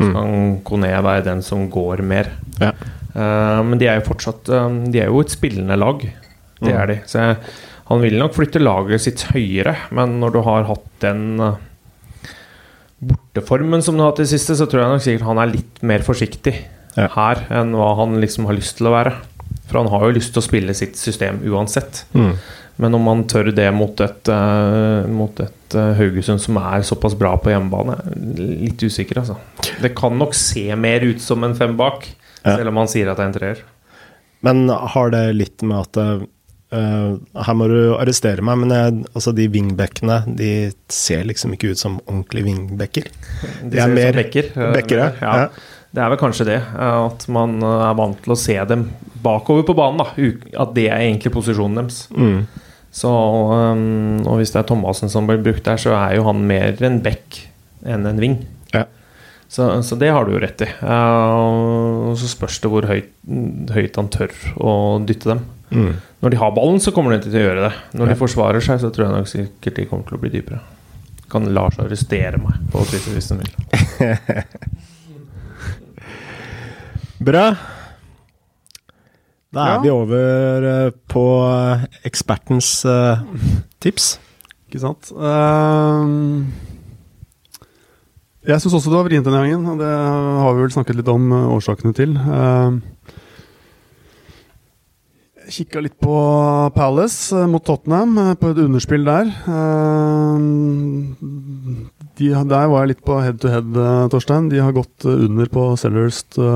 Så 0.00 0.08
Mm. 0.08 0.14
kan 0.14 0.60
Kone 0.64 0.88
være 1.04 1.22
den 1.24 1.42
som 1.42 1.68
går 1.70 2.00
mer. 2.02 2.32
Ja. 2.58 2.72
Uh, 3.14 3.60
men 3.62 3.76
de 3.78 3.86
er 3.86 4.00
jo 4.00 4.06
fortsatt 4.08 4.48
uh, 4.48 4.70
De 4.90 4.98
er 4.98 5.10
jo 5.12 5.20
et 5.20 5.28
spillende 5.30 5.76
lag. 5.76 6.00
Det 6.62 6.72
er 6.78 6.86
de. 6.92 6.96
Så 7.10 7.18
jeg, 7.22 7.36
han 7.90 8.00
vil 8.04 8.18
nok 8.20 8.34
flytte 8.36 8.62
laget 8.62 9.02
sitt 9.04 9.24
høyere, 9.34 9.74
men 9.90 10.18
når 10.22 10.36
du 10.36 10.40
har 10.46 10.68
hatt 10.70 10.86
den 11.04 11.24
eh, 11.42 11.56
borteformen 13.02 13.82
som 13.82 13.96
du 13.98 14.04
har 14.04 14.12
hatt 14.12 14.22
i 14.22 14.26
det 14.26 14.32
siste, 14.36 14.54
så 14.58 14.68
tror 14.70 14.84
jeg 14.84 14.92
nok 14.94 15.04
sikkert 15.04 15.26
han 15.28 15.40
er 15.42 15.52
litt 15.56 15.82
mer 15.86 16.04
forsiktig 16.06 16.54
Ja. 16.96 17.08
her 17.14 17.40
enn 17.50 17.72
hva 17.72 17.94
han 18.02 18.18
liksom 18.20 18.44
har 18.46 18.54
lyst 18.58 18.76
til 18.78 18.90
å 18.90 18.94
være. 18.94 19.14
For 19.68 19.80
han 19.80 19.88
har 19.88 20.02
jo 20.06 20.16
lyst 20.18 20.34
til 20.34 20.42
å 20.42 20.44
spille 20.44 20.74
sitt 20.76 20.98
system 21.00 21.38
uansett. 21.48 22.02
Mm. 22.12 22.34
Men 22.82 22.94
om 22.98 23.06
han 23.08 23.22
tør 23.30 23.48
det 23.54 23.68
mot 23.72 23.98
et, 24.04 24.28
uh, 24.28 25.06
mot 25.08 25.40
et 25.40 25.76
uh, 25.76 25.92
Haugesund 25.96 26.40
som 26.40 26.56
er 26.60 26.84
såpass 26.84 27.14
bra 27.16 27.34
på 27.40 27.52
hjemmebane, 27.52 27.96
litt 28.36 28.82
usikker, 28.84 29.22
altså. 29.22 29.36
Det 29.80 29.94
kan 29.96 30.16
nok 30.20 30.34
se 30.36 30.66
mer 30.76 31.04
ut 31.04 31.20
som 31.24 31.44
en 31.44 31.54
fem 31.56 31.76
bak, 31.76 32.06
Ja. 32.44 32.56
selv 32.56 32.68
om 32.72 32.76
han 32.82 32.88
sier 32.90 33.08
at 33.08 33.16
det 33.20 33.22
er 33.24 33.28
en 33.30 33.36
treer. 33.38 33.64
Men 34.42 34.68
har 34.68 35.10
det 35.14 35.24
litt 35.36 35.62
med 35.62 35.78
at 35.78 36.26
eh, 36.72 37.42
Her 37.46 37.58
må 37.58 37.68
du 37.70 37.76
arrestere 37.96 38.44
meg, 38.44 38.62
men 38.62 38.74
jeg, 38.74 39.04
altså 39.12 39.34
de 39.36 39.48
wingbackene 39.52 40.22
de 40.38 40.50
ser 40.92 41.26
liksom 41.28 41.54
ikke 41.56 41.74
ut 41.74 41.82
som 41.82 42.00
ordentlige 42.06 42.48
wingbacker. 42.48 43.12
De 43.62 43.78
er 43.78 43.86
ser 43.86 43.92
ut 43.92 44.00
mer 44.00 44.18
bekker. 44.18 44.50
eh, 44.56 44.74
ja. 44.98 45.12
ja. 45.20 45.36
Ja. 45.44 45.78
Det 45.92 46.00
er 46.00 46.08
vel 46.08 46.20
kanskje 46.22 46.48
det, 46.48 46.58
eh, 46.58 46.98
at 47.06 47.28
man 47.28 47.58
er 47.60 47.96
vant 47.98 48.20
til 48.24 48.32
å 48.32 48.40
se 48.40 48.56
dem 48.68 48.86
bakover 49.22 49.66
på 49.68 49.76
banen. 49.76 50.00
da 50.00 50.60
At 50.64 50.74
det 50.76 50.88
er 50.88 51.04
egentlig 51.04 51.34
posisjonen 51.34 51.82
deres. 51.82 52.06
Mm. 52.16 52.46
Så, 52.92 53.08
um, 53.08 54.18
og 54.28 54.36
hvis 54.36 54.52
det 54.52 54.60
er 54.60 54.66
Thomassen 54.68 55.08
som 55.08 55.28
blir 55.28 55.40
brukt 55.40 55.64
der, 55.64 55.78
så 55.80 55.94
er 55.96 56.18
jo 56.18 56.26
han 56.26 56.42
mer 56.48 56.76
en 56.84 56.98
back 57.04 57.38
enn 57.88 58.04
en 58.06 58.20
ving. 58.20 58.36
Så, 59.52 59.66
så 59.84 59.98
det 60.00 60.08
har 60.14 60.24
du 60.24 60.30
jo 60.32 60.38
rett 60.40 60.62
i. 60.64 60.68
Eh, 60.80 61.32
og 62.08 62.14
så 62.16 62.24
spørs 62.30 62.56
det 62.64 62.70
hvor 62.72 62.86
høyt, 62.88 63.10
høyt 63.74 63.98
han 64.00 64.08
tør 64.14 64.32
å 64.56 64.72
dytte 65.04 65.28
dem. 65.34 65.42
Mm. 65.72 65.90
Når 66.24 66.32
de 66.32 66.38
har 66.40 66.54
ballen, 66.56 66.80
så 66.80 66.92
kommer 66.96 67.12
de 67.16 67.20
til 67.26 67.36
å 67.36 67.42
gjøre 67.44 67.66
det. 67.66 67.72
Når 67.98 68.06
Ja. 68.08 68.12
de 68.14 68.20
forsvarer 68.22 68.64
seg, 68.64 68.80
så 68.80 68.88
tror 68.92 69.08
jeg 69.10 69.16
nok 69.18 69.28
sikkert 69.28 69.76
de 69.76 69.84
kommer 69.90 70.08
til 70.08 70.16
å 70.16 70.22
bli 70.22 70.32
dypere. 70.32 70.60
Kan 71.32 71.50
Lars 71.56 71.76
arrestere 71.80 72.40
meg 72.40 72.56
på 72.72 72.80
Twitter 72.88 73.12
hvis 73.16 73.28
han 73.32 73.40
vil. 73.44 73.52
Bra. 77.22 77.44
Da 79.52 79.66
er 79.66 79.74
Ja. 79.76 79.80
vi 79.84 79.90
over 79.92 80.64
eh, 80.86 80.90
på 81.12 81.24
eh, 81.44 81.84
ekspertens 82.08 82.70
tips. 83.84 84.14
Ikke 84.68 84.80
sant? 84.80 85.12
Ehm, 85.12 86.48
jeg 88.46 88.62
syns 88.62 88.74
også 88.74 88.90
det 88.90 88.98
var 88.98 89.06
vrient 89.06 89.26
denne 89.26 89.42
gangen, 89.44 89.66
og 89.70 89.82
det 89.82 89.90
har 89.90 90.54
vi 90.54 90.64
vel 90.64 90.74
snakket 90.74 90.98
litt 90.98 91.10
om 91.12 91.28
eh, 91.30 91.50
årsakene 91.56 91.94
til. 91.94 92.16
Uh, 92.18 92.80
jeg 95.42 95.66
kikka 95.66 95.82
litt 95.82 95.96
på 96.00 96.16
Palace 96.76 97.34
eh, 97.36 97.48
mot 97.50 97.62
Tottenham, 97.66 98.14
eh, 98.18 98.34
på 98.38 98.52
et 98.52 98.60
underspill 98.62 99.04
der. 99.06 99.30
De, 102.18 102.28
der 102.30 102.70
var 102.70 102.84
jeg 102.84 102.92
litt 102.92 103.02
på 103.06 103.18
head 103.20 103.40
to 103.42 103.50
head, 103.50 103.74
eh, 103.74 104.06
Torstein. 104.12 104.48
De 104.52 104.62
har 104.62 104.74
gått 104.76 105.06
eh, 105.06 105.24
under 105.26 105.50
på 105.52 105.72
Sellers 105.80 106.22
de 106.36 106.48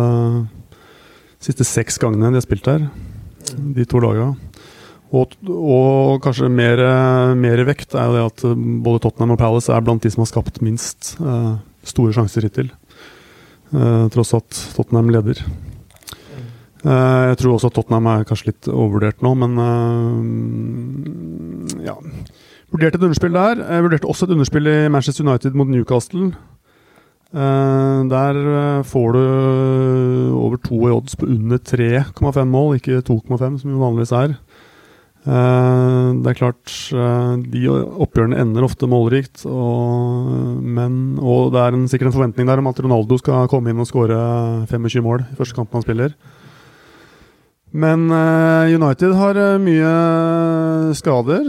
siste 1.43 1.67
seks 1.67 1.99
gangene 2.03 2.31
de 2.31 2.41
har 2.41 2.47
spilt 2.47 2.67
der. 2.67 2.87
De 3.77 3.87
to 3.87 4.01
laga. 4.03 4.33
Og, 5.15 5.37
og 5.47 6.19
kanskje 6.25 6.49
mer, 6.51 6.81
mer 7.39 7.63
vekt 7.69 7.95
er 7.95 8.09
jo 8.09 8.17
det 8.17 8.25
at 8.31 8.45
eh, 8.49 8.67
både 8.87 9.03
Tottenham 9.05 9.37
og 9.37 9.41
Palace 9.43 9.73
er 9.73 9.85
blant 9.87 10.03
de 10.03 10.13
som 10.13 10.25
har 10.25 10.31
skapt 10.33 10.63
minst 10.65 11.15
eh, 11.21 11.55
store 11.89 12.15
sjanser 12.17 12.47
hittil. 12.47 12.69
Uh, 13.75 14.07
tross 14.15 14.35
at 14.37 14.51
Tottenham 14.77 15.11
leder. 15.11 15.41
Uh, 16.87 17.33
jeg 17.33 17.39
tror 17.41 17.57
også 17.57 17.69
at 17.73 17.77
Tottenham 17.79 18.07
er 18.13 18.27
kanskje 18.29 18.51
litt 18.53 18.69
overvurdert 18.71 19.23
nå, 19.27 19.31
men 19.43 19.53
uh, 19.59 20.17
ja. 21.87 21.97
Vurderte 22.71 22.99
et 22.99 23.07
underspill 23.09 23.35
der. 23.35 23.55
Jeg 23.63 23.85
vurderte 23.87 24.11
også 24.11 24.27
et 24.27 24.35
underspill 24.37 24.67
i 24.71 24.77
Manchester 24.93 25.25
United 25.27 25.53
mot 25.59 25.69
Newcastle. 25.71 26.27
Der 27.37 28.35
får 28.87 29.09
du 29.13 29.21
over 30.33 30.57
to 30.63 30.77
i 30.89 30.95
odds 30.95 31.17
på 31.19 31.27
under 31.29 31.59
3,5 31.59 32.45
mål, 32.49 32.77
ikke 32.79 33.03
2,5 33.07 33.59
som 33.61 33.71
jo 33.71 33.83
vanligvis 33.83 34.13
er. 34.17 34.35
Eh, 35.27 36.09
det 36.23 36.31
er 36.31 36.39
klart, 36.39 36.71
eh, 36.95 37.33
de 37.51 37.67
oppgjørene 37.67 38.39
ender 38.39 38.63
ofte 38.63 38.87
målrikt, 38.87 39.43
og, 39.51 40.31
men, 40.63 41.17
og 41.19 41.51
det 41.55 41.63
er 41.65 41.75
en, 41.75 41.89
sikkert 41.91 42.13
en 42.13 42.19
forventning 42.21 42.47
der 42.47 42.63
om 42.63 42.71
at 42.71 42.79
Ronaldo 42.79 43.19
skal 43.19 43.49
komme 43.51 43.73
inn 43.73 43.83
og 43.83 43.89
skåre 43.91 44.17
25 44.71 45.03
mål 45.03 45.25
i 45.25 45.39
første 45.39 45.57
kampen 45.59 45.81
han 45.81 45.87
spiller. 45.87 46.15
Men 47.75 48.05
eh, 48.15 48.77
United 48.79 49.17
har 49.19 49.41
mye 49.59 49.89
skader, 50.95 51.49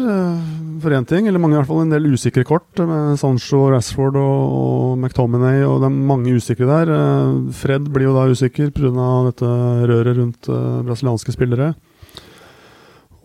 for 0.81 0.93
én 0.93 1.05
ting. 1.09 1.29
Eller 1.29 1.41
mange 1.41 1.55
i 1.55 1.59
hvert 1.59 1.69
fall 1.69 1.83
en 1.85 1.93
del 1.93 2.09
usikre 2.09 2.43
kort, 2.49 2.81
med 2.81 3.21
Sancho, 3.21 3.61
Rashford 3.71 4.17
og, 4.17 4.57
og 4.57 4.97
McTominay. 4.97 5.61
Og 5.69 5.83
det 5.83 5.91
er 5.91 6.09
mange 6.09 6.33
usikre 6.33 6.65
der. 6.65 6.91
Fred 7.61 7.93
blir 7.93 8.09
jo 8.09 8.17
da 8.17 8.25
usikker 8.33 8.73
pga. 8.73 9.11
dette 9.29 9.53
røret 9.93 10.17
rundt 10.17 10.49
brasilianske 10.89 11.37
spillere. 11.37 11.75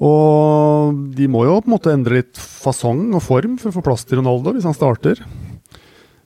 Og 0.02 0.98
de 1.14 1.28
må 1.30 1.44
jo 1.46 1.60
på 1.62 1.70
en 1.70 1.76
måte 1.76 1.92
endre 1.94 2.22
litt 2.22 2.38
fasong 2.38 3.12
og 3.14 3.22
form 3.22 3.54
for 3.60 3.70
å 3.70 3.76
få 3.76 3.84
plass 3.86 4.06
til 4.08 4.18
Ronaldo 4.18 4.54
hvis 4.56 4.66
han 4.66 4.76
starter. 4.76 5.20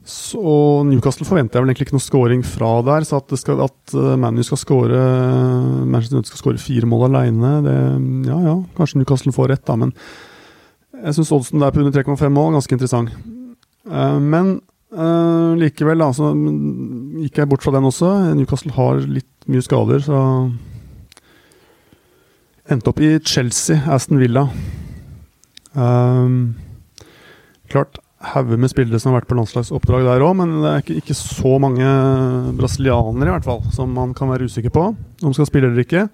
Så 0.07 0.39
Newcastle 0.87 1.27
forventer 1.27 1.59
jeg 1.59 1.65
vel 1.65 1.73
egentlig 1.73 1.89
ikke 1.89 1.97
noe 1.97 2.05
scoring 2.05 2.43
fra 2.47 2.69
der. 2.87 3.03
Så 3.05 3.19
at, 3.19 3.33
skal, 3.41 3.59
at 3.65 3.93
eh, 3.93 4.15
Manu 4.19 4.39
skal 4.47 4.61
score 4.61 5.01
Manchester 5.83 6.15
United 6.15 6.31
skal 6.31 6.41
score 6.41 6.63
fire 6.63 6.87
mål 6.89 7.09
aleine, 7.09 7.57
det 7.65 7.75
Ja 8.31 8.39
ja, 8.45 8.55
kanskje 8.79 9.01
Newcastle 9.01 9.35
får 9.35 9.51
rett, 9.51 9.65
da, 9.67 9.75
men 9.75 9.91
jeg 10.97 11.13
syns 11.13 11.33
oddsen 11.35 11.61
der 11.61 11.73
på 11.73 11.83
under 11.83 11.93
3,5 11.93 12.31
mål 12.33 12.55
ganske 12.55 12.73
interessant. 12.73 13.11
Eh, 13.91 14.17
men 14.23 14.55
eh, 14.95 15.51
likevel, 15.59 15.99
da, 16.01 16.09
så 16.15 16.31
gikk 17.25 17.43
jeg 17.43 17.51
bort 17.51 17.67
fra 17.67 17.75
den 17.75 17.91
også. 17.91 18.13
Newcastle 18.39 18.73
har 18.79 19.03
litt 19.03 19.51
mye 19.51 19.65
skader, 19.65 20.01
så 20.07 20.23
Endte 22.67 22.91
opp 22.91 22.99
i 22.99 23.13
Chelsea, 23.23 23.79
Aston 23.87 24.19
Villa. 24.19 24.43
Um, 25.71 26.57
klart 27.71 27.99
hauger 28.33 28.59
med 28.59 28.71
spillere 28.71 28.99
som 28.99 29.13
har 29.13 29.21
vært 29.21 29.29
på 29.29 29.37
landslagsoppdrag 29.37 30.03
der 30.03 30.25
òg, 30.25 30.33
men 30.39 30.51
det 30.63 30.71
er 30.71 30.83
ikke, 30.83 30.97
ikke 30.99 31.15
så 31.15 31.53
mange 31.63 31.87
brasilianere 32.57 33.29
i 33.29 33.35
hvert 33.37 33.47
fall 33.47 33.61
som 33.71 33.93
man 33.95 34.11
kan 34.17 34.31
være 34.33 34.49
usikker 34.49 34.73
på 34.73 34.83
om 34.89 35.35
skal 35.37 35.47
spille 35.47 35.69
eller 35.69 35.85
ikke. 35.85 36.07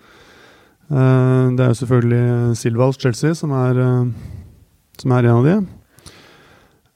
Uh, 0.91 1.49
det 1.55 1.63
er 1.63 1.71
jo 1.71 1.79
selvfølgelig 1.81 2.57
Silva 2.59 2.91
hos 2.91 3.01
Chelsea 3.01 3.33
som 3.39 3.55
er, 3.57 3.81
uh, 3.81 4.53
som 5.01 5.17
er 5.17 5.25
en 5.25 5.39
av 5.39 5.49
de. 5.49 5.57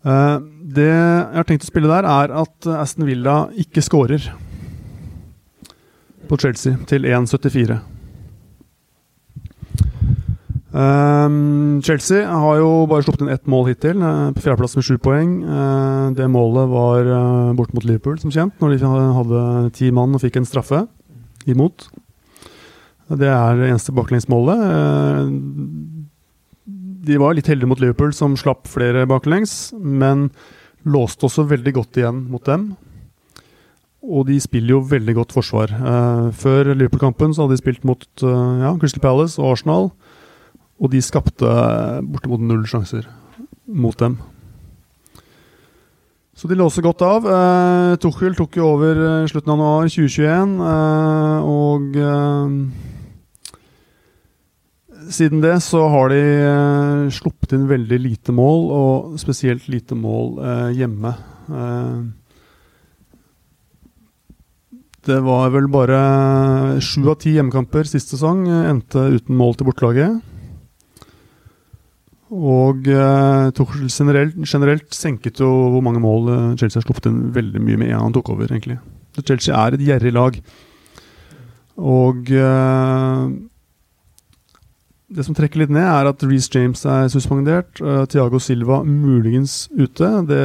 Uh, 0.06 0.38
det 0.78 0.90
jeg 0.92 1.38
har 1.40 1.50
tenkt 1.50 1.66
å 1.66 1.72
spille 1.72 1.90
der, 1.90 2.06
er 2.06 2.38
at 2.44 2.74
Aston 2.78 3.10
Villa 3.10 3.48
ikke 3.58 3.82
scorer 3.82 4.30
på 6.30 6.44
Chelsea 6.46 6.78
til 6.86 7.08
1,74. 7.10 7.97
Um, 10.78 11.80
Chelsea 11.82 12.22
har 12.28 12.60
jo 12.60 12.86
bare 12.90 13.02
sluppet 13.02 13.24
inn 13.24 13.32
ett 13.34 13.48
mål 13.50 13.72
hittil, 13.72 13.98
uh, 14.04 14.30
på 14.36 14.44
fjerdeplass 14.44 14.78
med 14.78 14.86
sju 14.86 14.98
poeng. 15.02 15.32
Uh, 15.42 16.14
det 16.18 16.28
målet 16.30 16.70
var 16.70 17.10
uh, 17.10 17.56
bort 17.58 17.74
mot 17.74 17.88
Liverpool, 17.88 18.20
som 18.22 18.34
kjent, 18.34 18.54
når 18.62 18.76
de 18.76 18.92
hadde 19.18 19.46
ti 19.78 19.90
mann 19.96 20.14
og 20.14 20.22
fikk 20.22 20.38
en 20.38 20.50
straffe 20.50 20.84
imot. 21.50 21.88
Det 23.08 23.30
er 23.32 23.58
det 23.58 23.72
eneste 23.72 23.96
baklengsmålet. 23.96 24.60
de 27.08 27.18
var 27.18 27.34
litt 27.34 27.48
heldige 27.48 27.70
mot 27.72 27.80
Liverpool, 27.80 28.12
som 28.14 28.36
slapp 28.36 28.68
flere 28.68 29.06
baklengs, 29.08 29.72
men 29.80 30.28
låste 30.88 31.26
også 31.28 31.48
veldig 31.48 31.74
godt 31.80 32.00
igjen 32.02 32.26
mot 32.32 32.44
dem. 32.46 32.74
Og 34.08 34.28
de 34.30 34.38
spiller 34.40 34.76
jo 34.76 34.84
veldig 34.88 35.16
godt 35.18 35.34
forsvar. 35.36 35.72
Eh, 35.74 36.28
før 36.38 36.74
Liverpool-kampen 36.74 37.34
så 37.34 37.44
hadde 37.44 37.58
de 37.58 37.64
spilt 37.64 37.88
mot 37.88 38.06
eh, 38.24 38.60
ja, 38.64 38.76
Crystal 38.80 39.04
Palace 39.04 39.42
og 39.42 39.56
Arsenal, 39.56 39.90
og 40.78 40.92
de 40.94 41.02
skapte 41.02 41.54
bortimot 42.06 42.44
null 42.44 42.66
sjanser 42.70 43.08
mot 43.68 43.98
dem. 44.00 44.18
Så 46.38 46.46
de 46.46 46.54
låser 46.54 46.86
godt 46.86 47.02
av. 47.02 47.26
Eh, 47.26 47.96
Tuchel 47.98 48.36
tok 48.38 48.60
jo 48.60 48.68
over 48.76 49.00
i 49.24 49.30
slutten 49.32 49.56
av 49.56 49.58
januar 49.58 49.90
2021, 49.90 50.52
eh, 50.70 51.48
og 51.50 51.98
eh, 51.98 52.52
siden 55.18 55.42
det 55.42 55.56
så 55.66 55.82
har 55.90 56.14
de 56.14 56.22
eh, 56.22 57.10
sluppet 57.16 57.58
inn 57.58 57.66
veldig 57.70 58.00
lite 58.04 58.36
mål, 58.38 58.70
og 58.70 59.18
spesielt 59.18 59.66
lite 59.72 59.98
mål 59.98 60.38
eh, 60.46 60.70
hjemme. 60.78 61.16
Eh, 61.50 62.00
det 65.08 65.20
var 65.24 65.50
vel 65.56 65.70
bare 65.72 66.00
sju 66.84 67.08
av 67.08 67.18
ti 67.24 67.34
hjemmekamper 67.34 67.88
sist 67.88 68.12
sesong 68.12 68.46
endte 68.52 69.10
uten 69.16 69.38
mål 69.40 69.56
til 69.56 69.72
bortelaget. 69.72 70.37
Og 72.28 72.88
eh, 72.92 73.50
Tuchel 73.56 73.88
generelt, 73.88 74.36
generelt 74.44 74.96
senket 74.96 75.40
jo 75.40 75.48
hvor 75.72 75.84
mange 75.84 76.02
mål 76.04 76.26
uh, 76.28 76.56
Chelsea 76.60 76.82
har 76.82 76.84
sluppet 76.84 77.08
inn 77.08 77.30
veldig 77.36 77.62
mye 77.64 77.80
med 77.80 77.94
en 77.94 78.02
han 78.04 78.16
tok 78.16 78.34
over, 78.34 78.50
egentlig. 78.52 78.80
Så 79.16 79.24
Chelsea 79.24 79.56
er 79.56 79.78
et 79.78 79.86
gjerrig 79.88 80.12
lag. 80.12 80.40
Og 81.78 82.32
eh, 82.34 83.22
det 85.08 85.24
som 85.24 85.38
trekker 85.38 85.64
litt 85.64 85.72
ned, 85.72 85.88
er 85.88 86.10
at 86.12 86.28
Reece 86.28 86.52
James 86.52 86.84
er 86.84 87.08
suspendert. 87.14 87.80
Uh, 87.80 88.04
Tiago 88.12 88.42
Silva 88.44 88.82
muligens 88.84 89.70
ute. 89.72 90.12
Det 90.28 90.44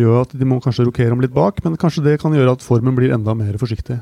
gjør 0.00 0.24
at 0.24 0.34
de 0.34 0.48
må 0.48 0.58
kanskje 0.58 0.88
rokere 0.88 1.14
om 1.14 1.22
litt 1.22 1.34
bak, 1.34 1.62
men 1.62 1.78
kanskje 1.78 2.02
det 2.08 2.18
kan 2.22 2.34
gjøre 2.34 2.58
at 2.58 2.66
formen 2.66 2.98
blir 2.98 3.14
enda 3.14 3.36
mer 3.38 3.54
forsiktig. 3.62 4.00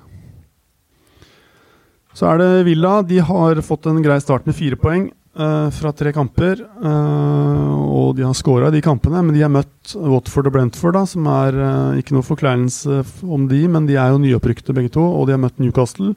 Så 2.16 2.28
er 2.32 2.40
det 2.40 2.52
Villa. 2.64 3.02
De 3.04 3.20
har 3.20 3.60
fått 3.64 3.90
en 3.90 4.00
grei 4.04 4.16
start 4.24 4.48
med 4.48 4.56
fire 4.56 4.80
poeng 4.80 5.10
uh, 5.38 5.68
fra 5.74 5.92
tre 5.96 6.12
kamper. 6.14 6.60
Uh, 6.82 7.72
og 7.92 8.16
de 8.18 8.26
har 8.26 8.36
skåra 8.36 8.68
i 8.70 8.76
de 8.76 8.82
kampene, 8.84 9.22
men 9.24 9.36
de 9.36 9.44
har 9.44 9.52
møtt 9.52 9.94
Watford 9.96 10.50
og 10.50 10.56
Brentford, 10.56 10.96
da, 10.96 11.04
som 11.08 11.26
er 11.30 11.58
uh, 11.58 11.98
ikke 12.00 12.16
noe 12.16 12.26
forkleinelse 12.26 13.02
om 13.24 13.48
de, 13.50 13.64
men 13.70 13.88
de 13.88 13.98
er 14.00 14.12
jo 14.12 14.20
nyopprykkede 14.22 14.76
begge 14.76 14.94
to, 14.98 15.02
og 15.02 15.28
de 15.28 15.36
har 15.36 15.42
møtt 15.42 15.60
Newcastle. 15.62 16.14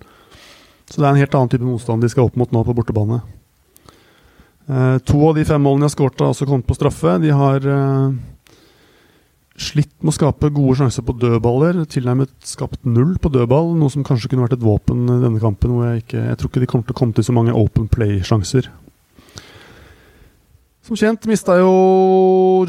Så 0.86 0.99
det 1.01 1.07
er 1.07 1.11
en 1.13 1.24
helt 1.24 1.36
annen 1.38 1.51
type 1.51 1.66
motstand 1.66 2.05
de 2.05 2.11
skal 2.11 2.28
opp 2.28 2.38
mot 2.38 2.51
nå 2.53 2.61
på 2.66 2.76
bortebane. 2.78 3.24
to 5.05 5.18
av 5.28 5.36
de 5.36 5.45
fem 5.45 5.61
målene 5.61 5.82
de 5.82 5.89
har 5.89 5.93
skåret, 5.95 6.22
har 6.22 6.30
også 6.30 6.45
kommet 6.45 6.68
på 6.70 6.78
straffe. 6.78 7.16
De 7.24 7.32
har 7.34 7.66
slitt 9.55 9.93
med 10.03 10.11
å 10.11 10.16
skape 10.16 10.51
gode 10.53 10.78
sjanser 10.80 11.05
på 11.07 11.16
dødballer. 11.18 11.82
Tilnærmet 11.89 12.34
skapt 12.45 12.86
null 12.86 13.16
på 13.22 13.32
dødball, 13.34 13.74
noe 13.80 13.93
som 13.93 14.05
kanskje 14.05 14.30
kunne 14.32 14.45
vært 14.45 14.57
et 14.57 14.66
våpen 14.66 15.05
i 15.07 15.22
denne 15.24 15.41
kampen. 15.41 15.74
hvor 15.74 15.88
Jeg, 15.89 16.05
ikke, 16.05 16.24
jeg 16.30 16.39
tror 16.39 16.51
ikke 16.51 16.63
de 16.66 16.70
kommer 16.72 16.86
til 16.86 16.95
å 16.95 16.99
komme 16.99 17.18
til 17.18 17.28
så 17.28 17.36
mange 17.36 17.55
open 17.55 17.88
play-sjanser. 17.91 18.70
Som 20.86 20.93
kjent 20.93 21.23
mista 21.25 21.55
jo 21.57 21.69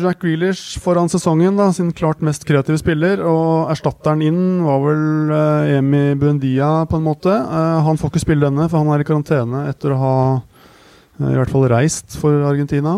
Jack 0.01 0.23
Grealish 0.23 0.79
foran 0.81 1.11
sesongen 1.13 1.59
da, 1.59 1.67
sin 1.77 1.91
klart 1.93 2.23
mest 2.25 2.47
kreative 2.49 2.79
spiller. 2.81 3.21
Og 3.21 3.69
erstatteren 3.69 4.23
inn 4.25 4.39
var 4.65 4.79
vel 4.87 5.03
uh, 5.35 5.75
Emi 5.75 6.15
Buendia, 6.17 6.87
på 6.89 6.97
en 6.97 7.05
måte. 7.05 7.29
Uh, 7.29 7.83
han 7.85 8.01
får 8.01 8.15
ikke 8.15 8.23
spille 8.23 8.49
denne, 8.49 8.71
for 8.73 8.81
han 8.81 8.89
er 8.95 9.05
i 9.05 9.07
karantene 9.09 9.67
etter 9.69 9.93
å 9.93 9.99
ha 10.01 10.15
uh, 10.41 11.29
i 11.29 11.35
hvert 11.37 11.53
fall 11.53 11.69
reist 11.69 12.17
for 12.17 12.47
Argentina. 12.49 12.95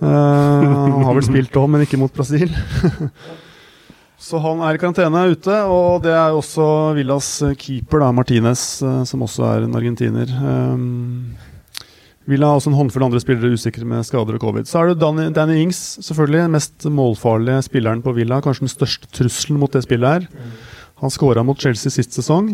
Uh, 0.00 0.08
han 0.08 1.04
har 1.04 1.18
vel 1.18 1.28
spilt 1.28 1.60
òg, 1.60 1.68
men 1.68 1.84
ikke 1.84 2.00
mot 2.00 2.14
Brasil. 2.16 2.48
Så 4.28 4.40
han 4.48 4.64
er 4.64 4.78
i 4.78 4.80
karantene 4.80 5.26
ute, 5.28 5.60
og 5.68 6.00
det 6.08 6.16
er 6.16 6.32
også 6.32 6.70
Villas 6.96 7.28
keeper, 7.60 8.00
da, 8.00 8.08
Martinez, 8.16 8.64
uh, 8.80 9.04
som 9.04 9.28
også 9.28 9.44
er 9.52 9.68
en 9.68 9.76
argentiner. 9.76 10.32
Um, 10.40 11.36
Villa 12.28 12.50
har 12.50 12.58
også 12.58 12.68
en 12.68 12.76
håndfull 12.76 13.06
andre 13.06 13.20
spillere 13.22 13.56
usikre 13.56 13.86
med 13.88 14.04
skader 14.04 14.36
og 14.36 14.42
covid. 14.42 14.66
Så 14.68 14.82
er 14.82 14.90
det 14.90 15.00
Danny, 15.00 15.30
Danny 15.32 15.62
Ings, 15.62 15.78
selvfølgelig. 16.04 16.50
Mest 16.52 16.84
målfarlige 16.92 17.62
spilleren 17.64 18.02
på 18.04 18.12
Villa. 18.16 18.42
Kanskje 18.44 18.66
den 18.66 18.74
største 18.74 19.08
trusselen 19.16 19.60
mot 19.62 19.72
det 19.72 19.86
spillet 19.86 20.26
her. 20.28 20.50
Han 21.00 21.14
skåra 21.14 21.44
mot 21.46 21.60
Chelsea 21.60 21.94
sist 21.94 22.18
sesong. 22.18 22.52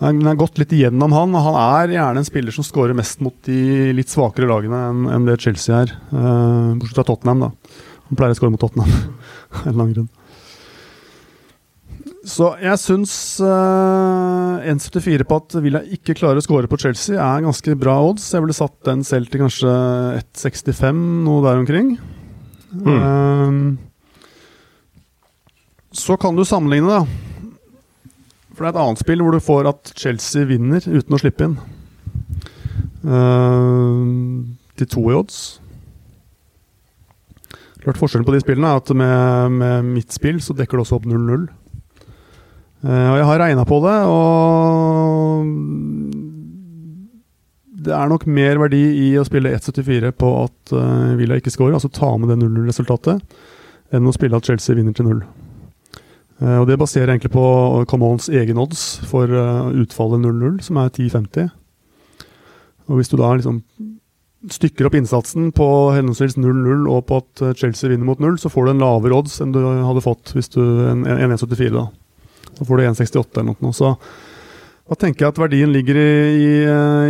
Han 0.00 0.20
har 0.24 0.36
gått 0.40 0.60
litt 0.60 0.72
igjennom 0.76 1.12
han. 1.12 1.36
Han 1.36 1.56
er 1.60 1.94
gjerne 1.96 2.20
en 2.20 2.28
spiller 2.28 2.56
som 2.56 2.64
skårer 2.64 2.96
mest 2.96 3.24
mot 3.24 3.36
de 3.48 3.92
litt 3.96 4.12
svakere 4.12 4.48
lagene 4.48 4.84
enn 4.90 5.08
en 5.12 5.28
det 5.28 5.40
Chelsea 5.40 5.80
er. 5.84 5.96
Uh, 6.12 6.76
bortsett 6.80 7.00
fra 7.00 7.08
Tottenham, 7.08 7.46
da. 7.46 7.80
Han 8.08 8.20
pleier 8.20 8.36
å 8.36 8.40
skåre 8.40 8.52
mot 8.52 8.60
Tottenham. 8.60 9.16
en 9.68 9.80
lang 9.80 9.92
grunn. 9.96 10.08
Så 12.20 12.50
jeg 12.60 12.76
syns 12.76 13.12
uh, 13.40 14.60
1,74 14.68 15.24
på 15.24 15.36
at 15.40 15.54
Villa 15.64 15.80
ikke 15.88 16.12
klarer 16.18 16.36
å 16.36 16.44
skåre 16.44 16.68
på 16.68 16.76
Chelsea, 16.82 17.16
er 17.16 17.46
ganske 17.46 17.76
bra 17.80 17.94
odds. 18.10 18.26
Jeg 18.34 18.44
ville 18.44 18.56
satt 18.56 18.76
den 18.84 19.04
selv 19.08 19.30
til 19.32 19.40
kanskje 19.40 19.70
1,65, 20.18 21.00
noe 21.24 21.40
der 21.46 21.62
omkring. 21.62 21.94
Mm. 22.76 22.84
Uh, 22.92 23.50
så 25.96 26.18
kan 26.20 26.36
du 26.36 26.44
sammenligne, 26.44 27.00
da. 27.00 27.06
For 28.52 28.66
det 28.66 28.68
er 28.68 28.74
et 28.74 28.82
annet 28.84 29.00
spill 29.00 29.24
hvor 29.24 29.32
du 29.32 29.40
får 29.40 29.70
at 29.70 29.94
Chelsea 29.96 30.44
vinner 30.44 30.84
uten 30.84 31.16
å 31.16 31.20
slippe 31.22 31.48
inn. 31.48 31.56
Uh, 33.00 34.44
til 34.76 34.92
to 34.92 35.06
i 35.08 35.16
odds. 35.16 35.40
Klart 37.80 37.96
Forskjellen 37.96 38.28
på 38.28 38.36
de 38.36 38.42
spillene 38.44 38.68
er 38.68 38.82
at 38.82 38.92
med, 38.92 39.56
med 39.56 39.88
mitt 39.96 40.12
spill 40.12 40.36
så 40.44 40.52
dekker 40.52 40.76
det 40.76 40.84
også 40.84 41.00
opp 41.00 41.08
0-0. 41.08 41.48
Uh, 42.80 43.08
og 43.12 43.16
jeg 43.18 43.26
har 43.28 43.42
regna 43.42 43.64
på 43.68 43.78
det, 43.84 43.96
og 44.08 45.44
det 47.80 47.92
er 47.96 48.08
nok 48.08 48.24
mer 48.28 48.60
verdi 48.60 48.80
i 49.02 49.10
å 49.20 49.24
spille 49.28 49.52
1,74 49.56 50.14
på 50.16 50.32
at 50.46 50.74
uh, 50.76 51.12
Villa 51.18 51.36
ikke 51.40 51.52
scorer, 51.52 51.76
altså 51.76 51.92
ta 51.92 52.14
med 52.16 52.32
det 52.32 52.38
0-0-resultatet, 52.40 53.20
enn 53.92 54.08
å 54.08 54.16
spille 54.16 54.40
at 54.40 54.48
Chelsea 54.48 54.78
vinner 54.78 54.96
til 54.96 55.10
0. 55.10 55.22
Uh, 56.40 56.58
og 56.62 56.66
Det 56.70 56.80
baserer 56.80 57.12
egentlig 57.12 57.34
på 57.36 57.46
Commons 57.90 58.30
egen 58.32 58.60
odds 58.60 58.84
for 59.10 59.28
utfallet 59.28 60.24
0-0, 60.24 60.60
som 60.64 60.80
er 60.80 60.92
10,50. 60.92 61.50
Og 62.88 62.98
Hvis 62.98 63.12
du 63.12 63.18
da 63.20 63.34
liksom 63.36 63.60
stykker 64.48 64.88
opp 64.88 64.96
innsatsen 64.96 65.50
på 65.52 65.66
henholdsvis 65.94 66.38
0-0 66.40 66.86
og 66.88 67.02
på 67.10 67.20
at 67.20 67.42
eh, 67.44 67.56
Chelsea 67.58 67.90
vinner 67.92 68.08
mot 68.08 68.20
0, 68.22 68.38
så 68.40 68.48
får 68.52 68.66
du 68.66 68.72
en 68.72 68.84
lavere 68.84 69.18
odds 69.18 69.40
enn 69.42 69.52
du 69.52 69.60
hadde 69.60 70.04
fått 70.04 70.32
hvis 70.36 70.48
du 70.54 70.62
en 70.88 71.04
1,74. 71.04 71.72
Da 71.74 71.88
Da 72.58 72.66
får 72.66 72.76
du 72.76 72.84
1,68 72.88 73.40
eller 73.40 73.54
noe. 73.54 73.76
Så 73.76 73.94
da 74.90 74.98
tenker 74.98 75.26
jeg 75.26 75.34
at 75.34 75.40
verdien 75.40 75.72
ligger 75.72 75.98
i, 76.00 76.10
i, 76.34 76.52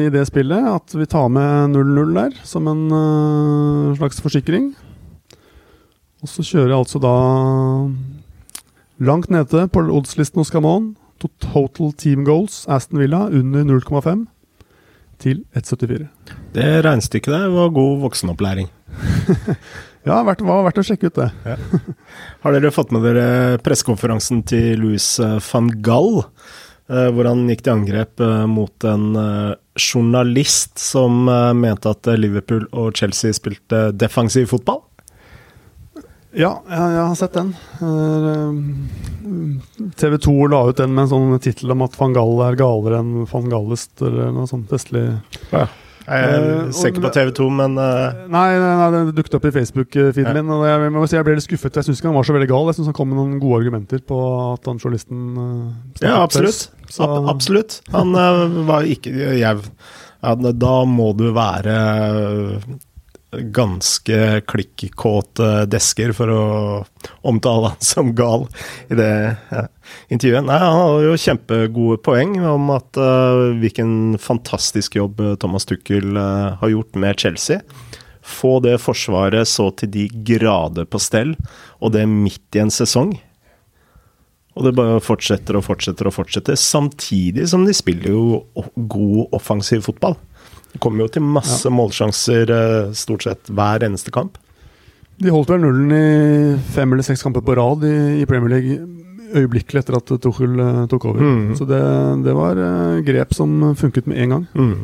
i 0.07 0.13
det 0.13 0.27
spillet. 0.29 0.69
At 0.77 0.95
vi 0.95 1.09
tar 1.11 1.31
med 1.33 1.75
0-0 1.75 2.15
der 2.19 2.39
som 2.47 2.69
en 2.71 2.87
uh, 2.93 3.97
slags 3.99 4.21
forsikring. 4.23 4.73
Og 6.21 6.29
så 6.29 6.45
kjører 6.45 6.75
jeg 6.75 6.83
altså 6.83 7.01
da 7.03 7.15
Langt 9.01 9.31
nede 9.33 9.63
på 9.73 9.81
oddslisten 9.97 10.43
hos 10.43 10.51
Camon. 10.53 10.91
Total 11.21 11.93
team 11.97 12.25
goals, 12.25 12.67
Aston 12.69 13.01
Villa, 13.01 13.23
under 13.33 13.65
0,5 13.65 14.27
til 15.21 15.41
1,74. 15.57 16.05
Det 16.53 16.67
regnestykket 16.85 17.33
der 17.33 17.49
var 17.49 17.73
god 17.73 18.01
voksenopplæring. 18.05 18.69
ja, 20.03 20.17
det 20.25 20.47
var 20.47 20.65
verdt 20.65 20.81
å 20.81 20.85
sjekke 20.87 21.11
ut 21.11 21.19
det. 21.19 21.29
Ja. 21.45 21.57
Har 22.45 22.57
dere 22.57 22.73
fått 22.73 22.93
med 22.95 23.05
dere 23.05 23.59
pressekonferansen 23.65 24.43
til 24.49 24.81
Louis 24.81 25.07
eh, 25.21 25.37
van 25.51 25.69
Gall? 25.85 26.23
Eh, 26.91 27.09
hvor 27.13 27.29
han 27.29 27.45
gikk 27.53 27.67
til 27.67 27.75
angrep 27.75 28.23
eh, 28.25 28.47
mot 28.49 28.87
en 28.89 29.11
journalist 29.81 30.81
som 30.81 31.29
mente 31.57 31.93
at 31.93 32.09
Liverpool 32.19 32.65
og 32.73 32.97
Chelsea 32.97 33.37
spilte 33.37 33.91
defensiv 33.97 34.49
fotball? 34.55 34.81
Ja, 36.31 36.61
jeg, 36.71 36.97
har 36.97 37.15
sett 37.19 37.35
den. 37.35 37.49
TV 39.99 40.15
2 40.23 40.35
la 40.53 40.61
ut 40.69 40.79
den 40.79 40.93
med 40.95 41.09
en 41.09 41.11
sånn 41.11 41.41
tittel 41.43 41.75
om 41.75 41.83
at 41.83 41.97
van 41.99 42.15
Gall 42.15 42.37
er 42.47 42.59
galere 42.61 43.01
enn 43.03 43.25
van 43.29 43.49
Gallest, 43.51 43.97
eller 43.99 44.31
noe 44.37 44.47
sånt 44.49 44.71
festlig. 44.71 45.09
Ja. 45.51 45.67
Jeg 46.07 46.27
er 46.35 46.47
uh, 46.67 46.73
sikker 46.75 47.05
på 47.05 47.13
TV 47.15 47.31
2, 47.37 47.47
men 47.61 47.77
uh... 47.79 48.27
nei, 48.33 48.47
nei, 48.59 48.73
nei, 48.81 48.89
det 49.11 49.17
dukket 49.19 49.37
opp 49.39 49.47
i 49.51 49.55
Facebook-feeden 49.55 50.27
ja. 50.27 50.35
min. 50.37 50.53
Og 50.57 50.67
jeg, 50.67 50.83
jeg, 50.87 51.07
jeg, 51.15 51.27
ble 51.29 51.37
litt 51.39 51.47
skuffet. 51.47 51.79
Jeg 51.81 51.89
syns 51.89 52.03
ikke 52.03 52.11
han 52.11 52.19
var 52.19 52.29
så 52.29 52.37
veldig 52.37 52.51
gal. 52.51 52.71
Jeg 52.71 52.81
syns 52.81 52.91
han 52.91 52.99
kom 52.99 53.11
med 53.13 53.21
noen 53.21 53.39
gode 53.43 53.63
argumenter 53.63 54.03
på 54.11 54.21
at 54.51 54.71
han 54.71 54.83
journalisten 54.83 55.25
uh, 55.37 56.05
Ja, 56.05 56.19
absolutt. 56.23 56.71
Så... 56.91 57.07
Ab 57.07 57.31
absolutt. 57.37 57.81
Han 57.95 58.17
var 58.69 58.89
ikke 58.89 59.15
jeg, 59.15 59.43
ja, 59.45 59.55
Da 60.35 60.77
må 60.89 61.13
du 61.19 61.29
være 61.37 61.77
ganske 63.31 64.41
klikkåte 64.51 65.65
desker 65.71 66.13
for 66.17 66.33
å 66.35 66.43
omtale 67.27 67.73
han 67.73 67.85
som 67.85 68.11
gal 68.19 68.49
i 68.91 68.99
det 68.99 69.13
intervjuet. 70.11 70.47
Nei, 70.49 70.59
han 70.59 70.81
har 70.81 71.05
jo 71.05 71.21
kjempegode 71.21 72.01
poeng 72.07 72.35
om 72.43 72.73
at 72.75 72.99
uh, 72.99 73.55
hvilken 73.61 74.19
fantastisk 74.23 74.99
jobb 74.99 75.23
Thomas 75.43 75.69
Tuchel 75.71 76.17
uh, 76.19 76.59
har 76.61 76.75
gjort 76.75 76.99
med 76.99 77.23
Chelsea. 77.23 77.63
Få 78.21 78.59
det 78.65 78.81
forsvaret 78.83 79.49
så 79.49 79.71
til 79.79 79.91
de 79.95 80.07
grader 80.27 80.87
på 80.91 81.01
stell, 81.03 81.37
og 81.81 81.95
det 81.95 82.07
midt 82.11 82.59
i 82.59 82.65
en 82.65 82.75
sesong. 82.75 83.15
Og 84.59 84.67
det 84.67 84.75
bare 84.77 84.99
fortsetter 85.03 85.57
og 85.57 85.65
fortsetter 85.65 86.11
og 86.11 86.17
fortsetter, 86.17 86.59
samtidig 86.59 87.47
som 87.53 87.63
de 87.67 87.75
spiller 87.77 88.11
jo 88.13 88.43
god 88.75 89.37
offensiv 89.39 89.87
fotball. 89.87 90.19
Det 90.71 90.79
kommer 90.83 91.05
jo 91.05 91.11
til 91.17 91.27
masse 91.27 91.71
målsjanser 91.73 92.53
eh, 92.55 92.93
stort 92.97 93.27
sett 93.27 93.51
hver 93.51 93.83
eneste 93.87 94.13
kamp. 94.15 94.39
De 95.21 95.33
holdt 95.35 95.51
vel 95.53 95.65
nullen 95.65 95.91
i 95.93 96.05
fem 96.73 96.95
eller 96.95 97.05
seks 97.07 97.25
kamper 97.27 97.45
på 97.45 97.57
rad 97.59 97.85
i, 97.85 97.97
i 98.23 98.29
Premier 98.29 98.55
League 98.55 98.79
øyeblikkelig 99.31 99.83
etter 99.83 99.99
at 99.99 100.13
Tuchel 100.23 100.63
eh, 100.63 100.85
tok 100.91 101.09
over. 101.11 101.27
Mm. 101.27 101.51
Så 101.59 101.67
det, 101.69 101.83
det 102.27 102.37
var 102.39 102.61
eh, 102.61 103.03
grep 103.07 103.35
som 103.37 103.75
funket 103.79 104.09
med 104.11 104.23
en 104.23 104.37
gang. 104.37 104.47
Mm. 104.55 104.79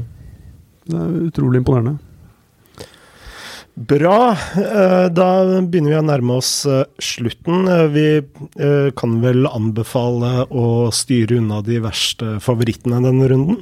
Det 0.86 0.98
er 1.02 1.14
utrolig 1.30 1.62
imponerende. 1.62 1.96
Bra. 3.76 4.32
Da 5.12 5.24
begynner 5.60 5.90
vi 5.90 5.96
å 5.98 6.04
nærme 6.08 6.36
oss 6.38 6.62
slutten. 6.96 7.66
Vi 7.92 8.06
kan 8.96 9.18
vel 9.20 9.44
anbefale 9.50 10.46
å 10.48 10.88
styre 10.96 11.36
unna 11.42 11.58
de 11.66 11.82
verste 11.84 12.38
favorittene 12.40 13.02
denne 13.04 13.28
runden? 13.28 13.58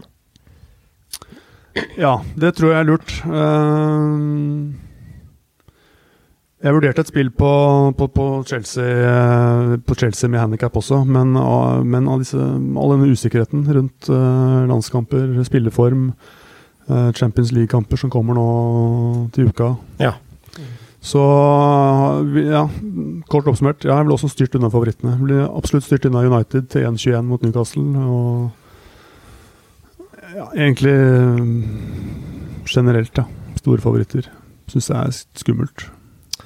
Ja, 1.99 2.17
det 2.39 2.55
tror 2.57 2.71
jeg 2.73 2.81
er 2.85 2.89
lurt. 2.89 3.15
Eh, 3.27 4.81
Jeg 6.65 6.73
vurderte 6.73 7.03
et 7.05 7.09
spill 7.11 7.29
på, 7.35 7.49
på, 7.99 8.07
på, 8.15 8.27
Chelsea, 8.49 8.85
eh, 8.89 9.75
på 9.85 9.97
Chelsea 10.01 10.31
med 10.33 10.41
handikap 10.41 10.73
også, 10.81 11.03
men, 11.05 11.35
av- 11.37 11.83
men 11.85 12.07
av 12.09 12.23
disse, 12.23 12.39
all 12.41 12.95
denne 12.95 13.11
usikkerheten 13.13 13.67
rundt 13.69 14.09
eh, 14.09 14.63
landskamper, 14.71 15.35
spilleform, 15.45 16.07
eh, 16.89 17.11
Champions 17.19 17.53
League-kamper 17.53 18.01
som 18.01 18.09
kommer 18.15 18.39
nå 18.39 18.47
til 19.37 19.51
uka 19.53 19.75
Ja. 20.01 20.15
Så 21.05 21.21
ja, 22.49 22.63
kort 23.29 23.45
oppsummert, 23.51 23.85
ja, 23.85 23.99
jeg 24.01 24.07
ble 24.09 24.15
også 24.17 24.31
styrt 24.33 24.55
unna 24.57 24.71
favorittene. 24.73 25.19
Jeg 25.19 25.27
ble 25.27 25.43
absolutt 25.51 25.85
styrt 25.85 26.07
unna 26.09 26.23
United 26.25 26.71
til 26.73 26.87
1-21 26.89 27.27
mot 27.29 27.43
Newcastle. 27.45 27.85
Og 28.09 28.49
ja, 30.35 30.47
egentlig 30.55 30.95
mm, 30.95 32.65
generelt, 32.71 33.17
ja. 33.19 33.25
Store 33.61 33.81
favoritter. 33.81 34.27
Syns 34.71 34.89
jeg 34.91 34.99
er 34.99 35.15
skummelt. 35.41 35.87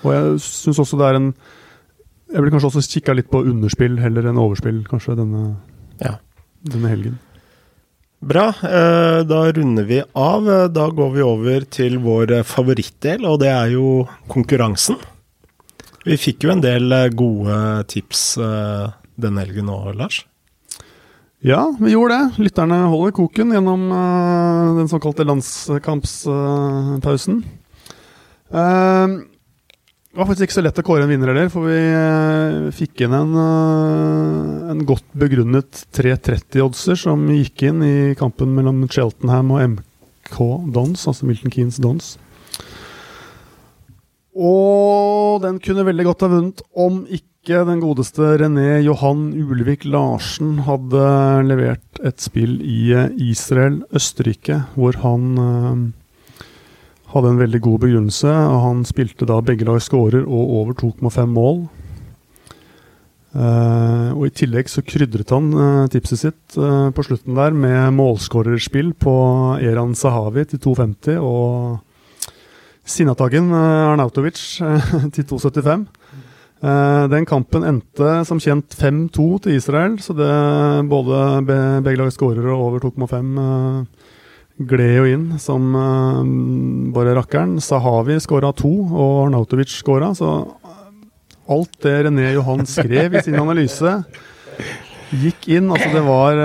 Og 0.05 0.13
jeg 0.15 0.41
syns 0.45 0.79
også 0.83 0.99
det 1.01 1.07
er 1.09 1.17
en 1.19 1.31
Jeg 2.29 2.43
ville 2.43 2.53
kanskje 2.53 2.69
også 2.69 2.83
kikka 2.93 3.15
litt 3.17 3.31
på 3.33 3.41
underspill 3.49 3.95
heller 4.03 4.27
enn 4.29 4.37
overspill, 4.39 4.83
kanskje, 4.91 5.15
denne, 5.17 5.57
Ja. 6.05 6.19
denne 6.63 6.89
helgen. 6.93 7.19
Bra. 8.21 8.49
eh, 8.63 9.23
Da 9.25 9.39
runder 9.53 9.85
vi 9.89 10.03
av. 10.15 10.47
Eh, 10.49 10.69
Da 10.69 10.89
går 10.91 11.13
vi 11.15 11.23
over 11.23 11.61
til 11.71 11.99
vår 11.99 12.31
eh, 12.39 12.43
favorittdel, 12.43 13.25
og 13.25 13.41
det 13.41 13.49
er 13.49 13.71
jo 13.73 14.07
konkurransen. 14.29 14.97
Vi 16.05 16.17
fikk 16.17 16.45
jo 16.45 16.51
en 16.53 16.61
del 16.61 16.93
eh, 16.93 17.09
gode 17.09 17.87
tips 17.89 18.37
eh, 18.39 18.91
denne 19.19 19.41
helgen 19.47 19.69
òg, 19.73 19.95
Lars. 19.97 20.25
Ja, 21.39 21.69
vi 21.79 21.93
gjorde 21.93 22.17
det. 22.19 22.43
Lytterne 22.43 22.81
holder 22.91 23.13
koken 23.15 23.53
gjennom 23.55 23.93
uh, 23.95 24.75
den 24.81 24.89
såkalte 24.91 25.23
landskampspausen. 25.27 27.45
Uh, 28.51 29.09
det 30.09 30.17
var 30.19 30.27
faktisk 30.27 30.49
ikke 30.49 30.57
så 30.57 30.65
lett 30.67 30.81
å 30.81 30.83
kåre 30.83 31.05
en 31.07 31.13
vinner 31.13 31.29
heller, 31.31 31.49
for 31.53 31.69
vi 31.69 31.79
eh, 31.79 32.73
fikk 32.75 33.05
inn 33.05 33.13
en, 33.15 33.33
en 34.73 34.81
godt 34.89 35.05
begrunnet 35.15 35.85
330-oddser 35.95 36.97
som 36.99 37.23
gikk 37.31 37.63
inn 37.69 37.85
i 37.87 38.17
kampen 38.19 38.51
mellom 38.57 38.89
Cheltenham 38.91 39.53
og 39.55 39.63
MK 39.77 40.39
Dons, 40.75 41.07
altså 41.07 41.29
Milton 41.29 41.55
Keanes 41.55 41.79
Dons. 41.85 42.07
Og 44.35 45.39
den 45.45 45.63
kunne 45.63 45.87
veldig 45.87 46.09
godt 46.09 46.25
ha 46.27 46.33
vunnet 46.35 46.67
om 46.75 47.07
ikke 47.07 47.38
den 47.49 47.81
godeste 47.81 48.35
René 48.43 48.83
Johan 48.85 49.31
Ulvik 49.33 49.87
Larsen 49.89 50.59
hadde 50.67 51.05
levert 51.49 52.01
et 52.05 52.21
spill 52.21 52.59
i 52.61 52.91
eh, 52.93 53.09
Israel, 53.25 53.79
Østerrike, 53.89 54.59
hvor 54.77 54.99
han 55.01 55.25
eh, 55.41 56.45
hadde 57.15 57.31
en 57.33 57.41
veldig 57.41 57.61
god 57.65 57.79
begrunnelse. 57.87 58.29
og 58.29 58.61
Han 58.67 58.85
spilte 58.85 59.29
da 59.29 59.41
begge 59.41 59.65
lag 59.65 59.81
scorer 59.81 60.27
og 60.27 60.53
over 60.61 60.77
2,5 60.77 61.33
mål. 61.33 61.63
Eh, 63.33 64.11
og 64.13 64.27
I 64.29 64.35
tillegg 64.43 64.69
så 64.69 64.85
krydret 64.85 65.33
han 65.33 65.89
tipset 65.89 66.21
sitt 66.21 66.59
på 66.59 67.07
slutten 67.07 67.39
der 67.39 67.57
med 67.57 67.97
målskårerspill 67.97 68.93
på 69.01 69.15
Eran 69.65 69.97
Sahavi 69.97 70.45
til 70.53 70.61
2,50 70.69 71.17
og 71.17 71.79
Sinnataggen 72.89 73.51
uh, 73.53 73.93
Arnautovic 73.93 74.39
til 75.15 75.27
2,75. 75.29 75.89
Eh, 76.59 77.05
den 77.13 77.27
kampen 77.29 77.63
endte 77.63 78.25
som 78.27 78.41
kjent 78.43 78.75
5-2 78.75 79.27
til 79.45 79.59
Israel, 79.59 79.99
så 80.03 80.15
det 80.19 80.31
både 80.91 81.21
begge 81.47 82.01
lag 82.01 82.11
skårere 82.15 82.51
og 82.51 82.65
over 82.73 82.83
2,5 82.89 83.29
uh, 83.39 84.09
gled 84.67 84.97
jo 84.97 85.05
inn 85.07 85.29
som 85.39 85.69
eh, 85.79 86.33
bare 86.97 87.15
rakkeren. 87.21 87.61
Sahavi 87.63 88.19
skåra 88.25 88.51
to, 88.59 88.73
og 88.91 89.29
Arnautovic 89.29 89.71
skåra, 89.71 90.11
så 90.19 90.41
alt 91.49 91.79
det 91.85 91.95
René 92.09 92.33
Johan 92.35 92.67
skrev 92.67 93.15
i 93.15 93.25
sin 93.25 93.39
analyse 93.45 94.01
Gikk 95.09 95.47
inn. 95.57 95.71
altså 95.73 95.89
Det 95.95 96.03
var 96.05 96.39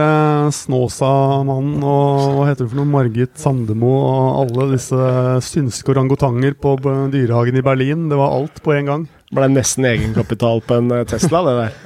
Snåsamannen 0.56 1.82
og 1.84 2.38
hva 2.38 2.46
heter 2.48 2.64
det 2.64 2.70
for 2.70 2.80
noe, 2.80 2.88
Margit 2.94 3.34
Sandemo 3.36 3.90
og 3.92 4.38
alle 4.46 4.70
disse 4.78 5.10
synske 5.50 5.92
orangutanger 5.92 6.56
på 6.56 6.78
dyrehagen 7.12 7.60
i 7.60 7.66
Berlin. 7.66 8.06
Det 8.08 8.22
var 8.22 8.38
alt 8.38 8.64
på 8.64 8.78
en 8.78 8.88
gang. 8.88 9.04
Ble 9.34 9.50
nesten 9.52 9.86
egenkapital 9.90 10.64
på 10.66 10.80
en 10.80 10.94
eh, 10.94 11.06
Tesla, 11.10 11.44
det 11.50 11.60
der. 11.60 11.76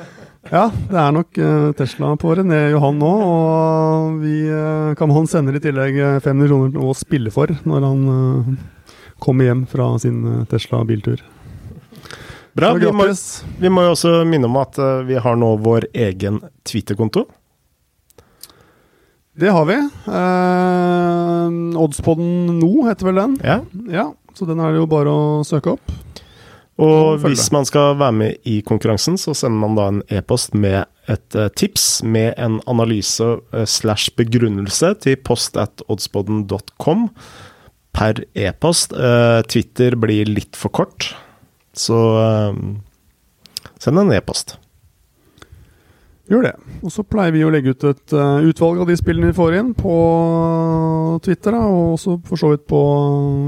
Ja, 0.48 0.70
det 0.72 0.96
er 0.96 1.12
nok 1.12 1.38
eh, 1.44 1.72
Tesla 1.76 2.14
på 2.16 2.32
René 2.40 2.70
Johan 2.72 3.02
nå, 3.02 3.10
og 3.20 4.22
vi 4.22 4.46
uh, 4.48 4.94
kan 4.96 5.12
han 5.12 5.26
sender 5.28 5.58
i 5.58 5.60
tillegg 5.60 5.98
eh, 6.00 6.20
500 6.24 6.48
kroner 6.48 6.86
å 6.88 6.94
spille 6.96 7.34
for 7.36 7.52
når 7.68 7.84
han 7.84 8.06
eh, 8.14 8.54
kommer 9.20 9.50
hjem 9.50 9.66
fra 9.68 9.90
sin 10.00 10.22
eh, 10.24 10.46
Tesla 10.48 10.86
biltur. 10.88 11.20
Bra. 12.58 12.74
Vi 12.74 12.92
må, 12.92 13.06
vi 13.60 13.70
må 13.70 13.84
jo 13.86 13.92
også 13.94 14.12
minne 14.26 14.50
om 14.50 14.56
at 14.62 14.78
eh, 14.82 15.04
vi 15.10 15.20
har 15.22 15.36
nå 15.38 15.52
vår 15.62 15.90
egen 15.94 16.40
Twitter-konto. 16.66 17.28
Det 19.38 19.52
har 19.54 19.68
vi. 19.70 19.78
Eh, 19.78 21.58
Oddspodden 21.84 22.58
nå 22.58 22.72
heter 22.88 23.12
vel 23.12 23.22
den. 23.22 23.36
Ja. 23.46 23.60
Ja, 23.94 24.08
så 24.34 24.48
den 24.50 24.64
er 24.64 24.74
det 24.74 24.82
jo 24.82 24.90
bare 24.90 25.14
å 25.14 25.44
søke 25.46 25.76
opp. 25.76 25.94
Og 26.78 27.24
hvis 27.24 27.48
man 27.54 27.66
skal 27.66 27.96
være 27.98 28.14
med 28.14 28.46
i 28.46 28.60
konkurransen, 28.66 29.18
så 29.18 29.34
sender 29.34 29.62
man 29.64 29.78
da 29.78 29.88
en 29.90 30.04
e-post 30.14 30.54
med 30.54 30.84
et 31.10 31.36
eh, 31.36 31.50
tips 31.58 32.04
med 32.04 32.36
en 32.38 32.60
analyse 32.70 33.24
eh, 33.26 33.66
slash 33.66 34.14
begrunnelse 34.20 34.94
til 35.02 35.18
post 35.26 35.58
at 35.58 35.82
oddspodden.com 35.90 37.08
per 37.98 38.22
e-post. 38.38 38.94
Eh, 38.94 39.42
Twitter 39.50 39.98
blir 39.98 40.30
litt 40.30 40.60
for 40.60 40.70
kort, 40.70 41.10
så 41.74 41.98
send 43.82 44.02
en 44.02 44.14
e-post. 44.14 44.58
Gjør 46.28 46.44
det. 46.44 46.54
Og 46.84 46.92
så 46.92 47.06
pleier 47.08 47.32
vi 47.36 47.46
å 47.48 47.52
legge 47.54 47.72
ut 47.72 47.86
et 47.88 48.16
uh, 48.18 48.44
utvalg 48.44 48.82
av 48.84 48.90
de 48.90 48.98
spillene 49.00 49.30
vi 49.32 49.38
får 49.38 49.56
inn 49.62 49.70
på 49.78 49.94
Twitter, 51.24 51.56
da, 51.56 51.62
og 51.72 51.94
også 51.96 52.18
for 52.28 52.42
så 52.42 52.52
vidt 52.52 52.66
på 52.68 52.82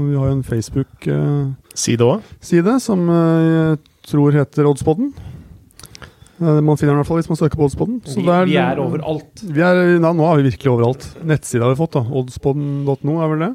Vi 0.08 0.16
har 0.16 0.30
jo 0.30 0.36
en 0.38 0.46
Facebook-side 0.46 2.00
uh, 2.00 2.22
det 2.40 2.72
òg. 2.72 2.80
som 2.80 3.04
uh, 3.12 3.76
jeg 3.76 3.82
tror 4.08 4.32
heter 4.40 4.70
Oddspodden. 4.70 5.12
Eh, 6.40 6.60
man 6.64 6.78
finner 6.80 6.94
den 6.94 6.98
i 6.98 7.02
hvert 7.02 7.10
fall 7.10 7.20
hvis 7.20 7.28
man 7.28 7.38
søker 7.38 7.60
på 7.60 7.66
Oddspodden. 7.68 8.00
Så 8.06 8.20
Vi, 8.20 8.26
der- 8.26 8.48
vi 8.48 8.56
er 8.56 8.80
overalt. 8.80 9.42
Vi 9.44 9.60
er, 9.60 9.80
ja, 10.00 10.12
nå 10.12 10.24
er 10.24 10.40
vi 10.40 10.48
virkelig 10.48 10.72
overalt. 10.72 11.04
Nettsida 11.22 11.66
har 11.66 11.74
vi 11.74 11.80
fått, 11.82 11.92
da. 11.98 12.00
Oddspodden.no 12.00 13.20
er 13.20 13.28
vel 13.34 13.44
det. 13.44 13.52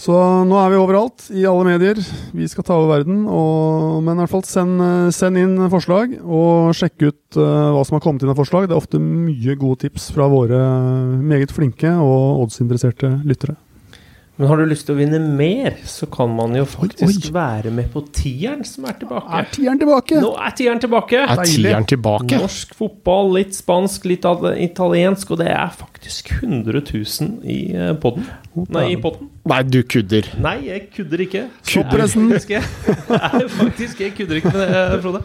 Så 0.00 0.16
nå 0.48 0.56
er 0.56 0.70
vi 0.72 0.78
overalt, 0.80 1.26
i 1.36 1.42
alle 1.44 1.66
medier. 1.66 1.98
Vi 2.32 2.46
skal 2.48 2.64
ta 2.64 2.78
over 2.78 2.88
verden. 2.94 3.26
Og, 3.28 3.98
men 4.06 4.16
i 4.16 4.22
hvert 4.22 4.32
fall 4.32 4.46
send, 4.48 4.80
eh, 4.80 5.08
send 5.12 5.36
inn 5.36 5.58
forslag, 5.72 6.14
og 6.24 6.72
sjekk 6.76 7.04
ut 7.04 7.40
uh, 7.40 7.74
hva 7.76 7.84
som 7.84 7.98
har 7.98 8.04
kommet 8.04 8.24
inn 8.24 8.32
av 8.32 8.40
forslag. 8.40 8.68
Det 8.68 8.76
er 8.76 8.80
ofte 8.80 9.00
mye 9.02 9.58
gode 9.60 9.82
tips 9.84 10.08
fra 10.16 10.30
våre 10.32 10.60
meget 11.20 11.52
flinke 11.52 11.92
og 12.00 12.46
oddsinteresserte 12.46 13.18
lyttere. 13.28 13.58
Men 14.40 14.48
har 14.48 14.56
du 14.56 14.70
lyst 14.70 14.86
til 14.88 14.94
å 14.94 14.96
vinne 14.96 15.18
mer, 15.20 15.74
så 15.84 16.06
kan 16.08 16.30
man 16.32 16.54
jo 16.56 16.62
faktisk 16.64 17.26
oi. 17.28 17.32
være 17.34 17.68
med 17.76 17.90
på 17.92 18.00
tieren 18.16 18.62
som 18.64 18.86
er 18.88 18.94
tilbake. 18.96 19.28
Er 19.36 19.48
tieren 19.52 19.80
tilbake? 19.82 20.20
Nå 20.22 20.30
er 20.40 20.54
tieren 20.56 20.78
tilbake! 20.80 21.18
Er 21.20 21.40
tieren 21.44 21.84
tilbake? 21.90 22.38
Norsk 22.40 22.70
fotball, 22.78 23.34
litt 23.34 23.52
spansk, 23.52 24.06
litt 24.08 24.24
italiensk, 24.64 25.34
og 25.34 25.42
det 25.42 25.50
er 25.52 25.74
faktisk 25.76 26.30
100 26.38 26.80
000 26.88 27.34
i 27.52 27.58
poden. 28.00 28.24
Nei, 28.72 28.84
i 28.94 28.96
potten. 29.02 29.28
Nei, 29.52 29.58
du 29.68 29.76
kudder. 29.84 30.30
Nei, 30.40 30.54
jeg 30.70 30.86
kudder 30.94 31.24
ikke. 31.26 31.42
Kudder, 31.68 32.04
Jeg, 32.06 32.40
jeg. 32.48 32.62
Faktisk, 33.60 34.00
jeg 34.00 34.14
kudder 34.16 34.40
ikke 34.40 34.54
med 34.54 34.72
det, 34.72 35.02
Frode. 35.04 35.20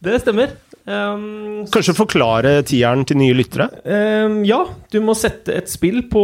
Det 0.00 0.20
stemmer. 0.22 0.52
Um, 0.86 1.66
Kanskje 1.74 1.96
forklare 1.98 2.54
tieren 2.70 3.02
til 3.02 3.18
nye 3.18 3.34
lyttere? 3.34 3.66
um, 3.82 4.38
ja, 4.46 4.60
du 4.94 5.00
må 5.02 5.18
sette 5.18 5.58
et 5.58 5.74
spill 5.74 6.04
på, 6.12 6.22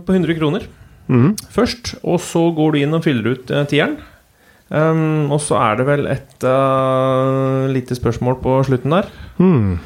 på 0.00 0.16
100 0.16 0.40
kroner 0.40 0.64
Mhm. 1.08 1.36
først, 1.52 1.94
og 2.02 2.20
så 2.20 2.50
går 2.56 2.72
du 2.72 2.78
inn 2.80 2.94
og 2.96 3.04
fyller 3.04 3.34
ut 3.34 3.50
uh, 3.52 3.64
tieren. 3.68 3.98
Um, 4.70 5.30
og 5.30 5.42
så 5.44 5.58
er 5.60 5.76
det 5.76 5.86
vel 5.86 6.06
et 6.08 6.46
uh, 6.48 7.68
lite 7.70 7.94
spørsmål 7.94 8.38
på 8.42 8.62
slutten 8.64 8.94
der. 8.96 9.10
Mm. 9.38 9.78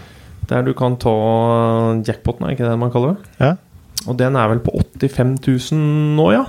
Der 0.49 0.63
du 0.63 0.73
kan 0.73 0.97
ta 0.97 1.15
jackpoten, 2.07 2.47
er 2.47 2.55
ikke 2.55 2.69
det 2.69 2.79
man 2.79 2.93
kaller 2.95 3.17
det? 3.17 3.33
Ja. 3.41 3.55
Og 4.07 4.17
den 4.21 4.37
er 4.39 4.49
vel 4.49 4.63
på 4.63 4.79
85 4.79 5.73
000 5.73 5.83
nå, 6.17 6.31
ja. 6.33 6.45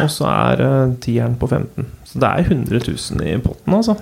Og 0.00 0.08
så 0.14 0.30
er 0.30 0.62
uh, 0.62 0.94
tieren 1.02 1.34
på 1.36 1.50
15. 1.50 1.90
Så 2.06 2.22
det 2.22 2.30
er 2.30 2.46
100 2.46 2.80
000 2.86 3.26
i 3.26 3.36
potten, 3.42 3.74
altså. 3.74 3.98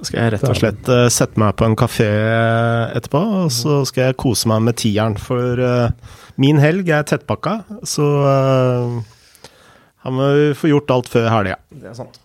Skal 0.00 0.22
jeg 0.22 0.32
rett 0.34 0.46
og 0.48 0.56
slett 0.56 0.90
eh, 0.92 1.06
sette 1.12 1.40
meg 1.40 1.56
på 1.60 1.66
en 1.68 1.76
kafé 1.78 2.08
etterpå, 2.96 3.20
og 3.42 3.52
så 3.52 3.82
skal 3.88 4.08
jeg 4.08 4.18
kose 4.20 4.48
meg 4.50 4.64
med 4.68 4.78
tieren. 4.80 5.18
For 5.20 5.60
eh, 5.60 6.16
min 6.40 6.60
helg 6.62 6.88
er 6.88 7.04
tettpakka, 7.08 7.58
så 7.84 8.06
uh, 8.24 8.96
her 10.06 10.16
må 10.16 10.30
vi 10.38 10.48
få 10.56 10.70
gjort 10.72 10.94
alt 10.94 11.12
før 11.12 11.28
helga. 11.34 11.60
Det 11.68 11.92
er 11.92 11.98
sant. 11.98 12.16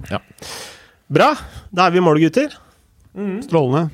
Bra! 1.12 1.34
Da 1.76 1.90
er 1.90 1.96
vi 1.96 2.00
i 2.00 2.06
mål, 2.06 2.24
gutter. 2.24 2.56
Strålende. 3.44 3.90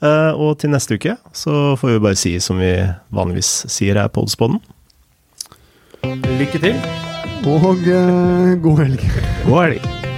Eh, 0.00 0.32
og 0.32 0.56
til 0.60 0.72
neste 0.72 0.96
uke 0.96 1.12
så 1.36 1.74
får 1.76 1.92
vi 1.92 2.02
bare 2.06 2.16
si 2.16 2.32
som 2.40 2.60
vi 2.60 2.72
vanligvis 3.12 3.66
sier 3.68 4.00
her 4.00 4.08
på 4.08 4.24
Oddsboden. 4.24 4.60
Lykke 6.40 6.62
til. 6.62 6.78
Og 7.48 7.84
uh, 7.84 8.54
god 8.60 8.84
helg. 8.84 9.10
God 9.46 9.58
helg! 9.64 10.09